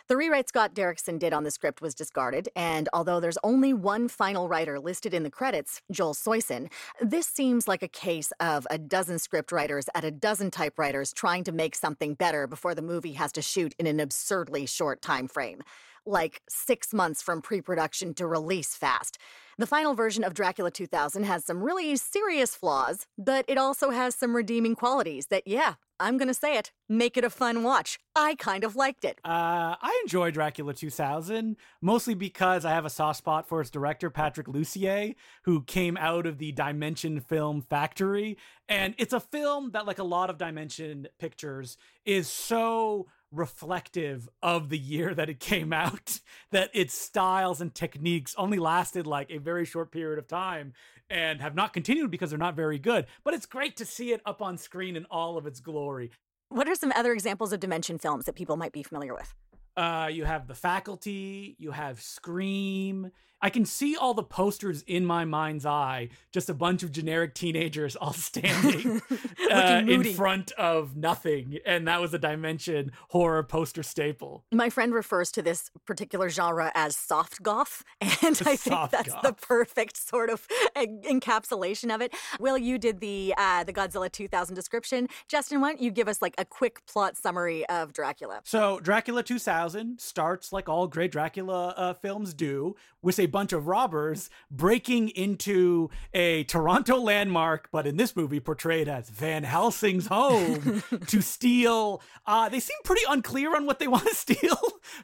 The 0.10 0.18
rewrite 0.18 0.50
Scott 0.50 0.74
Derrickson 0.74 1.18
did 1.18 1.32
on 1.32 1.44
the 1.44 1.52
script 1.52 1.82
was 1.82 1.96
discarded, 1.96 2.50
and 2.58 2.90
although 2.94 3.20
there's 3.22 3.38
only 3.44 3.74
one 3.74 4.10
final 4.10 4.50
writer 4.50 4.80
listed 4.80 5.14
in 5.14 5.24
the 5.24 5.30
credits, 5.30 5.82
Joel 5.92 6.14
Soisson, 6.14 6.70
this 7.02 7.26
seems 7.26 7.70
like 7.70 7.84
a 7.84 7.88
case 7.88 8.34
of 8.40 8.68
a 8.70 8.78
dozen 8.78 9.18
script 9.20 9.52
writers 9.52 9.86
at 9.96 10.04
a 10.04 10.12
dozen 10.12 10.52
typewriters 10.52 11.14
trying 11.14 11.46
to 11.46 11.54
make 11.54 11.74
something 11.74 12.16
better 12.16 12.48
before 12.48 12.76
the 12.76 12.82
movie 12.82 13.14
has 13.14 13.32
to 13.34 13.42
shoot 13.42 13.74
in 13.80 13.88
an 13.88 14.02
absurdly 14.02 14.66
short 14.66 15.02
time 15.02 15.28
frame. 15.28 15.62
Like 16.06 16.42
six 16.50 16.94
months 16.94 17.22
from 17.22 17.42
pre 17.42 17.62
production 17.62 18.14
to 18.16 18.28
release 18.28 18.76
fast. 18.76 19.18
The 19.60 19.68
final 19.68 19.94
version 19.94 20.24
of 20.24 20.34
Dracula 20.34 20.72
2000 20.72 21.26
has 21.26 21.46
some 21.46 21.62
really 21.62 21.96
serious 21.96 22.56
flaws, 22.56 23.06
but 23.20 23.46
it 23.48 23.60
also 23.60 23.92
has 23.92 24.16
some 24.16 24.36
redeeming 24.36 24.74
qualities 24.74 25.28
that, 25.28 25.44
yeah, 25.46 25.76
I'm 26.00 26.18
gonna 26.18 26.34
say 26.34 26.58
it, 26.58 26.72
make 26.90 27.18
it 27.18 27.24
a 27.24 27.30
fun 27.30 27.62
watch. 27.62 28.00
I 28.16 28.34
kind 28.36 28.64
of 28.64 28.76
liked 28.76 29.06
it. 29.06 29.20
Uh, 29.24 29.76
I 29.80 30.00
enjoy 30.04 30.32
Dracula 30.32 30.74
2000, 30.74 31.56
mostly 31.82 32.16
because 32.16 32.66
I 32.66 32.72
have 32.72 32.86
a 32.86 32.90
soft 32.90 33.20
spot 33.20 33.48
for 33.48 33.62
its 33.62 33.70
director, 33.70 34.10
Patrick 34.10 34.48
Lussier, 34.48 35.14
who 35.44 35.62
came 35.62 35.98
out 35.98 36.26
of 36.26 36.40
the 36.40 36.52
Dimension 36.52 37.20
Film 37.20 37.62
Factory. 37.62 38.38
And 38.68 38.96
it's 38.98 39.14
a 39.14 39.20
film 39.20 39.72
that, 39.72 39.86
like 39.86 40.00
a 40.00 40.04
lot 40.04 40.32
of 40.32 40.40
Dimension 40.40 41.08
pictures, 41.20 41.78
is 42.06 42.28
so 42.28 43.08
reflective 43.34 44.30
of 44.42 44.70
the 44.70 44.78
year 44.78 45.14
that 45.14 45.30
it 45.30 45.40
came 45.40 45.74
out 45.74 46.20
that 46.52 46.70
its 46.74 46.94
styles 46.94 47.60
and 47.62 47.74
techniques 47.74 48.36
only 48.38 48.60
lasted 48.60 49.08
like 49.08 49.30
a 49.32 49.38
very 49.38 49.66
short 49.66 49.92
period 49.92 50.20
of 50.20 50.28
time 50.28 50.74
and 51.10 51.42
have 51.42 51.56
not 51.56 51.74
continued 51.74 52.12
because 52.12 52.30
they're 52.30 52.40
not 52.40 52.56
very 52.56 52.80
good 52.80 53.06
but 53.24 53.34
it's 53.34 53.46
great 53.46 53.76
to 53.76 53.86
see 53.86 54.12
it 54.14 54.22
up 54.26 54.42
on 54.42 54.58
screen 54.58 54.96
in 54.96 55.06
all 55.10 55.38
of 55.38 55.46
its 55.46 55.60
glory 55.60 56.12
What 56.50 56.68
are 56.68 56.76
some 56.76 56.94
other 56.96 57.14
examples 57.14 57.52
of 57.52 57.60
Dimension 57.60 57.98
films 57.98 58.26
that 58.26 58.36
people 58.36 58.58
might 58.58 58.72
be 58.72 58.84
familiar 58.84 59.14
with? 59.16 59.34
Uh, 59.76 60.10
you 60.12 60.26
have 60.26 60.48
the 60.48 60.56
faculty 60.56 61.56
you 61.60 61.72
have 61.72 62.02
scream 62.02 63.12
i 63.42 63.50
can 63.50 63.66
see 63.66 63.96
all 63.96 64.14
the 64.14 64.24
posters 64.24 64.84
in 64.84 65.06
my 65.06 65.26
mind's 65.26 65.66
eye 65.66 66.10
just 66.32 66.50
a 66.50 66.54
bunch 66.54 66.84
of 66.84 66.92
generic 66.92 67.34
teenagers 67.34 67.96
all 67.96 68.14
standing 68.30 69.02
uh, 69.52 69.82
in 69.88 70.04
front 70.04 70.52
of 70.54 70.96
nothing 70.96 71.58
and 71.66 71.88
that 71.88 72.00
was 72.02 72.14
a 72.14 72.20
dimension 72.20 72.92
horror 73.10 73.44
poster 73.44 73.84
staple 73.84 74.44
My 74.52 74.70
friend 74.70 74.94
refers 74.94 75.32
to 75.34 75.42
this 75.42 75.70
particular 75.86 76.30
genre 76.30 76.72
as 76.76 76.96
soft 76.96 77.42
goth, 77.44 77.84
and 78.02 78.12
I 78.46 78.56
think 78.56 78.60
Soft 78.60 78.92
that's 78.92 79.14
the 79.22 79.34
perfect 79.34 79.98
sort 79.98 80.30
of 80.30 80.48
encapsulation 80.76 81.94
of 81.94 82.02
it. 82.02 82.14
Will, 82.40 82.58
you 82.58 82.78
did 82.78 83.00
the 83.00 83.34
uh, 83.38 83.64
the 83.64 83.74
Godzilla 83.74 84.12
2000 84.12 84.56
description. 84.56 85.08
Justin, 85.28 85.62
why 85.62 85.70
don't 85.70 85.82
you 85.82 85.92
give 85.92 86.08
us 86.08 86.22
like 86.22 86.36
a 86.38 86.46
quick 86.46 86.86
plot 86.86 87.18
summary 87.18 87.68
of 87.70 87.94
Dracula? 87.94 88.42
So, 88.44 88.80
Dracula 88.80 89.24
2000 89.24 89.63
starts 89.98 90.52
like 90.52 90.68
all 90.68 90.88
great 90.88 91.12
Dracula 91.12 91.74
uh, 91.78 91.94
films 91.94 92.34
do, 92.34 92.76
with 93.02 93.20
a 93.20 93.26
bunch 93.26 93.54
of 93.54 93.68
robbers 93.68 94.30
breaking 94.50 95.10
into 95.10 95.90
a 96.14 96.44
Toronto 96.46 96.98
landmark, 96.98 97.70
but 97.72 97.88
in 97.88 97.98
this 97.98 98.16
movie 98.16 98.40
portrayed 98.40 98.88
as 98.88 99.10
Van 99.10 99.44
Helsing's 99.44 100.08
home 100.08 100.84
to 101.08 101.22
steal. 101.22 102.02
Uh, 102.26 102.50
they 102.50 102.60
seem 102.60 102.78
pretty 102.84 103.04
unclear 103.10 103.56
on 103.56 103.66
what 103.66 103.80
they 103.80 103.88
want 103.88 104.08
to 104.08 104.16
steal, 104.16 104.60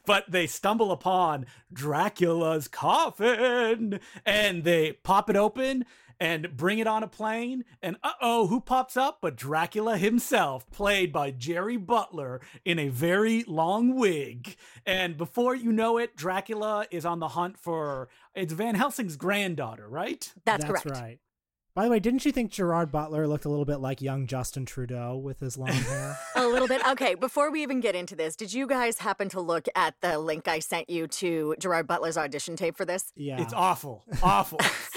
but 0.06 0.30
they 0.30 0.48
stumble 0.48 0.92
upon 0.92 1.46
Dracula's 1.72 2.68
coffin 2.68 4.00
and 4.26 4.64
they 4.64 4.94
pop 4.94 5.30
it 5.30 5.36
open 5.36 5.86
and 6.20 6.56
bring 6.56 6.80
it 6.80 6.88
on 6.88 7.04
a 7.04 7.08
plane. 7.08 7.66
And 7.82 7.98
uh 8.04 8.14
oh, 8.22 8.48
who 8.48 8.60
pops 8.60 8.98
up 8.98 9.20
but 9.22 9.36
Dracula 9.36 9.98
himself, 9.98 10.70
played 10.72 11.12
by 11.12 11.32
Gerry 11.32 11.78
Butler 11.78 12.42
in 12.66 12.80
a 12.80 12.90
very 12.90 13.44
long 13.48 13.96
wig. 13.96 14.56
And 14.86 15.18
before 15.18 15.56
you 15.56 15.72
know 15.72 15.98
it, 15.98 16.16
Dracula 16.16 16.86
is 16.92 17.06
on 17.06 17.20
the 17.20 17.30
hunt 17.30 17.58
for 17.58 18.10
it's 18.36 18.54
Van 18.54 18.76
Helsing's 18.76 19.16
granddaughter, 19.16 19.88
right? 19.88 20.32
That's, 20.46 20.66
That's 20.66 20.84
correct. 20.84 21.00
right. 21.00 21.20
By 21.76 21.86
the 21.86 21.92
way, 21.92 22.00
didn't 22.00 22.26
you 22.26 22.32
think 22.32 22.52
Gerard 22.52 22.92
Butler 22.92 23.28
looked 23.28 23.46
a 23.46 23.50
little 23.50 23.64
bit 23.64 23.78
like 23.78 24.02
young 24.02 24.28
Justin 24.28 24.66
Trudeau 24.66 25.16
with 25.16 25.40
his 25.40 25.58
long 25.58 25.70
hair? 25.70 26.18
A 26.36 26.46
little 26.46 26.68
bit. 26.68 26.86
Okay, 26.86 27.16
before 27.16 27.52
we 27.52 27.62
even 27.62 27.80
get 27.80 27.96
into 27.96 28.18
this, 28.18 28.36
did 28.36 28.52
you 28.52 28.68
guys 28.68 28.98
happen 28.98 29.30
to 29.30 29.40
look 29.40 29.68
at 29.76 29.96
the 30.02 30.18
link 30.20 30.48
I 30.48 30.60
sent 30.60 30.90
you 30.90 31.08
to 31.08 31.56
Gerard 31.60 31.88
Butler's 31.88 32.18
audition 32.18 32.56
tape 32.56 32.76
for 32.76 32.84
this? 32.86 33.14
Yeah. 33.16 33.42
It's 33.42 33.54
awful. 33.54 34.04
Awful. 34.22 34.60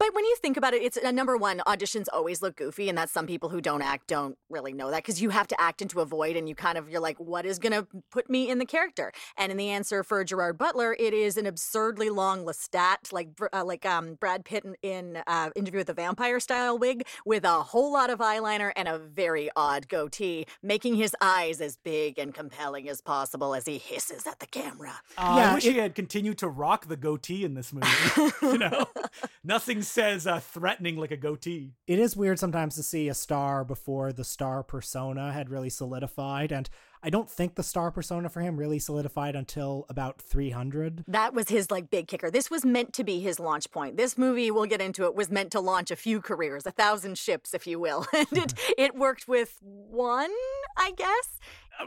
It's 0.00 0.10
but 0.10 0.14
when 0.14 0.24
you 0.24 0.36
think 0.36 0.56
about 0.56 0.74
it, 0.74 0.82
it's 0.82 0.96
uh, 0.96 1.10
number 1.10 1.36
one. 1.36 1.60
Auditions 1.66 2.06
always 2.12 2.42
look 2.42 2.56
goofy, 2.56 2.88
and 2.88 2.96
that's 2.98 3.12
some 3.12 3.26
people 3.26 3.48
who 3.48 3.60
don't 3.60 3.82
act 3.82 4.06
don't 4.08 4.36
really 4.48 4.72
know 4.72 4.90
that 4.90 4.98
because 4.98 5.20
you 5.22 5.30
have 5.30 5.46
to 5.48 5.60
act 5.60 5.80
into 5.82 6.00
a 6.00 6.04
void, 6.04 6.36
and 6.36 6.48
you 6.48 6.54
kind 6.54 6.76
of 6.78 6.88
you're 6.88 7.00
like, 7.00 7.18
what 7.18 7.46
is 7.46 7.58
gonna 7.58 7.86
put 8.10 8.28
me 8.28 8.50
in 8.50 8.58
the 8.58 8.64
character? 8.66 9.12
And 9.36 9.52
in 9.52 9.58
the 9.58 9.68
answer 9.68 10.02
for 10.02 10.24
Gerard 10.24 10.58
Butler, 10.58 10.96
it 10.98 11.14
is 11.14 11.36
an 11.36 11.46
absurdly 11.46 12.10
long 12.10 12.44
Lestat, 12.44 13.12
like 13.12 13.28
uh, 13.52 13.64
like 13.64 13.86
um 13.86 14.14
Brad 14.14 14.44
Pitt 14.44 14.64
in, 14.64 14.74
in 14.82 15.22
uh, 15.26 15.50
Interview 15.54 15.78
with 15.78 15.86
the 15.88 15.94
Vampire 15.94 16.40
style 16.40 16.78
wig 16.78 17.06
with 17.24 17.44
a 17.44 17.62
whole 17.62 17.92
lot 17.92 18.10
of 18.10 18.18
eyeliner 18.18 18.72
and 18.76 18.88
a 18.88 18.98
very 18.98 19.50
odd 19.54 19.88
goatee, 19.88 20.46
making 20.62 20.96
his 20.96 21.14
eyes 21.20 21.60
as 21.60 21.76
big 21.76 22.18
and 22.18 22.34
compelling 22.34 22.88
as 22.88 23.00
possible 23.00 23.54
as 23.54 23.66
he 23.66 23.78
hisses 23.78 24.26
at 24.26 24.38
the 24.40 24.46
camera. 24.46 25.00
Uh, 25.16 25.34
Yeah, 25.36 25.50
I 25.50 25.54
wish 25.54 25.66
it- 25.66 25.72
he 25.72 25.78
had 25.78 25.94
continued 25.94 26.38
to 26.38 26.48
rock 26.48 26.86
the 26.88 26.96
goatee 26.96 27.44
in 27.44 27.54
this 27.54 27.72
movie. 27.72 27.86
you 28.42 28.58
know, 28.58 28.86
nothing 29.44 29.82
says 29.90 30.26
uh, 30.26 30.40
threatening 30.40 30.96
like 30.96 31.10
a 31.10 31.16
goatee. 31.16 31.74
it 31.86 31.98
is 31.98 32.16
weird 32.16 32.38
sometimes 32.38 32.74
to 32.76 32.82
see 32.82 33.08
a 33.08 33.14
star 33.14 33.64
before 33.64 34.12
the 34.12 34.24
star 34.24 34.62
persona 34.62 35.32
had 35.32 35.50
really 35.50 35.70
solidified 35.70 36.52
and 36.52 36.70
i 37.02 37.10
don't 37.10 37.30
think 37.30 37.54
the 37.54 37.62
star 37.62 37.90
persona 37.90 38.28
for 38.28 38.40
him 38.40 38.56
really 38.56 38.78
solidified 38.78 39.34
until 39.34 39.86
about 39.88 40.20
300 40.20 41.04
That 41.08 41.34
was 41.34 41.48
his 41.48 41.70
like 41.70 41.90
big 41.90 42.06
kicker. 42.08 42.30
This 42.30 42.50
was 42.50 42.64
meant 42.64 42.92
to 42.94 43.04
be 43.04 43.20
his 43.20 43.40
launch 43.40 43.70
point. 43.70 43.96
This 43.96 44.16
movie, 44.18 44.50
we'll 44.50 44.66
get 44.66 44.80
into 44.80 45.04
it, 45.04 45.14
was 45.14 45.30
meant 45.30 45.50
to 45.52 45.60
launch 45.60 45.90
a 45.90 45.96
few 45.96 46.20
careers, 46.20 46.66
a 46.66 46.70
thousand 46.70 47.16
ships, 47.18 47.54
if 47.54 47.66
you 47.66 47.78
will. 47.80 48.06
And 48.14 48.38
it 48.44 48.54
it 48.78 48.94
worked 48.94 49.26
with 49.26 49.58
one, 49.62 50.30
I 50.76 50.92
guess. 50.96 51.38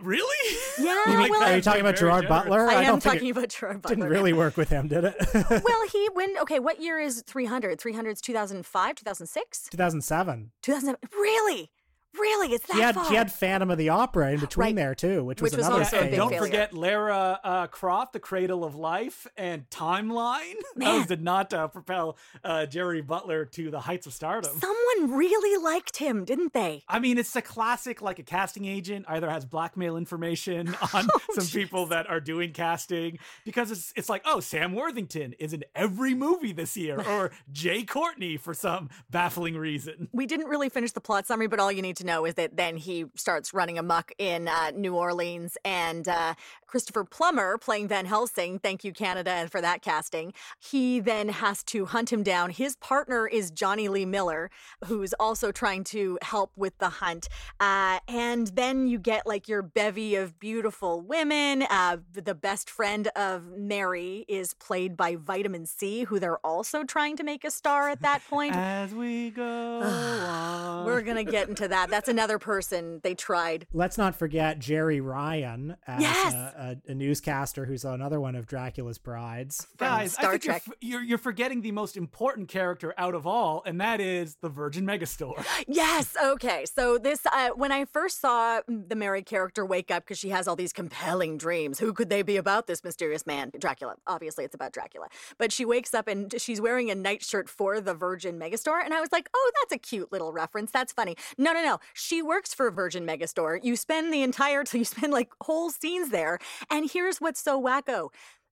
Really? 0.02 0.58
Yeah, 0.80 1.04
You 1.26 1.30
well- 1.32 1.44
are 1.44 1.56
you 1.56 1.62
talking 1.62 1.82
about 1.82 1.96
gerard 1.98 2.24
generous. 2.24 2.44
butler 2.44 2.68
I, 2.70 2.74
am 2.76 2.86
don't 2.86 3.00
talking 3.04 3.28
it 3.28 3.32
about 3.32 3.50
Gerard 3.50 3.82
Butler. 3.82 3.96
didn't 3.96 4.10
really 4.12 4.34
work 4.34 4.58
with 4.58 4.70
him 4.70 4.88
did 4.88 5.04
it 5.06 5.16
Well, 5.50 5.88
he 5.92 6.10
when 6.14 6.38
okay, 6.40 6.60
what 6.60 6.80
year 6.82 7.00
is 7.00 7.24
300? 7.28 7.80
300 7.80 8.10
is 8.12 8.22
2005, 8.22 8.96
2006? 8.96 9.70
2007 9.72 10.52
2007. 10.62 11.10
Really? 11.14 11.72
Really, 12.20 12.54
it's 12.54 12.66
that 12.68 12.76
She 12.76 12.82
had 12.82 12.96
far. 12.96 13.06
she 13.06 13.16
had 13.16 13.32
Phantom 13.32 13.72
of 13.72 13.78
the 13.78 13.90
Opera 13.90 14.32
in 14.34 14.40
between 14.40 14.64
Right. 14.68 14.76
there 14.76 14.96
too, 14.96 15.24
which 15.24 15.42
was 15.42 15.52
Which 15.52 15.58
was 15.58 15.68
another 15.68 15.84
also 15.84 15.98
a 15.98 16.02
and 16.02 16.10
big 16.12 16.18
don't 16.18 16.30
failure. 16.30 16.48
failure. 16.52 16.68
forget 16.68 16.74
Lara 16.74 17.40
uh, 17.44 17.68
Croft, 17.68 18.14
The 18.14 18.20
Cradle 18.20 18.64
of 18.64 18.76
Life, 18.76 19.26
and 19.36 19.68
Timeline. 19.70 20.54
Man. 20.76 20.98
Those 21.00 21.08
did 21.08 21.22
not 21.24 21.54
uh, 21.54 21.68
propel 21.68 22.18
uh, 22.44 22.66
Gerry 22.68 23.02
Butler 23.02 23.46
to 23.46 23.72
the 23.72 23.80
heights 23.80 24.06
of 24.08 24.14
stardom. 24.14 24.52
Someone 24.60 25.18
really 25.18 25.62
liked 25.64 25.98
him, 25.98 26.24
didn't 26.26 26.54
they? 26.54 26.84
I 26.88 27.00
mean, 27.00 27.18
it's 27.18 27.36
a 27.36 27.42
classic, 27.42 28.02
like 28.02 28.20
a 28.20 28.24
casting 28.24 28.66
agent 28.66 29.06
either 29.08 29.30
has 29.30 29.46
blackmail 29.46 29.98
information 29.98 30.70
on 30.94 31.08
Oh, 31.14 31.20
some 31.34 31.48
people 31.48 31.88
that 31.88 32.10
are 32.10 32.20
doing 32.20 32.52
casting 32.54 33.20
because 33.46 33.72
it's 33.72 33.92
it's 33.96 34.10
like, 34.10 34.22
oh, 34.26 34.40
Sam 34.40 34.74
Worthington 34.74 35.34
is 35.40 35.54
in 35.54 35.64
every 35.76 36.14
movie 36.14 36.52
this 36.54 36.78
year, 36.78 37.02
or 37.08 37.32
Jai 37.52 37.84
Courtney 37.88 38.38
for 38.38 38.54
some 38.54 38.90
baffling 39.10 39.58
reason. 39.58 40.10
We 40.14 40.26
didn't 40.26 40.48
really 40.48 40.70
finish 40.70 40.92
the 40.92 41.02
plot 41.02 41.26
summary, 41.28 41.48
but 41.48 41.60
all 41.60 41.72
you 41.72 41.82
need 41.82 41.98
to 41.98 42.03
know 42.04 42.26
is 42.26 42.36
that 42.36 42.58
then 42.58 42.78
he 42.78 43.06
starts 43.16 43.54
running 43.54 43.78
amok 43.78 44.12
in 44.18 44.48
uh, 44.48 44.72
New 44.76 44.96
Orleans, 44.96 45.58
and 45.66 46.08
uh, 46.08 46.36
Christopher 46.74 47.04
Plummer 47.04 47.58
playing 47.58 47.88
Van 47.88 48.06
Helsing. 48.06 48.58
Thank 48.58 48.84
you, 48.84 48.94
Canada, 48.94 49.48
for 49.52 49.62
that 49.62 49.82
casting. 49.84 50.34
He 50.60 51.00
then 51.00 51.30
has 51.30 51.64
to 51.66 51.86
hunt 51.86 52.12
him 52.12 52.24
down. 52.24 52.50
His 52.50 52.76
partner 52.78 53.28
is 53.28 53.52
Jonny 53.52 53.88
Lee 53.88 54.06
Miller, 54.06 54.50
who's 54.86 55.14
also 55.20 55.52
trying 55.52 55.84
to 55.86 56.18
help 56.22 56.52
with 56.56 56.78
the 56.80 56.90
hunt. 56.90 57.30
Uh, 57.60 58.00
and 58.08 58.48
then 58.48 58.88
you 58.88 58.98
get 58.98 59.28
like 59.28 59.48
your 59.48 59.62
bevy 59.62 60.16
of 60.16 60.40
beautiful 60.40 61.02
women. 61.02 61.64
Uh, 61.70 61.98
the 62.12 62.34
best 62.34 62.70
friend 62.70 63.08
of 63.16 63.56
Mary 63.56 64.26
is 64.28 64.54
played 64.56 64.98
by 64.98 65.16
Vitamin 65.16 65.66
C, 65.66 66.06
who 66.06 66.20
they're 66.20 66.44
also 66.46 66.84
trying 66.84 67.18
to 67.18 67.24
make 67.24 67.44
a 67.44 67.52
star 67.52 67.90
at 67.90 68.02
that 68.02 68.22
point. 68.28 68.56
As 68.56 68.94
we 68.96 69.30
go 69.30 69.44
on. 69.84 70.83
We're 70.94 71.02
gonna 71.02 71.24
get 71.24 71.50
into 71.50 71.68
that. 71.68 71.90
That's 71.90 72.10
another 72.10 72.40
person 72.40 73.00
they 73.04 73.16
tried. 73.16 73.68
Let's 73.74 73.98
not 73.98 74.16
forget 74.16 74.60
Jeri 74.60 75.04
Ryan 75.04 75.76
as 75.88 76.02
Yes! 76.02 76.34
a, 76.34 76.78
a, 76.88 76.92
a 76.92 76.96
newscaster 76.96 77.66
who's 77.66 77.86
another 77.86 78.20
one 78.20 78.36
of 78.36 78.46
Dracula's 78.48 78.98
brides. 78.98 79.68
Guys, 79.78 80.14
Star 80.14 80.34
I 80.34 80.38
think 80.38 80.62
you're, 80.82 80.92
you're 80.92 81.02
you're 81.04 81.18
forgetting 81.18 81.62
the 81.62 81.72
most 81.72 81.98
important 81.98 82.48
character 82.48 82.94
out 82.98 83.16
of 83.16 83.26
all, 83.28 83.64
and 83.66 83.80
that 83.82 84.00
is 84.02 84.36
the 84.42 84.50
Virgin 84.50 84.86
Megastore. 84.86 85.44
Yes. 85.68 86.16
Okay. 86.22 86.66
So 86.66 86.98
this, 86.98 87.26
uh, 87.26 87.50
when 87.56 87.72
I 87.72 87.86
first 87.86 88.20
saw 88.20 88.62
the 88.68 88.96
Mary 88.96 89.22
character 89.22 89.66
wake 89.66 89.92
up 89.92 90.04
because 90.04 90.18
she 90.18 90.30
has 90.30 90.48
all 90.48 90.56
these 90.56 90.74
compelling 90.74 91.38
dreams. 91.38 91.80
Who 91.80 91.94
could 91.94 92.10
they 92.10 92.22
be 92.22 92.38
about? 92.38 92.68
This 92.68 92.84
mysterious 92.84 93.26
man, 93.26 93.52
Dracula. 93.58 93.96
Obviously, 94.08 94.44
it's 94.44 94.56
about 94.56 94.74
Dracula. 94.74 95.08
But 95.38 95.52
she 95.52 95.64
wakes 95.66 95.94
up 95.94 96.08
and 96.08 96.34
she's 96.40 96.60
wearing 96.60 96.90
a 96.92 96.96
nightshirt 96.96 97.50
for 97.50 97.80
the 97.80 97.94
Virgin 97.94 98.38
Megastore, 98.40 98.84
and 98.84 98.94
I 98.94 99.00
was 99.00 99.12
like, 99.12 99.30
oh, 99.34 99.52
that's 99.62 99.74
a 99.74 99.78
cute 99.78 100.12
little 100.12 100.34
reference. 100.34 100.72
That's 100.72 100.83
funny. 100.92 101.16
No, 101.38 101.54
no, 101.54 101.64
no. 101.64 101.80
She 101.94 102.22
works 102.22 102.54
for 102.54 102.70
Virgin 102.72 103.06
Megastore. 103.06 103.60
You 103.64 103.76
spend 103.76 104.14
the 104.14 104.24
entire, 104.24 104.64
you 104.74 104.86
spend 104.86 105.14
like 105.14 105.30
whole 105.42 105.70
scenes 105.70 106.10
there, 106.10 106.40
and 106.70 106.90
here's 106.90 107.20
what's 107.20 107.40
so 107.40 107.62
wacko. 107.62 108.10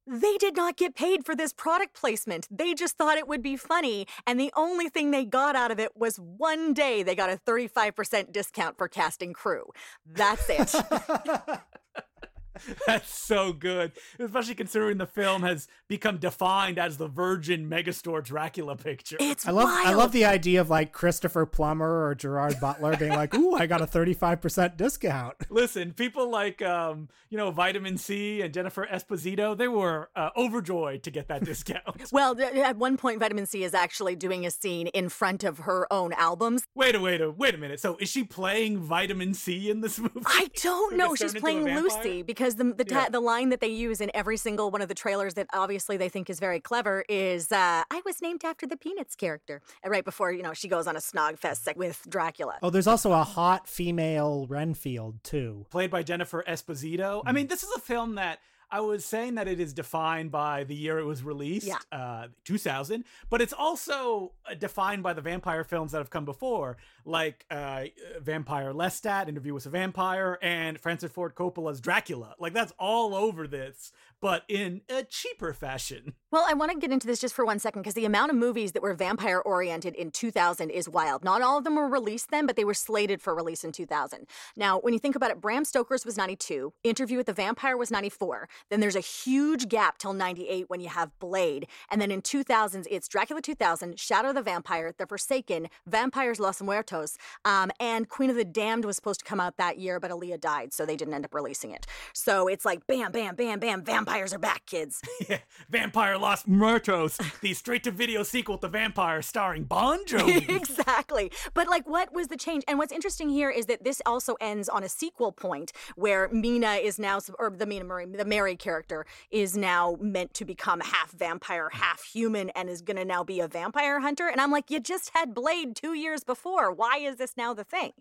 They 0.08 0.38
did 0.38 0.56
not 0.56 0.78
get 0.78 0.96
paid 0.96 1.26
for 1.26 1.36
this 1.36 1.54
product 1.54 1.94
placement. 1.94 2.48
They 2.50 2.74
just 2.74 2.98
thought 2.98 3.18
it 3.18 3.28
would 3.28 3.44
be 3.44 3.56
funny. 3.56 4.08
And 4.26 4.40
the 4.40 4.52
only 4.56 4.90
thing 4.90 5.12
they 5.12 5.26
got 5.26 5.56
out 5.56 5.70
of 5.70 5.80
it 5.80 5.96
was 5.96 6.18
one 6.18 6.74
day 6.74 7.04
they 7.04 7.14
got 7.14 7.30
a 7.30 7.38
35% 7.38 8.32
discount 8.32 8.78
for 8.78 8.88
casting 8.88 9.32
crew. 9.32 9.66
That's 10.06 10.50
it. 10.50 10.74
That's 12.88 13.14
so 13.14 13.54
good, 13.54 13.92
especially 14.20 14.56
considering 14.56 14.98
the 14.98 15.06
film 15.06 15.44
has 15.44 15.68
become 15.88 16.18
defined 16.18 16.78
as 16.78 16.98
the 16.98 17.08
Virgin 17.08 17.70
Megastore 17.70 18.24
Dracula 18.24 18.76
picture. 18.76 19.18
it's 19.20 19.48
I 19.48 19.52
love 19.52 19.66
wild. 19.66 19.88
I 19.88 19.94
love 19.94 20.12
the 20.12 20.26
idea 20.26 20.62
of 20.62 20.70
like 20.70 20.92
Christopher 20.92 21.46
Plummer 21.46 22.06
or 22.06 22.16
Gerard 22.16 22.60
Butler 22.60 22.98
being 22.98 23.12
like, 23.12 23.34
"Ooh, 23.34 23.56
I 23.56 23.68
got 23.68 23.82
a 23.82 23.88
35% 23.88 24.78
discount." 24.78 25.36
Listen, 25.50 25.94
people 25.94 26.30
like 26.30 26.62
um, 26.62 27.10
you 27.30 27.38
know 27.38 27.52
Vitamin 27.52 27.98
C 27.98 28.42
and 28.42 28.54
Jennifer 28.54 28.88
Esposito, 28.92 29.58
they 29.58 29.68
were 29.68 30.10
uh, 30.16 30.30
overjoyed 30.36 31.04
to 31.04 31.12
get 31.12 31.28
that 31.30 31.44
discount. 31.44 31.84
well, 32.12 32.40
at 32.42 32.78
one 32.78 32.98
point, 32.98 33.20
Vitamin 33.20 33.46
C 33.46 33.64
is 33.64 33.74
actually 33.74 34.16
doing 34.16 34.46
a 34.46 34.52
scene 34.52 34.88
in 34.88 35.10
front 35.10 35.44
of 35.44 35.60
her 35.60 35.92
own 35.92 36.14
albums. 36.14 36.64
wait 36.76 36.96
a 36.96 37.00
wait 37.00 37.22
a 37.22 37.32
wait 37.32 37.56
a 37.56 37.58
minute. 37.58 37.80
So 37.80 37.98
is 37.98 38.10
she 38.10 38.24
playing 38.24 38.80
Vitamin 38.80 39.34
C 39.34 39.70
in 39.70 39.82
this 39.82 40.00
movie? 40.00 40.22
I 40.26 40.50
don't 40.62 40.98
know. 40.98 41.16
She's 41.16 41.34
turned 41.34 41.46
into 41.46 41.60
a 41.62 41.64
playing? 41.64 41.84
Lucy 41.84 42.22
because 42.22 42.41
the 42.56 42.74
the, 42.74 42.84
ta- 42.86 43.04
Yeah. 43.04 43.10
the 43.10 43.20
line 43.20 43.50
that 43.50 43.60
they 43.62 43.68
use 43.68 44.02
in 44.02 44.12
every 44.14 44.38
single 44.38 44.72
one 44.72 44.82
of 44.82 44.88
the 44.88 44.94
trailers 44.96 45.34
that 45.36 45.48
obviously 45.54 45.98
they 45.98 46.10
think 46.10 46.30
is 46.30 46.40
very 46.40 46.60
clever 46.60 47.04
is 47.10 47.52
uh, 47.52 47.84
"I 47.90 48.02
was 48.06 48.22
named 48.22 48.44
after 48.44 48.66
the 48.68 48.78
Peanuts 48.78 49.16
character." 49.16 49.62
Right 49.86 50.04
before 50.06 50.32
you 50.32 50.44
know 50.44 50.54
she 50.54 50.68
goes 50.68 50.88
on 50.88 50.96
a 50.96 51.00
snog 51.00 51.38
fest 51.40 51.68
with 51.76 52.02
Dracula. 52.10 52.58
Oh, 52.64 52.70
there's 52.70 52.88
also 52.88 53.12
a 53.12 53.24
hot 53.24 53.68
female 53.68 54.48
Renfield 54.50 55.24
too. 55.24 55.66
played 55.70 55.90
by 55.92 56.04
Jennifer 56.04 56.44
Esposito. 56.48 57.22
I 57.26 57.32
mean, 57.32 57.48
this 57.48 57.64
is 57.64 57.70
a 57.76 57.80
film 57.80 58.16
that 58.16 58.40
I 58.72 58.80
was 58.80 59.04
saying 59.04 59.36
that 59.36 59.48
it 59.48 59.60
is 59.60 59.74
defined 59.74 60.32
by 60.32 60.64
the 60.64 60.76
year 60.76 60.98
it 61.00 61.04
was 61.06 61.24
released, 61.24 61.68
Yeah. 61.68 61.78
uh, 61.92 62.28
2000, 62.46 63.04
but 63.30 63.42
it's 63.42 63.54
also 63.54 64.32
uh, 64.50 64.54
defined 64.54 65.04
by 65.04 65.14
the 65.14 65.22
vampire 65.22 65.64
films 65.64 65.92
that 65.92 65.98
have 65.98 66.10
come 66.10 66.26
before, 66.26 66.78
like 67.04 67.46
uh, 67.52 67.86
Vampire 68.22 68.72
Lestat, 68.74 69.28
Interview 69.28 69.54
with 69.54 69.66
a 69.66 69.70
Vampire, 69.70 70.38
and 70.42 70.80
Francis 70.80 71.12
Ford 71.12 71.36
Coppola's 71.36 71.82
Dracula. 71.82 72.36
Like, 72.40 72.54
that's 72.54 72.74
all 72.80 73.14
over 73.14 73.48
this, 73.48 73.92
but 74.22 74.44
in 74.48 74.82
a 74.90 75.04
cheaper 75.04 75.54
fashion. 75.54 76.14
Well, 76.32 76.46
I 76.48 76.54
want 76.54 76.72
to 76.72 76.78
get 76.78 76.94
into 76.94 77.08
this 77.08 77.20
just 77.20 77.34
for 77.34 77.44
one 77.44 77.60
second 77.60 77.82
because 77.82 77.96
the 77.96 78.06
amount 78.06 78.32
of 78.32 78.38
movies 78.38 78.72
that 78.72 78.82
were 78.82 78.94
vampire 78.94 79.40
oriented 79.40 79.96
in 79.96 80.12
2000 80.12 80.70
is 80.70 80.88
wild. 80.88 81.26
Not 81.26 81.42
all 81.42 81.58
of 81.58 81.66
them 81.66 81.76
were 81.76 81.90
released 81.90 82.32
then, 82.32 82.46
but 82.46 82.56
they 82.56 82.64
were 82.64 82.74
slated 82.74 83.22
for 83.22 83.36
release 83.36 83.66
in 83.66 83.74
2000. 83.74 84.28
Now, 84.56 84.80
when 84.80 84.94
you 84.94 85.00
think 85.00 85.18
about 85.18 85.32
it, 85.32 85.42
Bram 85.42 85.66
Stoker's 85.66 86.06
was 86.06 86.16
92, 86.16 86.72
Interview 86.84 87.18
with 87.18 87.26
the 87.26 87.34
Vampire 87.34 87.76
was 87.76 87.92
94. 87.92 88.48
Then 88.70 88.80
there's 88.80 88.96
a 88.96 89.02
huge 89.02 89.68
gap 89.68 89.98
till 89.98 90.14
98 90.14 90.70
when 90.70 90.80
you 90.80 90.88
have 90.88 91.12
Blade. 91.20 91.68
And 91.90 92.00
then 92.00 92.12
in 92.12 92.22
2000s, 92.22 92.88
it's 92.90 93.10
Dracula 93.10 93.42
2000, 93.42 94.00
Shadow 94.00 94.30
of 94.30 94.36
the 94.36 94.42
Vampire, 94.42 94.94
The 94.98 95.08
Forsaken, 95.08 95.68
Vampires 95.86 96.40
Los 96.40 96.62
Muertos, 96.62 97.18
um, 97.44 97.72
and 97.80 98.08
Queen 98.08 98.30
of 98.30 98.38
the 98.38 98.46
Damned 98.46 98.86
was 98.86 98.96
supposed 98.96 99.20
to 99.20 99.26
come 99.26 99.40
out 99.42 99.58
that 99.58 99.80
year, 99.80 100.00
but 100.00 100.12
Aaliyah 100.12 100.40
died, 100.40 100.72
so 100.74 100.86
they 100.86 100.96
didn't 100.96 101.14
end 101.14 101.26
up 101.26 101.34
releasing 101.34 101.72
it. 101.72 101.88
So 102.14 102.48
it's 102.48 102.64
like 102.64 102.88
bam 102.88 103.12
bam, 103.12 103.36
bam, 103.36 103.60
bam, 103.60 103.82
bam, 103.82 104.06
vampires 104.12 104.34
are 104.34 104.40
back, 104.40 104.66
kids. 104.66 105.02
Yeah, 105.30 105.38
Vampire 105.70 106.18
Los 106.18 106.46
Muertos, 106.48 107.18
the 107.42 107.54
straight 107.54 107.84
to 107.84 107.92
video 107.92 108.24
sequel 108.24 108.58
to 108.58 108.68
Vampire 108.68 109.22
starring 109.22 109.64
Bon 109.64 110.04
Jovi. 110.08 110.50
exactly. 110.50 111.32
But 111.54 111.68
like, 111.70 111.88
what 111.88 112.12
was 112.12 112.28
the 112.28 112.36
change? 112.36 112.64
And 112.68 112.78
what's 112.80 112.92
interesting 112.92 113.30
here 113.30 113.50
is 113.50 113.68
that 113.68 113.84
this 113.84 114.02
also 114.06 114.36
ends 114.42 114.68
on 114.68 114.84
a 114.84 114.90
sequel 114.90 115.32
point 115.32 115.72
where 115.96 116.28
Mina 116.30 116.74
is 116.74 116.98
now, 117.00 117.20
or 117.40 117.52
the 117.52 117.66
Mina 117.66 117.86
Murray, 117.86 118.08
the 118.08 118.26
Mary 118.26 118.56
character 118.56 119.06
is 119.30 119.56
now 119.56 119.96
meant 120.02 120.34
to 120.34 120.44
become 120.44 120.82
half 120.82 121.12
vampire, 121.12 121.70
half 121.72 122.04
human, 122.04 122.50
and 122.50 122.68
is 122.68 122.82
going 122.82 122.98
to 122.98 123.06
now 123.06 123.24
be 123.24 123.40
a 123.40 123.48
vampire 123.48 124.00
hunter. 124.02 124.28
And 124.28 124.42
I'm 124.42 124.52
like, 124.52 124.70
you 124.72 124.80
just 124.80 125.12
had 125.14 125.34
Blade 125.34 125.76
two 125.76 125.94
years 125.94 126.24
before. 126.24 126.72
Why 126.74 126.98
is 126.98 127.18
this 127.18 127.38
now 127.38 127.54
the 127.54 127.64
thing? 127.64 127.94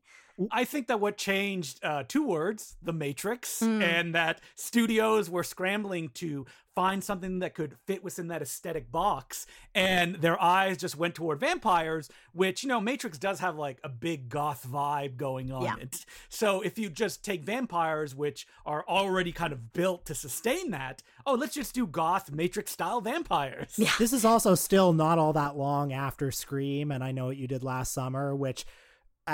I 0.50 0.64
think 0.64 0.86
that 0.88 1.00
what 1.00 1.16
changed 1.16 1.84
uh, 1.84 2.04
two 2.06 2.26
words, 2.26 2.76
the 2.82 2.92
Matrix, 2.92 3.60
Hmm. 3.60 3.82
and 3.82 4.14
that 4.14 4.40
studios 4.54 5.28
were 5.28 5.44
scrambling 5.44 6.08
to 6.14 6.46
find 6.74 7.02
something 7.02 7.40
that 7.40 7.52
could 7.54 7.76
fit 7.86 8.02
within 8.04 8.28
that 8.28 8.40
aesthetic 8.40 8.90
box, 8.92 9.44
and 9.74 10.14
their 10.16 10.40
eyes 10.40 10.76
just 10.78 10.96
went 10.96 11.14
toward 11.16 11.40
vampires, 11.40 12.08
which, 12.32 12.62
you 12.62 12.68
know, 12.68 12.80
Matrix 12.80 13.18
does 13.18 13.40
have 13.40 13.56
like 13.56 13.78
a 13.82 13.88
big 13.88 14.28
goth 14.28 14.64
vibe 14.66 15.16
going 15.16 15.50
on 15.50 15.62
Yeah. 15.62 15.74
it. 15.80 16.06
So 16.28 16.60
if 16.62 16.78
you 16.78 16.88
just 16.88 17.24
take 17.24 17.44
vampires, 17.44 18.14
which 18.14 18.46
are 18.64 18.84
already 18.88 19.32
kind 19.32 19.52
of 19.52 19.72
built 19.72 20.06
to 20.06 20.14
sustain 20.14 20.70
that, 20.70 21.02
oh, 21.26 21.34
let's 21.34 21.54
just 21.54 21.74
do 21.74 21.86
goth 21.88 22.30
Matrix 22.30 22.70
style 22.70 23.00
vampires. 23.00 23.74
Yeah. 23.76 23.90
This 23.98 24.12
is 24.12 24.24
also 24.24 24.54
still 24.54 24.92
not 24.92 25.18
all 25.18 25.32
that 25.32 25.56
long 25.56 25.92
after 25.92 26.30
Scream, 26.30 26.92
and 26.92 27.02
I 27.02 27.10
know 27.12 27.26
what 27.26 27.36
you 27.36 27.48
did 27.48 27.64
last 27.64 27.92
summer, 27.92 28.34
which 28.34 28.64
a- 28.64 28.64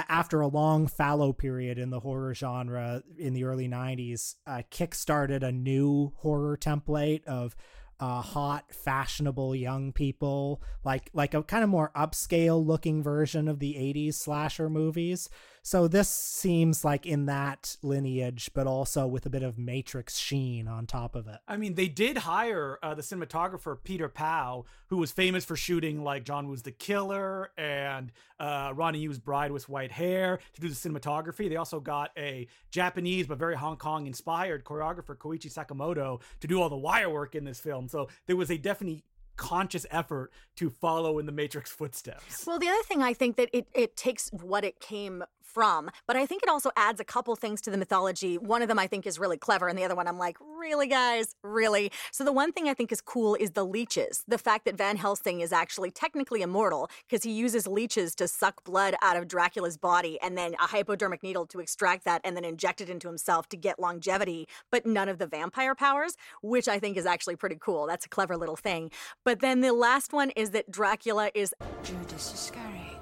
after 0.09 0.41
a 0.41 0.49
long 0.49 0.87
fallow 0.87 1.33
period 1.33 1.79
in 1.79 1.91
the 1.91 2.01
horror 2.01 2.35
genre 2.35 3.03
in 3.19 3.33
the 3.33 3.45
early 3.45 3.69
90s, 3.69 4.37
uh, 4.47 4.63
kickstarted 4.71 5.43
a 5.43 5.53
new 5.53 6.13
horror 6.17 6.57
template 6.57 7.25
of 7.25 7.57
uh, 7.99 8.21
hot, 8.21 8.65
fashionable 8.73 9.55
young 9.57 9.93
people, 9.93 10.63
like 10.85 11.11
like 11.15 11.35
a 11.35 11.43
kind 11.43 11.65
of 11.65 11.71
more 11.71 11.91
upscale 11.97 12.65
looking 12.65 13.03
version 13.03 13.49
of 13.49 13.59
the 13.59 13.75
80s 13.75 14.15
slasher 14.15 14.69
movies. 14.69 15.29
So 15.67 15.89
this 15.89 16.09
seems 16.09 16.85
like 16.85 17.07
in 17.07 17.27
that 17.27 17.77
lineage, 17.83 18.51
but 18.55 18.69
also 18.69 19.05
with 19.05 19.27
a 19.27 19.31
bit 19.31 19.43
of 19.43 19.59
Matrix 19.59 20.17
sheen 20.17 20.69
on 20.69 20.87
top 20.87 21.17
of 21.17 21.27
it. 21.27 21.39
I 21.49 21.57
mean, 21.57 21.75
they 21.75 21.89
did 21.89 22.19
hire 22.19 22.79
uh, 22.85 22.95
the 22.95 23.03
cinematographer 23.03 23.77
Peter 23.83 24.09
Pau, 24.09 24.65
who 24.91 24.99
was 24.99 25.11
famous 25.11 25.45
for 25.45 25.57
shooting 25.57 26.05
like 26.05 26.25
John 26.25 26.47
Woo's 26.47 26.63
The 26.63 26.71
Killer 26.71 27.51
and 27.59 28.13
uh, 28.39 28.75
Ronnie 28.77 29.01
Yu's 29.01 29.19
Bride 29.19 29.51
with 29.51 29.69
White 29.69 29.91
Hair 29.91 30.39
to 30.55 30.61
do 30.61 30.69
the 30.69 30.75
cinematography. 30.77 31.49
They 31.49 31.57
also 31.57 31.81
got 31.81 32.13
a 32.17 32.47
Japanese 32.71 33.27
but 33.27 33.37
very 33.37 33.57
Hong 33.57 33.77
Kong 33.77 34.07
inspired 34.07 34.63
choreographer 34.63 35.17
Koichi 35.17 35.53
Sakamoto 35.53 36.21
to 36.43 36.47
do 36.47 36.63
all 36.63 36.69
the 36.69 36.77
wire 36.77 37.11
work 37.11 37.35
in 37.35 37.43
this 37.43 37.59
film. 37.59 37.89
So 37.89 38.07
there 38.27 38.37
was 38.37 38.53
a 38.53 38.57
definitely 38.57 39.03
conscious 39.37 39.85
effort 39.91 40.33
to 40.57 40.71
follow 40.71 41.19
in 41.19 41.27
the 41.27 41.33
Matrix 41.33 41.71
footsteps. 41.71 42.47
Well, 42.47 42.59
the 42.59 42.69
other 42.69 42.83
thing 42.85 43.03
I 43.03 43.13
think 43.13 43.37
that 43.37 43.51
it, 43.53 43.67
it 43.75 43.97
takes 43.97 44.31
what 44.31 44.65
it 44.65 44.81
came 44.81 45.25
from. 45.47 45.91
But 46.07 46.17
I 46.17 46.27
think 46.27 46.43
it 46.43 46.49
also 46.49 46.71
adds 46.77 47.01
a 47.01 47.05
couple 47.05 47.35
things 47.37 47.61
to 47.63 47.71
the 47.71 47.79
mythology. 47.79 48.37
One 48.37 48.63
of 48.63 48.69
them 48.69 48.79
I 48.79 48.87
think 48.87 49.07
is 49.07 49.19
really 49.19 49.39
clever, 49.39 49.69
and 49.69 49.79
the 49.79 49.85
other 49.85 49.95
one 49.95 50.07
I'm 50.07 50.19
like, 50.19 50.37
really, 50.59 50.87
guys? 50.87 51.35
Really? 51.43 51.91
So 52.11 52.25
the 52.25 52.33
one 52.33 52.53
thing 52.53 52.69
I 52.69 52.75
think 52.75 52.93
is 52.93 53.01
cool 53.01 53.37
is 53.37 53.53
the 53.53 53.65
leeches. 53.65 54.25
The 54.27 54.39
fact 54.39 54.65
that 54.65 54.77
Van 54.77 54.97
Helsing 54.97 55.41
is 55.41 55.53
actually 55.53 55.91
technically 55.91 56.43
immortal 56.43 56.91
because 57.09 57.23
he 57.23 57.33
uses 57.33 57.67
leeches 57.67 58.15
to 58.17 58.29
suck 58.29 58.65
blood 58.65 58.97
out 59.03 59.17
of 59.17 59.29
Dracula's 59.29 59.77
body 59.77 60.19
and 60.21 60.37
then 60.37 60.55
a 60.55 60.67
hypodermic 60.67 61.23
needle 61.23 61.47
to 61.47 61.61
extract 61.61 62.05
that 62.05 62.21
and 62.25 62.37
then 62.37 62.45
inject 62.45 62.81
it 62.81 62.91
into 62.91 63.07
himself 63.07 63.49
to 63.51 63.57
get 63.57 63.79
longevity, 63.79 64.49
but 64.71 64.85
none 64.85 65.09
of 65.09 65.19
the 65.19 65.27
vampire 65.27 65.75
powers, 65.75 66.17
which 66.43 66.69
I 66.69 66.79
think 66.79 66.97
is 66.97 67.07
actually 67.07 67.37
pretty 67.37 67.57
cool. 67.61 67.87
That's 67.87 68.07
a 68.07 68.09
clever 68.09 68.37
little 68.37 68.57
thing. 68.57 68.91
But 69.25 69.41
then 69.41 69.61
the 69.61 69.73
last 69.73 70.13
one 70.13 70.31
is 70.31 70.51
that 70.51 70.71
Dracula 70.71 71.31
is 71.35 71.55
Judas 71.83 72.35
Iscariot. 72.35 72.96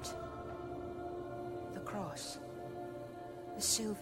The. 2.15 2.39
The 3.55 3.61
silver. 3.61 3.99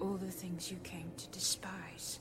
All 0.00 0.16
the 0.16 0.30
things 0.30 0.70
you 0.70 0.78
came 0.82 1.10
to 1.16 1.28
despise. 1.28 2.20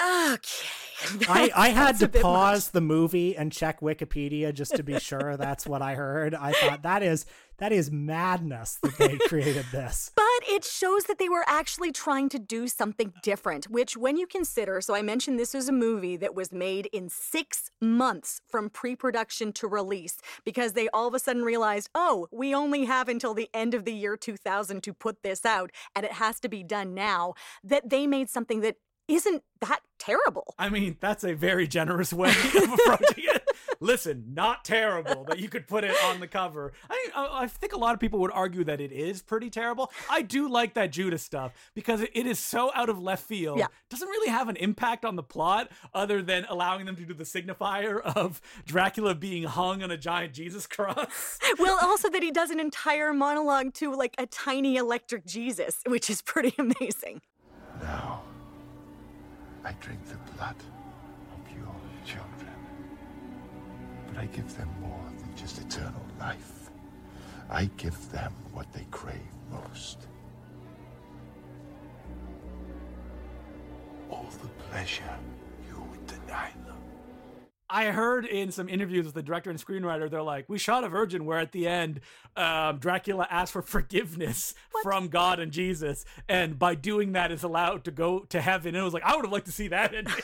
okay. 0.00 0.66
I, 1.28 1.50
I 1.54 1.68
had 1.70 1.98
to 2.00 2.08
pause 2.08 2.68
much. 2.68 2.72
the 2.72 2.80
movie 2.82 3.36
and 3.36 3.50
check 3.50 3.80
Wikipedia 3.80 4.52
just 4.52 4.76
to 4.76 4.82
be 4.82 4.98
sure 4.98 5.36
that's 5.36 5.66
what 5.66 5.80
I 5.82 5.94
heard. 5.94 6.34
I 6.34 6.52
thought 6.52 6.82
that 6.82 7.02
is 7.02 7.24
that 7.60 7.72
is 7.72 7.90
madness 7.90 8.78
that 8.82 8.96
they 8.98 9.16
created 9.28 9.66
this. 9.70 10.10
But 10.16 10.24
it 10.48 10.64
shows 10.64 11.04
that 11.04 11.18
they 11.18 11.28
were 11.28 11.44
actually 11.46 11.92
trying 11.92 12.28
to 12.30 12.38
do 12.38 12.66
something 12.66 13.12
different, 13.22 13.66
which, 13.66 13.96
when 13.96 14.16
you 14.16 14.26
consider, 14.26 14.80
so 14.80 14.94
I 14.94 15.02
mentioned 15.02 15.38
this 15.38 15.54
was 15.54 15.68
a 15.68 15.72
movie 15.72 16.16
that 16.16 16.34
was 16.34 16.52
made 16.52 16.86
in 16.86 17.08
six 17.08 17.70
months 17.80 18.40
from 18.48 18.70
pre 18.70 18.96
production 18.96 19.52
to 19.54 19.68
release 19.68 20.18
because 20.44 20.72
they 20.72 20.88
all 20.88 21.06
of 21.06 21.14
a 21.14 21.18
sudden 21.18 21.42
realized, 21.42 21.90
oh, 21.94 22.26
we 22.32 22.54
only 22.54 22.86
have 22.86 23.08
until 23.08 23.34
the 23.34 23.50
end 23.52 23.74
of 23.74 23.84
the 23.84 23.92
year 23.92 24.16
2000 24.16 24.82
to 24.82 24.94
put 24.94 25.22
this 25.22 25.44
out, 25.44 25.70
and 25.94 26.06
it 26.06 26.12
has 26.12 26.40
to 26.40 26.48
be 26.48 26.62
done 26.62 26.94
now, 26.94 27.34
that 27.62 27.90
they 27.90 28.06
made 28.06 28.30
something 28.30 28.60
that 28.60 28.76
isn't 29.10 29.42
that 29.60 29.80
terrible. 29.98 30.54
I 30.58 30.68
mean, 30.68 30.96
that's 31.00 31.24
a 31.24 31.34
very 31.34 31.66
generous 31.66 32.12
way 32.12 32.30
of 32.56 32.72
approaching 32.72 33.24
it. 33.24 33.39
Listen, 33.80 34.24
not 34.32 34.64
terrible 34.64 35.24
that 35.24 35.38
you 35.38 35.48
could 35.48 35.66
put 35.66 35.84
it 35.84 35.94
on 36.04 36.20
the 36.20 36.26
cover. 36.26 36.72
I, 36.88 37.08
I 37.14 37.42
I 37.42 37.46
think 37.46 37.72
a 37.72 37.78
lot 37.78 37.94
of 37.94 38.00
people 38.00 38.18
would 38.20 38.32
argue 38.32 38.64
that 38.64 38.80
it 38.80 38.92
is 38.92 39.22
pretty 39.22 39.50
terrible. 39.50 39.90
I 40.10 40.22
do 40.22 40.48
like 40.48 40.74
that 40.74 40.92
Judas 40.92 41.22
stuff 41.22 41.52
because 41.74 42.02
it 42.02 42.26
is 42.26 42.38
so 42.38 42.70
out 42.74 42.88
of 42.88 43.00
left 43.00 43.24
field. 43.24 43.58
Yeah. 43.58 43.66
Doesn't 43.88 44.08
really 44.08 44.30
have 44.30 44.48
an 44.48 44.56
impact 44.56 45.04
on 45.04 45.16
the 45.16 45.22
plot 45.22 45.70
other 45.94 46.22
than 46.22 46.44
allowing 46.48 46.86
them 46.86 46.96
to 46.96 47.04
do 47.04 47.14
the 47.14 47.24
signifier 47.24 48.00
of 48.00 48.40
Dracula 48.66 49.14
being 49.14 49.44
hung 49.44 49.82
on 49.82 49.90
a 49.90 49.96
giant 49.96 50.34
Jesus 50.34 50.66
cross. 50.66 51.38
well, 51.58 51.78
also 51.80 52.08
that 52.10 52.22
he 52.22 52.30
does 52.30 52.50
an 52.50 52.60
entire 52.60 53.12
monologue 53.12 53.74
to 53.74 53.94
like 53.94 54.14
a 54.18 54.26
tiny 54.26 54.76
electric 54.76 55.26
Jesus, 55.26 55.78
which 55.86 56.10
is 56.10 56.22
pretty 56.22 56.54
amazing. 56.58 57.20
Now, 57.82 58.22
I 59.64 59.72
drink 59.80 60.00
the 60.06 60.16
blood 60.34 60.56
of 60.56 61.56
your 61.56 61.72
children. 62.04 62.39
I 64.20 64.26
give 64.26 64.54
them 64.54 64.68
more 64.82 65.10
than 65.18 65.34
just 65.34 65.58
eternal 65.62 66.04
life. 66.18 66.68
I 67.48 67.70
give 67.78 68.12
them 68.12 68.34
what 68.52 68.70
they 68.70 68.86
crave 68.90 69.16
most. 69.50 70.08
All 74.10 74.28
the 74.42 74.48
pleasure 74.64 75.16
you 75.66 75.80
would 75.90 76.06
deny 76.06 76.50
them. 76.66 76.89
I 77.70 77.86
heard 77.86 78.26
in 78.26 78.50
some 78.50 78.68
interviews 78.68 79.06
with 79.06 79.14
the 79.14 79.22
director 79.22 79.50
and 79.50 79.58
screenwriter, 79.58 80.10
they're 80.10 80.22
like, 80.22 80.48
we 80.48 80.58
shot 80.58 80.84
a 80.84 80.88
virgin 80.88 81.24
where 81.24 81.38
at 81.38 81.52
the 81.52 81.68
end, 81.68 82.00
um, 82.36 82.78
Dracula 82.78 83.26
asked 83.30 83.52
for 83.52 83.62
forgiveness 83.62 84.54
from 84.82 85.08
God 85.08 85.38
and 85.38 85.52
Jesus. 85.52 86.04
And 86.28 86.58
by 86.58 86.74
doing 86.74 87.12
that 87.12 87.30
is 87.30 87.42
allowed 87.42 87.84
to 87.84 87.90
go 87.90 88.20
to 88.30 88.40
heaven. 88.40 88.74
And 88.74 88.78
it 88.78 88.84
was 88.84 88.94
like, 88.94 89.04
I 89.04 89.14
would 89.14 89.24
have 89.24 89.32
liked 89.32 89.46
to 89.46 89.52
see 89.52 89.68
that 89.68 89.94
ending. 89.94 90.14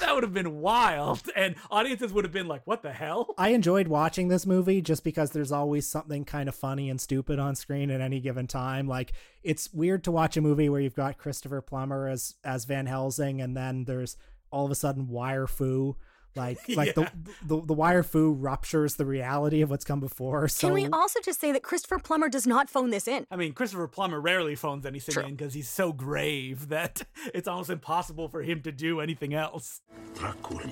that 0.00 0.14
would 0.14 0.22
have 0.22 0.34
been 0.34 0.60
wild. 0.60 1.22
And 1.34 1.56
audiences 1.70 2.12
would 2.12 2.24
have 2.24 2.32
been 2.32 2.48
like, 2.48 2.66
what 2.66 2.82
the 2.82 2.92
hell? 2.92 3.34
I 3.38 3.50
enjoyed 3.50 3.88
watching 3.88 4.28
this 4.28 4.46
movie 4.46 4.82
just 4.82 5.02
because 5.04 5.30
there's 5.30 5.52
always 5.52 5.88
something 5.88 6.24
kind 6.24 6.48
of 6.48 6.54
funny 6.54 6.90
and 6.90 7.00
stupid 7.00 7.38
on 7.38 7.54
screen 7.54 7.90
at 7.90 8.00
any 8.00 8.20
given 8.20 8.46
time. 8.46 8.86
Like 8.86 9.12
it's 9.42 9.72
weird 9.72 10.04
to 10.04 10.10
watch 10.10 10.36
a 10.36 10.40
movie 10.40 10.68
where 10.68 10.80
you've 10.80 10.94
got 10.94 11.18
Christopher 11.18 11.60
Plummer 11.60 12.08
as 12.08 12.34
as 12.44 12.64
Van 12.64 12.86
Helsing 12.86 13.40
and 13.40 13.56
then 13.56 13.84
there's 13.84 14.16
all 14.50 14.64
of 14.64 14.70
a 14.70 14.74
sudden 14.74 15.08
Wire 15.08 15.46
Fu. 15.46 15.96
Like 16.36 16.58
like 16.68 16.96
Yeah. 16.96 17.08
the, 17.44 17.56
the 17.56 17.66
the 17.66 17.74
Wire 17.74 18.02
Fu 18.02 18.32
ruptures 18.32 18.94
the 18.96 19.04
reality 19.04 19.62
of 19.62 19.70
what's 19.70 19.84
come 19.84 20.00
before. 20.00 20.46
So 20.48 20.68
Can 20.68 20.74
we 20.74 20.86
also 20.88 21.20
just 21.20 21.40
say 21.40 21.50
that 21.52 21.62
Christopher 21.62 21.98
Plummer 21.98 22.28
does 22.28 22.46
not 22.46 22.70
phone 22.70 22.90
this 22.90 23.08
in? 23.08 23.26
I 23.30 23.36
mean, 23.36 23.52
Christopher 23.52 23.88
Plummer 23.88 24.20
rarely 24.20 24.54
phones 24.54 24.86
anything 24.86 25.12
True. 25.12 25.24
in 25.24 25.34
because 25.36 25.54
he's 25.54 25.68
so 25.68 25.92
grave 25.92 26.68
that 26.68 27.02
it's 27.34 27.48
almost 27.48 27.70
impossible 27.70 28.28
for 28.28 28.42
him 28.42 28.62
to 28.62 28.72
do 28.72 29.00
anything 29.00 29.34
else. 29.34 29.80
Dracula. 30.14 30.62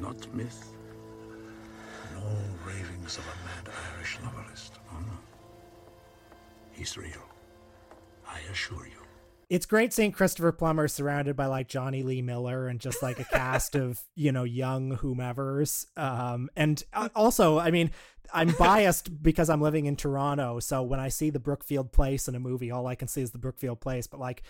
Not 0.00 0.32
myth. 0.34 0.72
No 2.14 2.22
ravings 2.66 3.16
of 3.18 3.24
a 3.24 3.36
mad 3.46 3.74
Irish 3.96 4.18
novelist. 4.22 4.78
Oh, 4.92 4.98
no. 5.00 5.12
He's 6.72 6.96
real. 6.98 7.22
I 8.28 8.40
assure 8.50 8.86
you. 8.86 9.03
It's 9.54 9.66
great 9.66 9.92
seeing 9.92 10.10
Christopher 10.10 10.50
Plummer 10.50 10.88
surrounded 10.88 11.36
by 11.36 11.46
like 11.46 11.68
Jonny 11.68 12.02
Lee 12.02 12.22
Miller 12.22 12.66
and 12.66 12.80
just 12.80 13.04
like 13.04 13.20
a 13.20 13.24
cast 13.24 13.76
of 13.76 14.02
you 14.16 14.32
know 14.32 14.42
young 14.42 14.96
whomevers. 14.96 15.86
Um, 15.96 16.50
and 16.56 16.82
uh, 16.92 17.08
also, 17.14 17.60
I 17.60 17.70
mean, 17.70 17.92
I'm 18.32 18.50
biased 18.58 19.22
because 19.22 19.48
I'm 19.48 19.60
living 19.60 19.86
in 19.86 19.94
Toronto, 19.94 20.58
so 20.58 20.82
when 20.82 20.98
I 20.98 21.08
see 21.08 21.30
the 21.30 21.38
Brookfield 21.38 21.92
Place 21.92 22.26
in 22.26 22.34
a 22.34 22.40
movie, 22.40 22.72
all 22.72 22.88
I 22.88 22.96
can 22.96 23.06
see 23.06 23.22
is 23.22 23.30
the 23.30 23.38
Brookfield 23.38 23.78
Place. 23.78 24.08
But 24.08 24.18
like, 24.18 24.42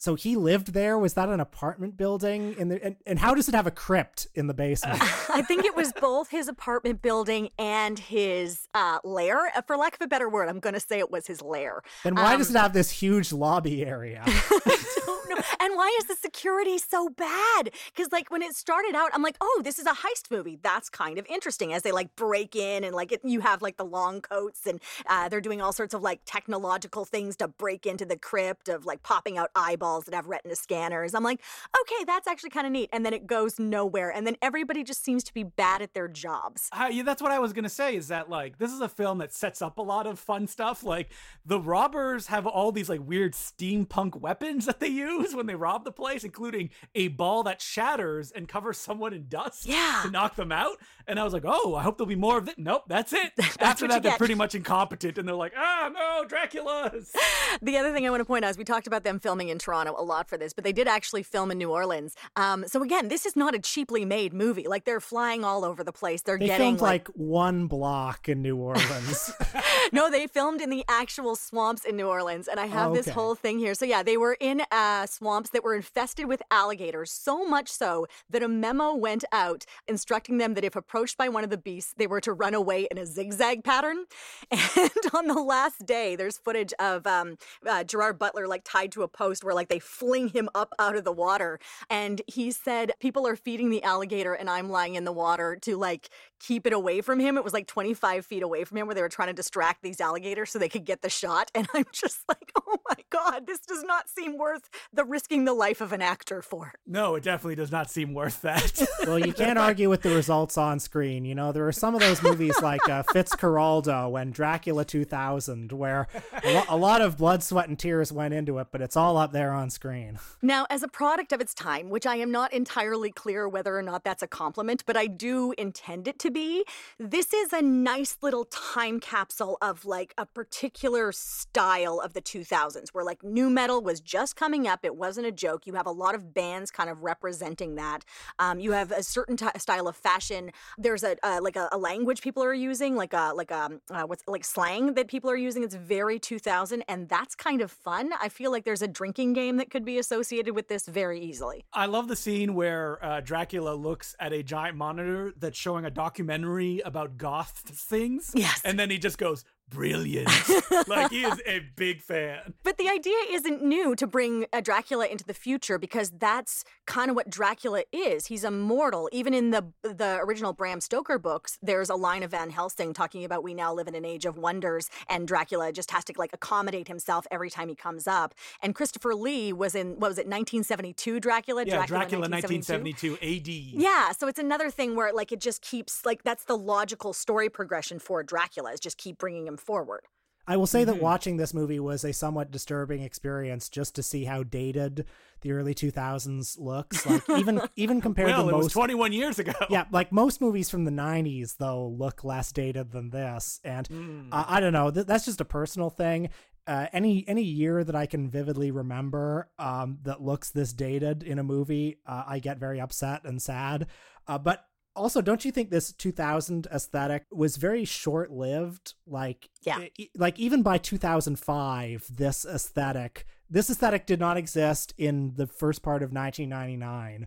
so 0.00 0.14
he 0.14 0.34
lived 0.34 0.72
there. 0.72 0.98
Was 0.98 1.12
that 1.14 1.28
an 1.28 1.40
apartment 1.40 1.98
building? 1.98 2.54
In 2.58 2.68
the 2.70 2.82
and, 2.82 2.96
and 3.06 3.18
how 3.18 3.34
does 3.34 3.48
it 3.50 3.54
have 3.54 3.66
a 3.66 3.70
crypt 3.70 4.26
in 4.34 4.46
the 4.46 4.54
basement? 4.54 4.98
I 5.30 5.42
think 5.42 5.66
it 5.66 5.76
was 5.76 5.92
both 5.92 6.30
his 6.30 6.48
apartment 6.48 7.02
building 7.02 7.50
and 7.58 7.98
his 7.98 8.66
uh, 8.74 9.00
lair. 9.04 9.52
Uh, 9.54 9.60
For 9.60 9.76
lack 9.76 9.94
of 9.94 10.00
a 10.00 10.08
better 10.08 10.30
word, 10.30 10.48
I'm 10.48 10.58
going 10.58 10.72
to 10.72 10.80
say 10.80 10.98
it 10.98 11.10
was 11.10 11.26
his 11.26 11.42
lair. 11.42 11.82
then 12.02 12.14
why 12.14 12.32
Um, 12.32 12.38
does 12.38 12.50
it 12.50 12.56
have 12.56 12.72
this 12.72 12.90
huge 12.90 13.30
lobby 13.30 13.84
area? 13.84 14.24
don't 15.06 15.28
know. 15.28 15.36
And 15.60 15.76
why 15.76 15.94
is 16.00 16.06
the 16.06 16.14
security 16.16 16.78
so 16.78 17.10
bad? 17.10 17.70
Because 17.94 18.10
like 18.10 18.30
when 18.30 18.40
it 18.42 18.54
started 18.56 18.94
out, 18.94 19.10
I'm 19.12 19.22
like, 19.22 19.36
oh, 19.40 19.60
this 19.62 19.78
is 19.78 19.86
a 19.86 19.90
heist 19.92 20.30
movie. 20.30 20.58
That's 20.62 20.88
kind 20.88 21.18
of 21.18 21.26
interesting. 21.26 21.72
As 21.74 21.82
they 21.82 21.92
like 21.92 22.16
break 22.16 22.56
in 22.56 22.84
and 22.84 22.94
like 22.94 23.12
it, 23.12 23.20
you 23.22 23.40
have 23.40 23.60
like 23.62 23.76
the 23.76 23.84
long 23.84 24.22
coats 24.22 24.66
and 24.66 24.80
uh, 25.06 25.28
they're 25.28 25.40
doing 25.42 25.60
all 25.60 25.72
sorts 25.72 25.92
of 25.94 26.02
like 26.02 26.20
technological 26.24 27.04
things 27.04 27.36
to 27.36 27.48
break 27.48 27.84
into 27.86 28.04
the 28.06 28.16
crypt 28.16 28.68
of 28.68 28.86
like 28.86 29.02
popping 29.02 29.36
out 29.36 29.50
eyeballs 29.54 29.89
that 29.98 30.14
have 30.14 30.26
retina 30.26 30.54
scanners. 30.56 31.14
I'm 31.14 31.22
like, 31.24 31.40
okay, 31.82 32.04
that's 32.04 32.26
actually 32.28 32.50
kind 32.50 32.66
of 32.66 32.72
neat. 32.72 32.88
And 32.92 33.04
then 33.04 33.12
it 33.12 33.26
goes 33.26 33.58
nowhere. 33.58 34.10
And 34.10 34.26
then 34.26 34.36
everybody 34.42 34.84
just 34.84 35.04
seems 35.04 35.24
to 35.24 35.34
be 35.34 35.42
bad 35.42 35.82
at 35.82 35.94
their 35.94 36.08
jobs. 36.08 36.68
Uh, 36.72 36.88
yeah, 36.90 37.02
that's 37.02 37.20
what 37.22 37.32
I 37.32 37.38
was 37.38 37.52
gonna 37.52 37.68
say. 37.68 37.96
Is 37.96 38.08
that 38.08 38.28
like 38.30 38.58
this 38.58 38.72
is 38.72 38.80
a 38.80 38.88
film 38.88 39.18
that 39.18 39.32
sets 39.32 39.60
up 39.62 39.78
a 39.78 39.82
lot 39.82 40.06
of 40.06 40.18
fun 40.18 40.46
stuff. 40.46 40.82
Like 40.82 41.10
the 41.44 41.60
robbers 41.60 42.26
have 42.28 42.46
all 42.46 42.72
these 42.72 42.88
like 42.88 43.00
weird 43.04 43.34
steampunk 43.34 44.16
weapons 44.20 44.66
that 44.66 44.80
they 44.80 44.88
use 44.88 45.34
when 45.34 45.46
they 45.46 45.54
rob 45.54 45.84
the 45.84 45.92
place, 45.92 46.24
including 46.24 46.70
a 46.94 47.08
ball 47.08 47.42
that 47.44 47.60
shatters 47.60 48.30
and 48.30 48.48
covers 48.48 48.78
someone 48.78 49.12
in 49.12 49.26
dust 49.28 49.66
Yeah. 49.66 50.00
to 50.04 50.10
knock 50.10 50.36
them 50.36 50.52
out. 50.52 50.76
And 51.06 51.18
I 51.18 51.24
was 51.24 51.32
like, 51.32 51.44
oh, 51.46 51.74
I 51.74 51.82
hope 51.82 51.96
there'll 51.98 52.08
be 52.08 52.14
more 52.14 52.38
of 52.38 52.48
it. 52.48 52.56
Nope, 52.58 52.84
that's 52.86 53.12
it. 53.12 53.32
After 53.60 53.88
that, 53.88 54.02
they're 54.02 54.16
pretty 54.16 54.34
much 54.34 54.54
incompetent, 54.54 55.18
and 55.18 55.26
they're 55.26 55.34
like, 55.34 55.52
ah, 55.56 55.90
no, 55.92 56.24
Dracula's. 56.28 57.12
The 57.62 57.76
other 57.76 57.92
thing 57.92 58.06
I 58.06 58.10
want 58.10 58.20
to 58.20 58.24
point 58.24 58.44
out 58.44 58.50
is 58.52 58.58
we 58.58 58.64
talked 58.64 58.86
about 58.86 59.02
them 59.02 59.18
filming 59.18 59.48
in 59.48 59.58
Toronto 59.58 59.79
a 59.86 59.92
lot 60.02 60.28
for 60.28 60.36
this, 60.36 60.52
but 60.52 60.64
they 60.64 60.72
did 60.72 60.88
actually 60.88 61.22
film 61.22 61.50
in 61.50 61.58
New 61.58 61.70
Orleans. 61.70 62.14
Um, 62.36 62.64
so 62.66 62.82
again, 62.82 63.08
this 63.08 63.26
is 63.26 63.36
not 63.36 63.54
a 63.54 63.58
cheaply 63.58 64.04
made 64.04 64.32
movie. 64.32 64.66
Like 64.66 64.84
they're 64.84 65.00
flying 65.00 65.44
all 65.44 65.64
over 65.64 65.82
the 65.84 65.92
place. 65.92 66.22
They're 66.22 66.38
They 66.38 66.46
getting 66.46 66.76
filmed 66.76 66.80
like 66.80 67.08
one 67.08 67.66
block 67.66 68.28
in 68.28 68.42
New 68.42 68.56
Orleans. 68.56 69.32
no, 69.92 70.10
they 70.10 70.26
filmed 70.26 70.60
in 70.60 70.70
the 70.70 70.84
actual 70.88 71.36
swamps 71.36 71.84
in 71.84 71.96
New 71.96 72.08
Orleans, 72.08 72.48
and 72.48 72.58
I 72.60 72.66
have 72.66 72.92
this 72.92 73.06
Okay. 73.08 73.14
whole 73.14 73.34
thing 73.34 73.58
here. 73.58 73.74
So 73.74 73.84
yeah, 73.84 74.02
they 74.02 74.16
were 74.16 74.36
in 74.40 74.62
uh, 74.70 75.06
swamps 75.06 75.50
that 75.50 75.64
were 75.64 75.74
infested 75.74 76.26
with 76.26 76.42
alligators, 76.50 77.10
so 77.10 77.46
much 77.46 77.68
so 77.68 78.06
that 78.28 78.42
a 78.42 78.48
memo 78.48 78.94
went 78.94 79.24
out 79.32 79.64
instructing 79.88 80.38
them 80.38 80.54
that 80.54 80.64
if 80.64 80.76
approached 80.76 81.16
by 81.16 81.28
one 81.28 81.44
of 81.44 81.50
the 81.50 81.56
beasts, 81.58 81.94
they 81.96 82.06
were 82.06 82.20
to 82.20 82.32
run 82.32 82.54
away 82.54 82.86
in 82.90 82.98
a 82.98 83.06
zigzag 83.06 83.64
pattern. 83.64 84.04
And 84.76 84.90
on 85.14 85.26
the 85.26 85.40
last 85.40 85.84
day, 85.86 86.16
there's 86.16 86.38
footage 86.38 86.72
of 86.78 87.06
um, 87.06 87.36
uh, 87.68 87.84
Gerard 87.84 88.18
Butler 88.18 88.46
like 88.46 88.62
tied 88.64 88.92
to 88.92 89.02
a 89.02 89.08
post 89.08 89.42
where 89.44 89.54
like 89.54 89.68
they 89.70 89.78
fling 89.78 90.28
him 90.28 90.50
up 90.54 90.74
out 90.78 90.96
of 90.96 91.04
the 91.04 91.12
water. 91.12 91.58
And 91.88 92.20
he 92.26 92.50
said, 92.50 92.92
People 93.00 93.26
are 93.26 93.36
feeding 93.36 93.70
the 93.70 93.82
alligator, 93.82 94.34
and 94.34 94.50
I'm 94.50 94.68
lying 94.68 94.96
in 94.96 95.04
the 95.04 95.12
water 95.12 95.56
to 95.62 95.76
like 95.76 96.10
keep 96.40 96.66
it 96.66 96.72
away 96.72 97.00
from 97.00 97.20
him. 97.20 97.36
It 97.36 97.44
was 97.44 97.52
like 97.52 97.66
25 97.66 98.26
feet 98.26 98.42
away 98.42 98.64
from 98.64 98.78
him 98.78 98.86
where 98.86 98.94
they 98.94 99.02
were 99.02 99.08
trying 99.08 99.28
to 99.28 99.34
distract 99.34 99.82
these 99.82 100.00
alligators 100.00 100.50
so 100.50 100.58
they 100.58 100.68
could 100.68 100.84
get 100.84 101.02
the 101.02 101.08
shot. 101.08 101.50
And 101.54 101.68
I'm 101.74 101.84
just 101.92 102.20
like, 102.28 102.50
oh 102.66 102.78
my 102.88 102.96
God, 103.10 103.46
this 103.46 103.60
does 103.60 103.84
not 103.84 104.08
seem 104.08 104.38
worth 104.38 104.68
the 104.92 105.04
risking 105.04 105.44
the 105.44 105.52
life 105.52 105.80
of 105.80 105.92
an 105.92 106.00
actor 106.00 106.42
for. 106.42 106.72
No, 106.86 107.14
it 107.14 107.22
definitely 107.22 107.56
does 107.56 107.70
not 107.70 107.90
seem 107.90 108.14
worth 108.14 108.40
that. 108.42 108.82
well, 109.06 109.18
you 109.18 109.32
can't 109.34 109.58
argue 109.58 109.90
with 109.90 110.02
the 110.02 110.14
results 110.14 110.56
on 110.56 110.80
screen. 110.80 111.24
You 111.24 111.34
know, 111.34 111.52
there 111.52 111.68
are 111.68 111.72
some 111.72 111.94
of 111.94 112.00
those 112.00 112.22
movies 112.22 112.54
like 112.62 112.88
uh, 112.88 113.02
Fitzcarraldo 113.14 114.20
and 114.20 114.32
Dracula 114.32 114.84
2000 114.84 115.72
where 115.72 116.08
a, 116.42 116.54
lo- 116.54 116.64
a 116.68 116.76
lot 116.76 117.02
of 117.02 117.18
blood, 117.18 117.42
sweat, 117.42 117.68
and 117.68 117.78
tears 117.78 118.10
went 118.10 118.32
into 118.32 118.58
it, 118.58 118.68
but 118.72 118.80
it's 118.80 118.96
all 118.96 119.16
up 119.18 119.32
there 119.32 119.49
on 119.52 119.70
screen. 119.70 120.18
Now, 120.42 120.66
as 120.70 120.82
a 120.82 120.88
product 120.88 121.32
of 121.32 121.40
its 121.40 121.52
time, 121.52 121.90
which 121.90 122.06
I 122.06 122.16
am 122.16 122.30
not 122.30 122.52
entirely 122.52 123.10
clear 123.10 123.46
whether 123.46 123.76
or 123.76 123.82
not 123.82 124.04
that's 124.04 124.22
a 124.22 124.26
compliment, 124.26 124.84
but 124.86 124.96
I 124.96 125.06
do 125.06 125.52
intend 125.58 126.08
it 126.08 126.18
to 126.20 126.30
be, 126.30 126.64
this 126.98 127.34
is 127.34 127.52
a 127.52 127.60
nice 127.60 128.16
little 128.22 128.46
time 128.46 129.00
capsule 129.00 129.58
of 129.60 129.84
like 129.84 130.14
a 130.16 130.24
particular 130.24 131.12
style 131.12 132.00
of 132.00 132.14
the 132.14 132.22
2000s 132.22 132.88
where 132.92 133.04
like 133.04 133.22
new 133.22 133.50
metal 133.50 133.82
was 133.82 134.00
just 134.00 134.34
coming 134.34 134.66
up. 134.66 134.80
It 134.82 134.96
wasn't 134.96 135.26
a 135.26 135.32
joke. 135.32 135.66
You 135.66 135.74
have 135.74 135.86
a 135.86 135.92
lot 135.92 136.14
of 136.14 136.32
bands 136.32 136.70
kind 136.70 136.88
of 136.88 137.02
representing 137.02 137.74
that. 137.74 138.04
Um, 138.38 138.58
you 138.58 138.72
have 138.72 138.90
a 138.90 139.02
certain 139.02 139.36
t- 139.36 139.46
style 139.58 139.88
of 139.88 139.96
fashion. 139.96 140.52
There's 140.78 141.02
a 141.02 141.16
uh, 141.22 141.40
like 141.42 141.56
a, 141.56 141.68
a, 141.72 141.78
language 141.78 142.22
people 142.22 142.42
are 142.42 142.54
using, 142.54 142.96
like 142.96 143.12
a 143.12 143.32
like 143.34 143.50
a 143.50 143.64
um, 143.64 143.80
uh, 143.90 144.04
what's 144.04 144.22
like 144.26 144.44
slang 144.44 144.94
that 144.94 145.08
people 145.08 145.30
are 145.30 145.36
using. 145.36 145.62
It's 145.62 145.74
very 145.74 146.18
2000, 146.18 146.82
and 146.88 147.08
that's 147.08 147.34
kind 147.34 147.60
of 147.60 147.70
fun. 147.70 148.10
I 148.20 148.28
feel 148.28 148.50
like 148.50 148.64
there's 148.64 148.82
a 148.82 148.88
drinking 148.88 149.32
game 149.34 149.39
that 149.48 149.70
could 149.70 149.84
be 149.84 149.98
associated 149.98 150.54
with 150.54 150.68
this 150.68 150.86
very 150.86 151.20
easily. 151.20 151.64
I 151.72 151.86
love 151.86 152.08
the 152.08 152.16
scene 152.16 152.54
where 152.54 153.04
uh, 153.04 153.20
Dracula 153.20 153.74
looks 153.74 154.14
at 154.20 154.32
a 154.32 154.42
giant 154.42 154.76
monitor 154.76 155.32
that's 155.38 155.58
showing 155.58 155.84
a 155.84 155.90
documentary 155.90 156.80
about 156.84 157.16
goth 157.16 157.62
things. 157.66 158.32
Yes, 158.34 158.60
and 158.64 158.78
then 158.78 158.90
he 158.90 158.98
just 158.98 159.18
goes, 159.18 159.44
brilliant. 159.70 160.28
like 160.88 161.10
he 161.10 161.22
is 161.22 161.40
a 161.46 161.60
big 161.76 162.02
fan. 162.02 162.54
But 162.62 162.76
the 162.78 162.88
idea 162.88 163.16
isn't 163.30 163.62
new 163.62 163.94
to 163.96 164.06
bring 164.06 164.46
a 164.52 164.60
Dracula 164.60 165.06
into 165.06 165.24
the 165.24 165.34
future 165.34 165.78
because 165.78 166.10
that's 166.10 166.64
kind 166.86 167.10
of 167.10 167.16
what 167.16 167.30
Dracula 167.30 167.84
is. 167.92 168.26
He's 168.26 168.44
immortal. 168.44 169.08
Even 169.12 169.32
in 169.32 169.50
the 169.50 169.72
the 169.82 170.18
original 170.22 170.52
Bram 170.52 170.80
Stoker 170.80 171.18
books, 171.18 171.58
there's 171.62 171.88
a 171.88 171.94
line 171.94 172.22
of 172.22 172.32
Van 172.32 172.50
Helsing 172.50 172.92
talking 172.92 173.24
about 173.24 173.42
we 173.42 173.54
now 173.54 173.72
live 173.72 173.88
in 173.88 173.94
an 173.94 174.04
age 174.04 174.26
of 174.26 174.36
wonders 174.36 174.90
and 175.08 175.26
Dracula 175.26 175.72
just 175.72 175.90
has 175.90 176.04
to 176.04 176.14
like 176.16 176.32
accommodate 176.32 176.88
himself 176.88 177.26
every 177.30 177.50
time 177.50 177.68
he 177.68 177.74
comes 177.74 178.06
up. 178.06 178.34
And 178.62 178.74
Christopher 178.74 179.14
Lee 179.14 179.52
was 179.52 179.74
in 179.74 179.90
what 180.00 180.08
was 180.08 180.18
it 180.18 180.26
1972 180.26 181.20
Dracula? 181.20 181.64
Yeah, 181.64 181.86
Dracula, 181.86 182.00
Dracula 182.00 182.28
1972 182.28 183.18
AD. 183.22 183.48
Yeah, 183.80 184.12
so 184.12 184.26
it's 184.26 184.38
another 184.38 184.70
thing 184.70 184.96
where 184.96 185.12
like 185.12 185.32
it 185.32 185.40
just 185.40 185.62
keeps 185.62 186.04
like 186.04 186.22
that's 186.22 186.44
the 186.44 186.56
logical 186.56 187.12
story 187.12 187.48
progression 187.48 187.98
for 187.98 188.22
Dracula 188.22 188.72
is 188.72 188.80
just 188.80 188.98
keep 188.98 189.18
bringing 189.18 189.46
him 189.46 189.56
forward. 189.60 190.02
I 190.46 190.56
will 190.56 190.66
say 190.66 190.82
mm-hmm. 190.82 190.94
that 190.94 191.02
watching 191.02 191.36
this 191.36 191.54
movie 191.54 191.78
was 191.78 192.04
a 192.04 192.12
somewhat 192.12 192.50
disturbing 192.50 193.02
experience 193.02 193.68
just 193.68 193.94
to 193.94 194.02
see 194.02 194.24
how 194.24 194.42
dated 194.42 195.04
the 195.42 195.52
early 195.52 195.74
2000s 195.74 196.58
looks. 196.58 197.06
Like 197.06 197.22
even 197.38 197.60
even 197.76 198.00
compared 198.00 198.30
well, 198.30 198.46
to 198.46 198.52
most 198.52 198.64
was 198.64 198.72
21 198.72 199.12
years 199.12 199.38
ago. 199.38 199.52
Yeah, 199.68 199.84
like 199.92 200.10
most 200.10 200.40
movies 200.40 200.68
from 200.68 200.84
the 200.84 200.90
90s 200.90 201.56
though 201.58 201.86
look 201.86 202.24
less 202.24 202.50
dated 202.50 202.90
than 202.90 203.10
this. 203.10 203.60
And 203.62 203.88
mm. 203.88 204.28
uh, 204.32 204.44
I 204.48 204.58
don't 204.58 204.72
know, 204.72 204.90
th- 204.90 205.06
that's 205.06 205.24
just 205.24 205.40
a 205.40 205.44
personal 205.44 205.88
thing. 205.88 206.30
Uh, 206.66 206.86
any 206.92 207.24
any 207.28 207.42
year 207.42 207.84
that 207.84 207.94
I 207.94 208.06
can 208.06 208.28
vividly 208.28 208.70
remember 208.70 209.50
um, 209.58 209.98
that 210.02 210.20
looks 210.20 210.50
this 210.50 210.72
dated 210.72 211.22
in 211.22 211.38
a 211.38 211.44
movie, 211.44 211.98
uh, 212.06 212.24
I 212.26 212.38
get 212.38 212.58
very 212.58 212.80
upset 212.80 213.24
and 213.24 213.40
sad. 213.40 213.86
Uh, 214.26 214.38
but 214.38 214.64
also 215.00 215.20
don't 215.20 215.44
you 215.44 215.50
think 215.50 215.70
this 215.70 215.92
2000 215.92 216.68
aesthetic 216.72 217.24
was 217.32 217.56
very 217.56 217.84
short 217.84 218.30
lived 218.30 218.94
like 219.06 219.48
yeah 219.62 219.86
like 220.16 220.38
even 220.38 220.62
by 220.62 220.76
2005 220.78 222.06
this 222.10 222.44
aesthetic 222.44 223.26
this 223.48 223.70
aesthetic 223.70 224.06
did 224.06 224.20
not 224.20 224.36
exist 224.36 224.94
in 224.98 225.32
the 225.36 225.46
first 225.46 225.82
part 225.82 226.02
of 226.02 226.12
1999 226.12 227.26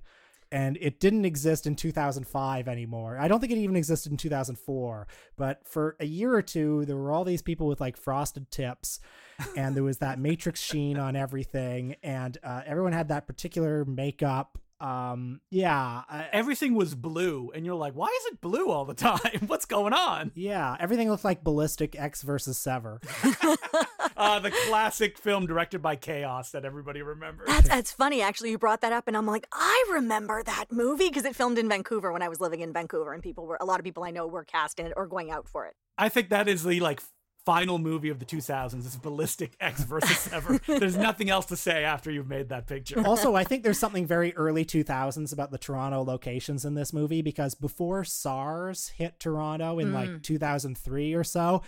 and 0.54 0.78
it 0.80 1.00
didn't 1.00 1.26
exist 1.26 1.66
in 1.66 1.76
2005 1.76 2.68
anymore. 2.68 3.18
I 3.20 3.28
don't 3.28 3.40
think 3.40 3.52
it 3.52 3.58
even 3.58 3.76
existed 3.76 4.12
in 4.12 4.20
2004. 4.20 5.08
But 5.36 5.68
for 5.68 5.96
a 6.00 6.06
year 6.06 6.32
or 6.32 6.44
two, 6.44 6.86
there 6.86 6.96
were 6.96 7.12
all 7.12 7.24
these 7.24 7.42
people 7.42 7.66
with 7.66 7.82
like 7.82 7.98
frosted 7.98 8.52
tips, 8.52 9.00
and 9.58 9.76
there 9.76 9.84
was 9.84 9.98
that 9.98 10.20
matrix 10.20 10.62
sheen 10.62 11.00
on 11.00 11.16
everything, 11.16 11.96
and 12.04 12.38
uh, 12.44 12.62
everyone 12.68 12.94
had 12.94 13.08
that 13.08 13.26
particular 13.26 13.84
makeup 13.84 14.60
um 14.84 15.40
yeah 15.50 16.04
I, 16.10 16.28
everything 16.34 16.76
was 16.76 16.94
blue 16.94 17.52
and 17.56 17.66
you're 17.66 17.76
like 17.76 17.94
why 17.94 18.08
is 18.08 18.34
it 18.34 18.42
blue 18.42 18.70
all 18.70 18.86
the 18.86 18.94
time? 19.10 19.48
What's 19.48 19.66
going 19.66 19.94
on? 19.94 20.32
Yeah 20.36 20.76
everything 20.80 21.10
looked 21.10 21.24
like 21.24 21.44
ballistic 21.44 21.96
Ecks 21.98 22.22
versus 22.22 22.58
Sever. 22.58 23.00
Uh 24.16 24.40
the 24.40 24.52
classic 24.68 25.18
film 25.18 25.48
directed 25.48 25.82
by 25.82 25.96
Kaos 25.96 26.52
that 26.52 26.66
everybody 26.66 27.02
remembers. 27.02 27.48
That's 27.48 27.68
that's 27.68 27.92
funny 27.92 28.22
actually 28.22 28.52
you 28.52 28.60
brought 28.60 28.82
that 28.82 28.94
up 28.94 29.08
and 29.08 29.18
i'm 29.18 29.26
like 29.26 29.48
i 29.52 29.86
remember 29.92 30.44
that 30.44 30.66
movie 30.72 31.08
because 31.10 31.26
it 31.26 31.36
filmed 31.36 31.58
in 31.58 31.68
vancouver 31.68 32.12
when 32.14 32.22
i 32.22 32.30
was 32.30 32.40
living 32.40 32.62
in 32.62 32.72
vancouver 32.72 33.12
and 33.14 33.24
people 33.24 33.48
were 33.48 33.58
a 33.60 33.66
lot 33.66 33.80
of 33.80 33.84
people 33.84 34.04
i 34.04 34.12
know 34.12 34.28
were 34.28 34.44
cast 34.44 34.80
in 34.80 34.86
it 34.86 34.94
or 34.96 35.08
going 35.08 35.32
out 35.32 35.48
for 35.48 35.66
it. 35.66 35.74
I 35.98 36.10
think 36.10 36.30
that 36.30 36.48
is 36.48 36.64
the 36.64 36.80
like 36.80 37.02
final 37.46 37.78
movie 37.78 38.10
of 38.10 38.20
the 38.20 38.26
2000s 38.26 38.86
is 38.86 38.96
ballistic 38.96 39.56
Ecks 39.60 39.84
versus 39.84 40.18
Sever. 40.18 40.60
There's 40.68 40.98
nothing 40.98 41.30
else 41.30 41.46
to 41.48 41.58
say 41.58 41.84
after 41.84 42.10
you've 42.10 42.28
made 42.28 42.50
that 42.50 42.68
picture. 42.68 43.06
Also 43.06 43.36
i 43.36 43.44
think 43.44 43.64
there's 43.64 43.80
something 43.80 44.06
very 44.06 44.34
early 44.36 44.66
2000s 44.66 45.34
about 45.34 45.52
the 45.52 45.58
toronto 45.58 46.04
locations 46.04 46.66
in 46.66 46.74
this 46.74 46.94
movie 46.94 47.22
because 47.22 47.56
before 47.56 48.04
sars 48.04 48.90
hit 48.90 49.20
toronto 49.20 49.80
in 49.80 49.90
mm. 49.90 49.94
like 49.94 50.24
2003 50.24 51.14
or 51.14 51.24
so 51.24 51.62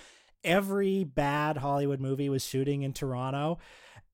every 0.43 1.03
bad 1.03 1.57
hollywood 1.57 1.99
movie 1.99 2.29
was 2.29 2.45
shooting 2.45 2.83
in 2.83 2.93
toronto 2.93 3.57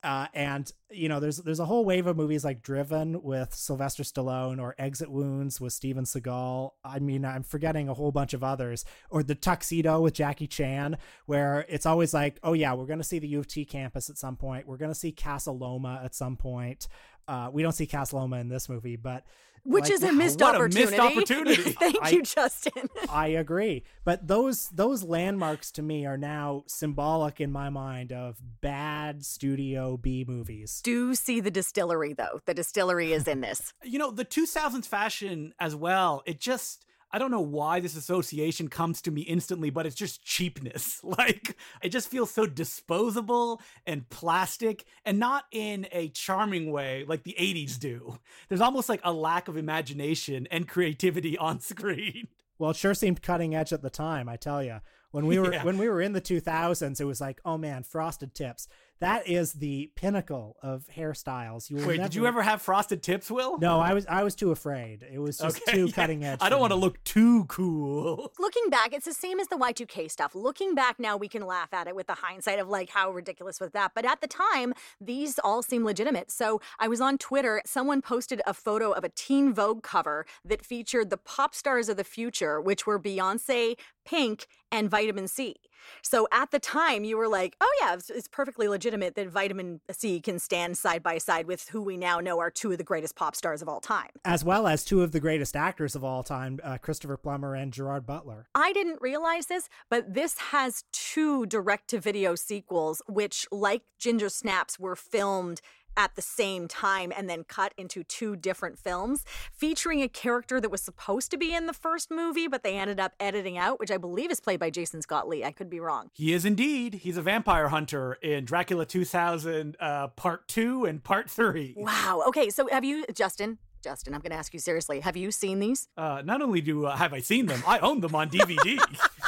uh, 0.04 0.28
and 0.34 0.72
you 0.90 1.08
know, 1.08 1.20
there's 1.20 1.38
there's 1.38 1.60
a 1.60 1.66
whole 1.66 1.86
wave 1.86 2.08
of 2.08 2.18
movies 2.18 2.44
like 2.44 2.62
Driven 2.62 3.22
with 3.22 3.54
Sylvester 3.54 4.04
Stallone 4.04 4.60
or 4.60 4.76
Exit 4.78 5.12
Wounds 5.12 5.62
with 5.62 5.74
Steven 5.74 6.06
Seagal. 6.06 6.72
I 6.84 7.00
mean, 7.00 7.24
I'm 7.24 7.44
forgetting 7.44 7.88
a 7.88 7.94
whole 7.94 8.12
bunch 8.12 8.34
of 8.34 8.44
others. 8.44 8.84
Or 9.10 9.22
The 9.24 9.36
Tuxedo 9.36 10.02
with 10.02 10.14
Jackie 10.14 10.48
Chan, 10.48 10.98
where 11.28 11.66
it's 11.70 11.86
always 11.86 12.14
like, 12.14 12.40
oh 12.44 12.54
yeah, 12.54 12.74
we're 12.74 12.88
gonna 12.88 13.04
see 13.04 13.20
the 13.20 13.28
U 13.30 13.40
of 13.40 13.48
T 13.48 13.64
campus 13.64 14.10
at 14.10 14.18
some 14.18 14.36
point. 14.36 14.68
We're 14.68 14.78
gonna 14.78 14.96
see 14.96 15.12
Casa 15.12 15.52
Loma 15.52 16.02
at 16.04 16.16
some 16.16 16.36
point. 16.36 16.88
Uh, 17.32 17.50
we 17.50 17.64
don't 17.64 17.72
see 17.72 17.88
Casa 17.88 18.18
Loma 18.18 18.36
in 18.40 18.50
this 18.50 18.68
movie, 18.68 18.98
but 18.98 19.24
which 19.64 19.86
like, 19.86 19.92
is 19.94 20.04
a 20.04 20.12
missed 20.12 20.42
what 20.42 20.56
opportunity. 20.56 20.98
A 20.98 21.02
missed 21.04 21.18
opportunity. 21.18 21.72
Thank 21.80 21.96
I, 22.02 22.10
you, 22.10 22.24
Justin. 22.24 22.90
I 23.10 23.28
agree, 23.28 23.86
but 24.04 24.28
those 24.28 24.68
those 24.68 25.02
landmarks 25.02 25.72
to 25.74 25.82
me 25.82 26.06
are 26.06 26.18
now 26.18 26.66
symbolic 26.68 27.40
in 27.40 27.50
my 27.50 27.70
mind 27.70 28.12
of 28.12 28.38
bad 28.60 29.24
studio 29.24 29.96
B 29.96 30.26
movies. 30.28 30.82
Do 30.84 31.16
see 31.16 31.40
the 31.40 31.52
distillery 31.52 32.12
though. 32.12 32.42
The 32.46 32.54
distillery 32.54 33.14
is 33.14 33.26
in 33.30 33.40
this. 33.40 33.74
you 33.82 33.98
know, 33.98 34.12
the 34.12 34.26
2000s 34.26 34.86
fashion 34.86 35.54
as 35.58 35.74
well. 35.74 36.24
It 36.26 36.42
just 36.42 36.86
I 37.14 37.20
don't 37.20 37.32
know 37.32 37.42
why 37.42 37.80
this 37.80 37.96
association 37.96 38.68
comes 38.70 39.02
to 39.04 39.12
me 39.12 39.22
instantly, 39.22 39.70
but 39.70 39.86
it's 39.86 39.96
just 39.96 40.24
cheapness. 40.24 41.00
Like, 41.12 41.58
it 41.84 41.90
just 41.90 42.10
feels 42.10 42.32
so 42.32 42.46
disposable 42.46 43.62
and 43.86 44.10
plastic 44.10 44.86
and 45.04 45.20
not 45.20 45.44
in 45.52 45.88
a 45.92 46.08
charming 46.10 46.72
way 46.72 47.04
like 47.06 47.24
the 47.24 47.36
80s 47.38 47.78
do. 47.78 48.18
There's 48.48 48.62
almost 48.62 48.88
like 48.88 49.02
a 49.04 49.12
lack 49.12 49.50
of 49.50 49.58
imagination 49.58 50.48
and 50.50 50.68
creativity 50.68 51.38
on 51.38 51.60
screen. 51.60 52.30
Well, 52.58 52.72
it 52.72 52.78
sure 52.78 52.94
seemed 52.94 53.22
cutting 53.22 53.56
edge 53.56 53.74
at 53.74 53.82
the 53.82 53.90
time, 53.90 54.30
I 54.30 54.38
tell 54.38 54.64
you. 54.64 54.80
When 55.12 55.26
we 55.28 55.38
were 55.40 55.54
yeah. 55.54 55.64
when 55.64 55.78
we 55.78 55.90
were 55.90 56.02
in 56.02 56.14
the 56.14 56.22
2000s, 56.22 57.02
it 57.02 57.06
was 57.06 57.20
like, 57.20 57.42
oh 57.44 57.58
man, 57.58 57.84
frosted 57.84 58.34
tips. 58.34 58.68
That 59.02 59.28
is 59.28 59.54
the 59.54 59.92
pinnacle 59.96 60.58
of 60.62 60.86
hairstyles. 60.96 61.72
You 61.72 61.78
Wait, 61.78 61.98
never... 61.98 62.04
did 62.04 62.16
you 62.16 62.28
ever 62.28 62.44
have 62.44 62.62
frosted 62.62 63.02
tips, 63.02 63.32
Will? 63.32 63.58
No, 63.58 63.80
I 63.80 63.94
was 63.94 64.06
I 64.06 64.22
was 64.24 64.36
too 64.36 64.52
afraid. 64.52 65.04
It 65.12 65.18
was 65.18 65.40
just 65.40 65.60
okay, 65.68 65.76
too 65.76 65.86
yeah. 65.88 65.92
cutting 65.92 66.24
edge. 66.24 66.38
I 66.40 66.50
don't 66.50 66.60
want 66.60 66.72
to 66.72 66.78
look 66.78 67.04
too 67.04 67.46
cool. 67.46 68.32
Looking 68.40 68.70
back, 68.70 68.94
it's 68.94 69.06
the 69.06 69.14
same 69.14 69.40
as 69.40 69.48
the 69.48 69.58
Y2K 69.58 70.12
stuff. 70.12 70.36
Looking 70.36 70.76
back 70.76 71.00
now, 71.00 71.18
we 71.18 71.28
can 71.28 71.48
laugh 71.48 71.74
at 71.74 71.88
it 71.88 71.96
with 71.96 72.06
the 72.06 72.14
hindsight 72.14 72.60
of 72.60 72.70
like 72.70 72.92
how 72.92 73.10
ridiculous 73.10 73.60
was 73.60 73.72
that. 73.72 73.94
But 73.96 74.06
at 74.06 74.22
the 74.22 74.28
time, 74.28 74.76
these 75.00 75.40
all 75.40 75.64
seem 75.64 75.84
legitimate. 75.84 76.30
So 76.30 76.62
I 76.78 76.88
was 76.88 77.02
on 77.02 77.18
Twitter. 77.18 77.64
Someone 77.66 78.04
posted 78.04 78.44
a 78.46 78.54
photo 78.54 78.92
of 78.92 79.04
a 79.04 79.10
Teen 79.10 79.52
Vogue 79.52 79.82
cover 79.82 80.28
that 80.46 80.64
featured 80.64 81.10
the 81.10 81.18
pop 81.18 81.56
stars 81.56 81.90
of 81.90 81.98
the 81.98 82.04
future, 82.04 82.62
which 82.62 82.86
were 82.86 83.00
Beyonce, 83.00 83.78
Pink, 84.06 84.46
and 84.72 84.92
Vitamin 84.92 85.28
C. 85.28 85.56
So 86.02 86.28
at 86.32 86.52
the 86.52 86.60
time, 86.60 87.04
you 87.04 87.18
were 87.18 87.28
like, 87.28 87.56
oh, 87.62 87.78
yeah, 87.82 87.94
it's, 87.94 88.10
it's, 88.10 88.28
perfectly 88.28 88.68
legitimate 88.68 88.91
that 89.00 89.28
vitamin 89.30 89.82
C 89.92 90.20
can 90.20 90.40
stand 90.40 90.78
side 90.78 91.02
by 91.02 91.18
side 91.18 91.48
with 91.48 91.70
who 91.70 91.82
we 91.82 91.98
now 91.98 92.20
know 92.20 92.40
are 92.40 92.52
two 92.52 92.72
of 92.72 92.78
the 92.78 92.84
greatest 92.84 93.16
pop 93.16 93.36
stars 93.36 93.62
of 93.62 93.70
all 93.70 93.80
time. 93.80 94.10
As 94.26 94.44
well 94.44 94.68
as 94.68 94.84
two 94.84 95.02
of 95.02 95.12
the 95.12 95.20
greatest 95.20 95.56
actors 95.56 95.96
of 95.96 96.04
all 96.04 96.24
time, 96.24 96.60
uh, 96.64 96.78
Christopher 96.78 97.18
Plummer 97.18 97.56
and 97.56 97.72
Gerard 97.72 98.06
Butler. 98.06 98.48
I 98.54 98.74
didn't 98.74 99.02
realize 99.02 99.48
this, 99.48 99.70
but 99.90 100.14
this 100.14 100.38
has 100.38 100.84
two 100.92 101.46
direct 101.46 101.90
to 101.90 102.00
video 102.00 102.36
sequels, 102.36 103.02
which, 103.08 103.48
like 103.52 103.84
Ginger 104.00 104.30
Snaps, 104.30 104.80
were 104.80 104.96
filmed 104.96 105.62
at 105.98 106.16
the 106.16 106.22
same 106.22 106.68
time 106.68 107.12
and 107.16 107.30
then 107.30 107.44
cut 107.44 107.74
into 107.78 108.04
two 108.04 108.36
different 108.36 108.80
films 108.80 109.26
featuring 109.52 110.02
a 110.02 110.08
character 110.08 110.60
that 110.60 110.70
was 110.70 110.82
supposed 110.82 111.32
to 111.32 111.38
be 111.38 111.54
in 111.54 111.66
the 111.66 111.74
first 111.74 112.12
movie, 112.12 112.48
but 112.48 112.64
they 112.64 112.78
ended 112.78 113.00
up 113.00 113.14
editing 113.20 113.58
out, 113.58 113.80
which 113.80 113.92
I 113.92 113.98
believe 113.98 114.32
is 114.32 114.40
played 114.40 114.60
by 114.60 114.70
Jason 114.70 115.02
Scott 115.02 115.28
Lee. 115.28 115.44
I 115.44 115.52
could 115.52 115.70
be 115.70 115.80
wrong. 115.80 116.10
He 116.14 116.34
is 116.34 116.46
indeed. 116.46 116.96
He's 116.96 117.18
a 117.18 117.22
vampire 117.22 117.70
hunter 117.70 118.14
in 118.22 118.46
Dracula 118.46 118.86
2000 118.86 119.78
uh, 119.80 120.08
Part 120.10 120.48
2 120.48 120.86
and 120.86 121.04
Part 121.04 121.30
3. 121.30 121.76
Wow. 121.78 122.24
Okay, 122.28 122.50
so 122.50 122.68
have 122.72 122.84
you, 122.84 123.06
Justin? 123.14 123.58
Justin, 123.84 124.14
I'm 124.14 124.22
going 124.22 124.32
to 124.32 124.38
ask 124.38 124.54
you 124.54 124.60
seriously. 124.60 125.00
Have 125.00 125.18
you 125.18 125.32
seen 125.32 125.60
these? 125.60 125.88
Uh, 125.98 126.22
not 126.24 126.42
only 126.42 126.62
do 126.62 126.86
uh, 126.86 126.96
have 126.96 127.14
I 127.14 127.20
seen 127.20 127.48
them, 127.48 127.64
I 127.66 127.80
own 127.80 128.02
them 128.02 128.14
on 128.14 128.30
DVD. 128.30 128.80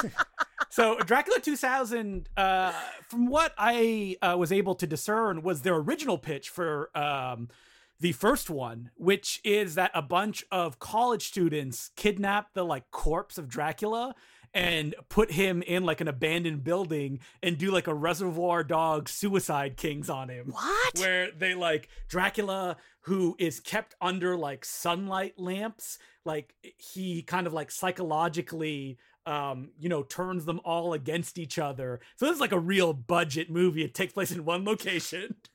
so 0.74 0.98
Dracula 0.98 1.40
2000, 1.40 2.30
uh, 2.36 2.72
from 3.08 3.28
what 3.28 3.54
I 3.60 4.18
uh, 4.24 4.36
was 4.40 4.52
able 4.52 4.74
to 4.74 4.88
discern, 4.88 5.44
was 5.44 5.62
their 5.62 5.76
original 5.76 6.18
pitch 6.18 6.50
for 6.50 6.90
um, 6.98 7.50
the 8.00 8.14
first 8.14 8.50
one, 8.50 8.90
which 8.96 9.40
is 9.44 9.76
that 9.76 9.92
a 9.94 10.02
bunch 10.02 10.44
of 10.52 10.80
college 10.80 11.28
students 11.28 11.92
kidnap 11.96 12.56
the 12.56 12.66
like 12.66 12.90
corpse 12.90 13.38
of 13.38 13.48
Dracula 13.48 14.16
and 14.52 14.96
put 15.10 15.34
him 15.34 15.62
in 15.62 15.84
like 15.84 16.02
an 16.02 16.08
abandoned 16.08 16.64
building 16.64 17.20
and 17.44 17.60
do 17.60 17.70
like 17.70 17.86
a 17.86 17.94
reservoir 17.94 18.64
dog 18.64 19.08
suicide 19.08 19.78
kings 19.78 20.10
on 20.10 20.30
him. 20.30 20.48
What? 20.48 20.98
Where 20.98 21.30
they 21.32 21.54
like 21.54 21.88
Dracula 22.08 22.78
who 23.02 23.36
is 23.38 23.60
kept 23.60 23.96
under 24.02 24.38
like 24.38 24.64
sunlight 24.64 25.38
lamps, 25.38 26.00
like 26.26 26.54
he 26.78 27.22
kind 27.22 27.46
of 27.46 27.54
like 27.54 27.70
psychologically 27.70 28.98
um, 29.26 29.70
you 29.80 29.90
know, 29.90 30.04
turns 30.04 30.46
them 30.46 30.60
all 30.64 30.94
against 30.94 31.38
each 31.38 31.58
other. 31.60 32.00
So 32.16 32.26
this 32.26 32.36
is 32.36 32.42
like 32.42 32.52
a 32.52 32.60
real 32.60 32.94
budget 32.94 33.50
movie. 33.50 33.84
It 33.84 33.94
takes 33.94 34.14
place 34.14 34.32
in 34.32 34.46
one 34.46 34.66
location. 34.66 35.36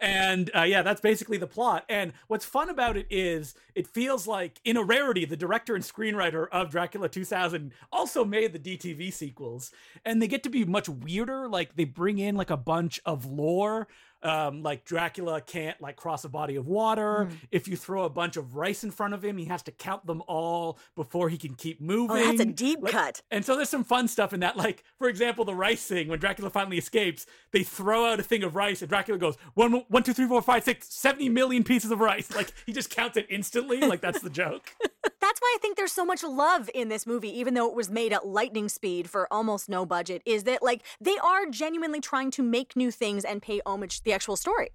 And 0.00 0.50
uh, 0.54 0.62
yeah, 0.62 0.82
that's 0.82 1.00
basically 1.00 1.38
the 1.38 1.46
plot. 1.46 1.84
And 1.88 2.12
what's 2.28 2.44
fun 2.44 2.70
about 2.70 2.96
it 2.96 3.06
is 3.10 3.54
it 3.74 3.86
feels 3.86 4.26
like, 4.26 4.60
in 4.64 4.76
a 4.76 4.82
rarity, 4.82 5.24
the 5.24 5.36
director 5.36 5.74
and 5.74 5.84
screenwriter 5.84 6.46
of 6.50 6.70
Dracula 6.70 7.08
2000 7.08 7.72
also 7.92 8.24
made 8.24 8.52
the 8.52 8.58
DTV 8.58 9.12
sequels. 9.12 9.70
And 10.04 10.20
they 10.20 10.28
get 10.28 10.42
to 10.42 10.50
be 10.50 10.64
much 10.64 10.88
weirder. 10.88 11.48
Like 11.48 11.76
they 11.76 11.84
bring 11.84 12.18
in 12.18 12.36
like 12.36 12.50
a 12.50 12.56
bunch 12.56 13.00
of 13.04 13.26
lore 13.26 13.88
um, 14.22 14.62
like 14.62 14.84
Dracula 14.84 15.40
can't 15.40 15.80
like 15.80 15.96
cross 15.96 16.24
a 16.24 16.28
body 16.28 16.56
of 16.56 16.66
water. 16.66 17.28
Mm. 17.30 17.36
If 17.50 17.68
you 17.68 17.76
throw 17.76 18.04
a 18.04 18.10
bunch 18.10 18.36
of 18.36 18.54
rice 18.54 18.84
in 18.84 18.90
front 18.90 19.14
of 19.14 19.24
him, 19.24 19.38
he 19.38 19.46
has 19.46 19.62
to 19.62 19.72
count 19.72 20.06
them 20.06 20.22
all 20.26 20.78
before 20.96 21.28
he 21.28 21.38
can 21.38 21.54
keep 21.54 21.80
moving. 21.80 22.16
Oh, 22.16 22.26
that's 22.26 22.40
a 22.40 22.44
deep 22.44 22.80
Like- 22.82 22.92
cut. 22.92 23.22
And 23.30 23.44
so 23.44 23.56
there's 23.56 23.68
some 23.70 23.84
fun 23.84 24.08
stuff 24.08 24.32
in 24.32 24.40
that. 24.40 24.56
Like, 24.56 24.84
for 24.98 25.08
example, 25.08 25.44
the 25.44 25.54
rice 25.54 25.86
thing, 25.86 26.08
when 26.08 26.18
Dracula 26.18 26.50
finally 26.50 26.78
escapes, 26.78 27.26
they 27.52 27.62
throw 27.62 28.06
out 28.06 28.20
a 28.20 28.22
thing 28.22 28.42
of 28.42 28.54
rice 28.56 28.82
and 28.82 28.88
Dracula 28.88 29.18
goes, 29.18 29.36
one, 29.54 29.84
one, 29.88 30.02
two, 30.02 30.12
three, 30.12 30.26
four, 30.26 30.42
five, 30.42 30.64
six, 30.64 30.92
70 30.92 31.28
million 31.28 31.64
pieces 31.64 31.90
of 31.90 32.00
rice. 32.00 32.28
Like, 32.40 32.52
he 32.64 32.72
just 32.72 32.88
counts 32.88 33.18
it 33.18 33.26
instantly. 33.28 33.80
Like, 33.80 34.00
that's 34.00 34.20
the 34.22 34.30
joke. 34.30 34.70
That's 35.30 35.40
why 35.40 35.54
I 35.56 35.58
think 35.60 35.76
there's 35.76 35.92
so 35.92 36.04
much 36.04 36.24
love 36.24 36.68
in 36.74 36.88
this 36.88 37.06
movie, 37.06 37.28
even 37.38 37.54
though 37.54 37.68
it 37.68 37.76
was 37.76 37.88
made 37.88 38.12
at 38.12 38.26
lightning 38.26 38.68
speed 38.68 39.08
for 39.08 39.32
almost 39.32 39.68
no 39.68 39.86
budget, 39.86 40.22
is 40.26 40.42
that 40.42 40.60
like 40.60 40.82
they 41.00 41.16
are 41.18 41.46
genuinely 41.46 42.00
trying 42.00 42.32
to 42.32 42.42
make 42.42 42.74
new 42.74 42.90
things 42.90 43.24
and 43.24 43.40
pay 43.40 43.60
homage 43.64 43.98
to 43.98 44.04
the 44.04 44.12
actual 44.12 44.34
story. 44.34 44.70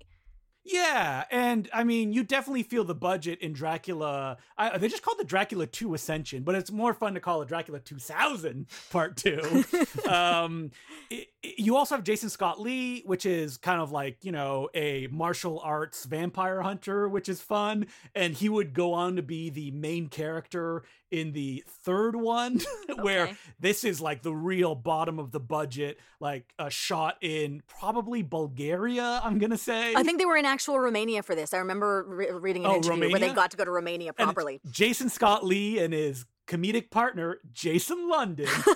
Yeah, 0.64 1.26
and 1.30 1.70
I 1.74 1.84
mean, 1.84 2.14
you 2.14 2.24
definitely 2.24 2.64
feel 2.64 2.86
the 2.86 2.95
budget 2.95 3.39
in 3.41 3.51
Dracula. 3.51 4.38
I, 4.58 4.78
they 4.78 4.88
just 4.88 5.03
called 5.03 5.20
it 5.20 5.28
Dracula 5.28 5.68
2 5.68 5.93
Ascension, 5.93 6.43
but 6.43 6.56
it's 6.56 6.72
more 6.72 6.93
fun 6.93 7.16
to 7.16 7.20
call 7.20 7.41
it 7.41 7.49
Dracula 7.49 7.82
2000 7.82 8.66
Part 8.91 9.18
2. 9.18 9.66
um, 10.10 10.72
it- 11.10 11.28
you 11.58 11.76
also 11.76 11.96
have 11.96 12.04
Jason 12.04 12.30
Scott 12.30 12.60
Lee, 12.60 13.02
which 13.06 13.26
is 13.26 13.58
kind 13.58 13.82
of 13.82 13.91
like, 13.91 14.18
you 14.24 14.32
know, 14.32 14.70
a 14.74 15.08
martial 15.12 15.60
arts 15.64 16.06
vampire 16.06 16.62
hunter, 16.62 17.08
which 17.10 17.30
is 17.30 17.41
fun. 17.41 17.88
And 18.14 18.34
he 18.34 18.50
would 18.50 18.74
go 18.74 18.93
on 18.93 19.16
to 19.16 19.22
be 19.22 19.50
the 19.50 19.72
main 19.72 20.08
character 20.08 20.84
in 21.12 21.32
the 21.32 21.64
third 21.68 22.16
one, 22.16 22.62
where 23.02 23.38
this 23.60 23.84
is 23.84 24.02
like 24.02 24.22
the 24.22 24.34
real 24.34 24.76
bottom 24.76 25.20
of 25.20 25.32
the 25.32 25.39
budget, 25.39 25.98
like 26.20 26.54
a 26.60 26.70
shot 26.70 27.18
in 27.22 27.62
probably 27.68 28.22
Bulgaria, 28.24 29.22
I'm 29.24 29.38
going 29.38 29.52
to 29.52 29.58
say. 29.58 29.93
I 29.96 30.04
think 30.04 30.20
they 30.20 30.26
were 30.26 30.38
in 30.38 30.46
actual 30.46 30.80
Romania 30.80 31.24
for 31.24 31.36
this. 31.36 31.54
I 31.54 31.58
remember 31.58 32.06
re- 32.08 32.32
reading 32.32 32.66
an 32.66 32.72
Oh, 32.72 32.76
interview 32.76 33.00
where 33.02 33.10
they 33.10 33.14
Romania? 33.14 33.34
got 33.36 33.52
to 33.52 33.58
go 33.58 33.66
to 33.66 33.72
Romania 33.72 34.14
And 34.18 34.26
properly. 34.28 34.62
Jason 34.70 35.10
Scott 35.10 35.46
Lee 35.46 35.80
and 35.80 35.93
his 35.93 36.26
comedic 36.48 36.89
partner, 36.89 37.39
Jason 37.54 38.08
London. 38.10 38.48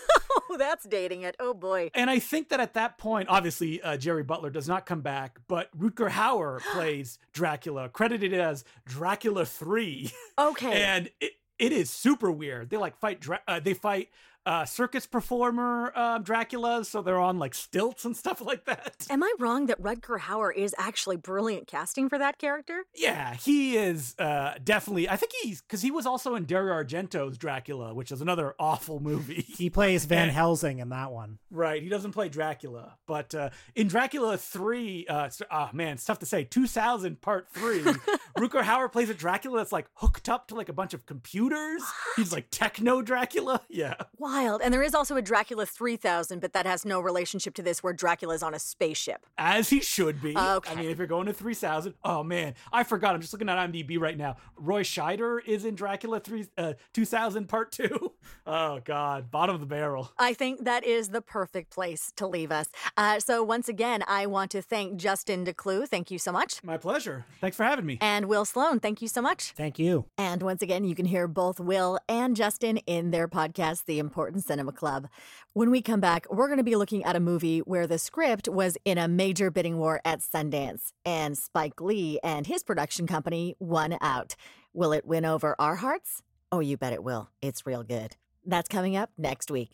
oh, 0.49 0.55
that's 0.57 0.85
dating 0.85 1.21
it. 1.23 1.35
Oh 1.39 1.53
boy. 1.53 1.91
and 1.93 2.09
I 2.09 2.19
think 2.19 2.49
that 2.49 2.59
at 2.59 2.73
that 2.73 2.97
point, 2.97 3.29
obviously, 3.29 3.81
uh, 3.81 3.97
Gerry 3.97 4.23
Butler 4.23 4.49
does 4.49 4.67
not 4.67 4.85
come 4.85 5.01
back, 5.01 5.39
but 5.47 5.69
Rutger 5.77 6.09
Hauer 6.09 6.59
plays 6.73 7.19
Dracula, 7.33 7.89
credited 7.89 8.33
as 8.33 8.63
Dracula 8.85 9.45
3. 9.45 10.11
Okay. 10.37 10.83
and 10.83 11.09
it, 11.19 11.33
it 11.57 11.71
is 11.71 11.89
super 11.89 12.31
weird. 12.31 12.69
They 12.69 12.77
like 12.77 12.97
fight, 12.97 13.19
Dra- 13.19 13.41
uh, 13.47 13.59
they 13.59 13.73
fight 13.73 14.09
uh, 14.45 14.65
circus 14.65 15.05
performer 15.05 15.91
uh, 15.95 16.17
Dracula, 16.19 16.83
so 16.85 17.01
they're 17.01 17.19
on 17.19 17.37
like 17.39 17.53
stilts 17.53 18.05
and 18.05 18.15
stuff 18.23 18.41
like 18.41 18.65
that. 18.65 19.05
Am 19.09 19.21
I 19.23 19.31
wrong 19.39 19.67
that 19.67 19.81
Rutger 19.81 20.19
Hauer 20.19 20.53
is 20.55 20.73
actually 20.77 21.17
brilliant 21.17 21.67
casting 21.67 22.09
for 22.09 22.17
that 22.17 22.37
character? 22.37 22.83
Yeah, 22.95 23.33
he 23.35 23.77
is 23.77 24.15
uh, 24.17 24.53
definitely. 24.63 25.09
I 25.09 25.17
think 25.17 25.31
he's 25.41 25.61
because 25.61 25.81
he 25.81 25.91
was 25.91 26.05
also 26.05 26.35
in 26.35 26.45
Dario 26.45 26.73
Argento's 26.73 27.37
Dracula, 27.37 27.93
which 27.93 28.11
is 28.11 28.21
another 28.21 28.55
awful 28.59 28.99
movie. 28.99 29.45
He 29.47 29.69
plays 29.69 30.05
Van 30.05 30.23
And- 30.23 30.31
Helsing 30.39 30.79
in 30.79 30.89
that 30.89 31.11
one. 31.11 31.37
Right, 31.51 31.81
he 31.83 31.89
doesn't 31.89 32.11
play 32.13 32.29
Dracula, 32.29 32.97
but 33.07 33.33
uh, 33.35 33.49
in 33.75 33.87
Dracula 33.87 34.37
three, 34.37 35.05
uh, 35.07 35.25
it's- 35.27 35.41
ah 35.51 35.69
man, 35.73 35.93
it's 35.93 36.05
tough 36.05 36.19
to 36.19 36.25
say. 36.25 36.43
Two 36.43 36.65
thousand 36.67 37.21
part 37.21 37.47
three, 37.53 37.81
Rutger 38.37 38.63
Hauer 38.63 38.91
plays 38.91 39.09
a 39.09 39.13
Dracula 39.13 39.57
that's 39.59 39.71
like 39.71 39.87
hooked 39.95 40.29
up 40.29 40.47
to 40.47 40.55
like 40.55 40.69
a 40.69 40.73
bunch 40.73 40.93
of 40.93 41.05
computers. 41.05 41.83
He's 42.15 42.31
like 42.31 42.47
techno 42.51 43.01
Dracula. 43.01 43.61
Yeah, 43.69 43.95
Wild. 44.29 44.61
And 44.61 44.71
there 44.71 44.83
is 44.83 44.93
also 44.93 45.15
a 45.17 45.21
Dracula 45.23 45.65
3000, 45.65 46.39
but 46.39 46.53
that 46.53 46.67
has 46.67 46.85
no 46.85 46.99
relationship 46.99 47.55
to 47.55 47.63
this 47.63 47.81
where 47.81 47.93
Dracula's 47.93 48.43
on 48.43 48.53
a 48.53 48.59
spaceship. 48.59 49.25
as 49.39 49.69
he 49.69 49.79
should 49.81 50.21
be. 50.21 50.37
Okay. 50.37 50.71
I 50.71 50.75
mean, 50.75 50.89
if 50.89 50.99
you're 50.99 51.07
going 51.07 51.25
to 51.25 51.33
three 51.33 51.55
thousand, 51.55 51.95
oh 52.03 52.21
man, 52.23 52.53
I 52.71 52.83
forgot. 52.83 53.15
I'm 53.15 53.21
just 53.21 53.33
looking 53.33 53.49
at 53.49 53.57
IMDb 53.57 53.99
right 53.99 54.17
now. 54.17 54.37
Roy 54.55 54.83
Scheider 54.83 55.39
is 55.45 55.65
in 55.65 55.73
Dracula 55.75 56.19
three 56.19 56.47
uh, 56.57 56.73
two 56.93 57.05
thousand 57.05 57.49
part 57.49 57.71
two. 57.71 58.13
Oh 58.51 58.79
god, 58.83 59.29
bottom 59.29 59.53
of 59.53 59.61
the 59.61 59.67
barrel. 59.67 60.11
I 60.17 60.33
think 60.33 60.63
that 60.63 60.83
is 60.83 61.09
the 61.09 61.21
perfect 61.21 61.69
place 61.69 62.11
to 62.15 62.25
leave 62.25 62.51
us. 62.51 62.67
Uh, 62.97 63.19
so, 63.19 63.43
once 63.43 63.69
again, 63.69 64.03
I 64.07 64.25
want 64.25 64.49
to 64.51 64.61
thank 64.63 64.95
Justin 64.97 65.45
Decloux. 65.45 65.87
Thank 65.87 66.09
you 66.09 66.17
so 66.17 66.31
much. 66.31 66.63
My 66.63 66.77
pleasure. 66.77 67.25
Thanks 67.41 67.57
for 67.57 67.63
having 67.63 67.85
me. 67.85 67.99
And 68.01 68.25
Will 68.25 68.45
Sloan, 68.45 68.79
thank 68.79 69.03
you 69.03 69.07
so 69.07 69.21
much. 69.21 69.51
Thank 69.51 69.77
you. 69.77 70.05
And 70.17 70.41
once 70.41 70.63
again, 70.63 70.83
you 70.83 70.95
can 70.95 71.05
hear 71.05 71.27
both 71.27 71.59
Will 71.59 71.99
and 72.09 72.35
Justin 72.35 72.77
in 72.87 73.11
their 73.11 73.27
podcast, 73.27 73.85
The 73.85 73.99
Important 73.99 74.43
Cinema 74.43 74.71
Club. 74.71 75.09
When 75.53 75.69
we 75.69 75.81
come 75.83 75.99
back, 75.99 76.25
we're 76.31 76.47
going 76.47 76.57
to 76.57 76.63
be 76.63 76.75
looking 76.75 77.03
at 77.03 77.15
a 77.15 77.19
movie 77.19 77.59
where 77.59 77.85
the 77.85 77.99
script 77.99 78.47
was 78.47 78.77
in 78.83 78.97
a 78.97 79.07
major 79.07 79.51
bidding 79.51 79.77
war 79.77 80.01
at 80.03 80.21
Sundance, 80.21 80.91
and 81.05 81.37
Spike 81.37 81.79
Lee 81.81 82.19
and 82.23 82.47
his 82.47 82.63
production 82.63 83.05
company 83.05 83.55
won 83.59 83.95
out. 84.01 84.35
Will 84.73 84.91
it 84.91 85.05
win 85.05 85.25
over 85.25 85.55
our 85.59 85.75
hearts? 85.75 86.23
Oh, 86.51 86.59
you 86.59 86.77
bet 86.77 86.93
it 86.93 87.03
will. 87.03 87.29
It's 87.41 87.65
real 87.65 87.83
good. 87.83 88.15
That's 88.45 88.67
coming 88.67 88.95
up 88.95 89.11
next 89.17 89.51
week. 89.51 89.71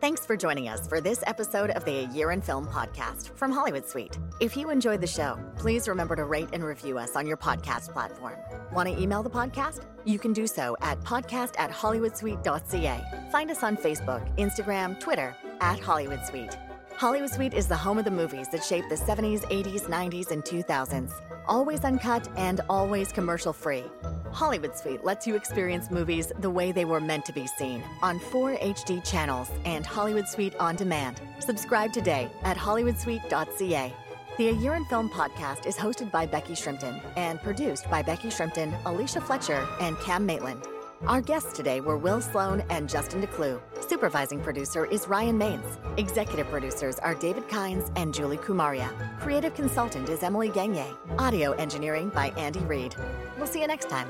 Thanks 0.00 0.26
for 0.26 0.36
joining 0.36 0.68
us 0.68 0.86
for 0.86 1.00
this 1.00 1.22
episode 1.26 1.70
of 1.70 1.84
the 1.84 2.04
A 2.04 2.08
Year 2.08 2.30
in 2.30 2.42
Film 2.42 2.66
podcast 2.66 3.34
from 3.34 3.50
Hollywood 3.50 3.88
Suite. 3.88 4.18
If 4.40 4.56
you 4.56 4.70
enjoyed 4.70 5.00
the 5.00 5.06
show, 5.06 5.38
please 5.56 5.88
remember 5.88 6.14
to 6.16 6.24
rate 6.24 6.50
and 6.52 6.62
review 6.62 6.98
us 6.98 7.16
on 7.16 7.26
your 7.26 7.36
podcast 7.36 7.92
platform. 7.92 8.34
Want 8.72 8.88
to 8.88 9.00
email 9.00 9.22
the 9.22 9.30
podcast? 9.30 9.84
You 10.04 10.18
can 10.18 10.32
do 10.32 10.46
so 10.46 10.76
at 10.82 11.00
podcast 11.00 11.54
at 11.58 11.70
hollywoodsuite.ca. 11.70 13.28
Find 13.32 13.50
us 13.50 13.62
on 13.62 13.76
Facebook, 13.76 14.36
Instagram, 14.36 15.00
Twitter 15.00 15.34
at 15.60 15.80
Hollywood 15.80 16.24
Suite. 16.26 16.56
Hollywood 16.96 17.30
Suite 17.30 17.54
is 17.54 17.66
the 17.66 17.76
home 17.76 17.98
of 17.98 18.04
the 18.04 18.10
movies 18.10 18.48
that 18.50 18.64
shaped 18.64 18.88
the 18.88 18.96
70s, 18.96 19.40
80s, 19.50 19.82
90s, 19.82 20.30
and 20.30 20.44
2000s. 20.44 21.12
Always 21.48 21.84
uncut 21.84 22.28
and 22.36 22.60
always 22.68 23.12
commercial 23.12 23.52
free. 23.52 23.84
Hollywood 24.32 24.76
Suite 24.76 25.04
lets 25.04 25.26
you 25.26 25.36
experience 25.36 25.90
movies 25.90 26.32
the 26.40 26.50
way 26.50 26.72
they 26.72 26.84
were 26.84 27.00
meant 27.00 27.24
to 27.26 27.32
be 27.32 27.46
seen 27.46 27.82
on 28.02 28.18
four 28.18 28.56
HD 28.56 29.04
channels 29.04 29.50
and 29.64 29.86
Hollywood 29.86 30.28
Suite 30.28 30.56
on 30.56 30.76
demand. 30.76 31.20
Subscribe 31.38 31.92
today 31.92 32.30
at 32.42 32.56
hollywoodsuite.ca. 32.56 33.94
The 34.36 34.48
A 34.48 34.52
Year 34.52 34.74
in 34.74 34.84
Film 34.86 35.08
podcast 35.08 35.66
is 35.66 35.76
hosted 35.76 36.10
by 36.10 36.26
Becky 36.26 36.54
Shrimpton 36.54 37.00
and 37.16 37.40
produced 37.40 37.88
by 37.88 38.02
Becky 38.02 38.28
Shrimpton, 38.28 38.76
Alicia 38.84 39.20
Fletcher, 39.20 39.66
and 39.80 39.98
Cam 40.00 40.26
Maitland. 40.26 40.62
Our 41.04 41.20
guests 41.20 41.52
today 41.52 41.80
were 41.80 41.98
Will 41.98 42.20
Sloan 42.22 42.64
and 42.70 42.88
Justin 42.88 43.20
Decloux. 43.20 43.60
Supervising 43.86 44.40
producer 44.40 44.86
is 44.86 45.06
Ryan 45.06 45.38
Maines. 45.38 45.78
Executive 45.98 46.48
producers 46.48 46.98
are 46.98 47.14
David 47.14 47.48
Kynes 47.48 47.92
and 47.96 48.14
Julie 48.14 48.38
Kumaria. 48.38 48.88
Creative 49.20 49.54
consultant 49.54 50.08
is 50.08 50.22
Emily 50.22 50.48
Gagne. 50.48 50.86
Audio 51.18 51.52
engineering 51.52 52.08
by 52.08 52.30
Andy 52.30 52.60
Reid. 52.60 52.96
We'll 53.36 53.46
see 53.46 53.60
you 53.60 53.66
next 53.66 53.90
time. 53.90 54.08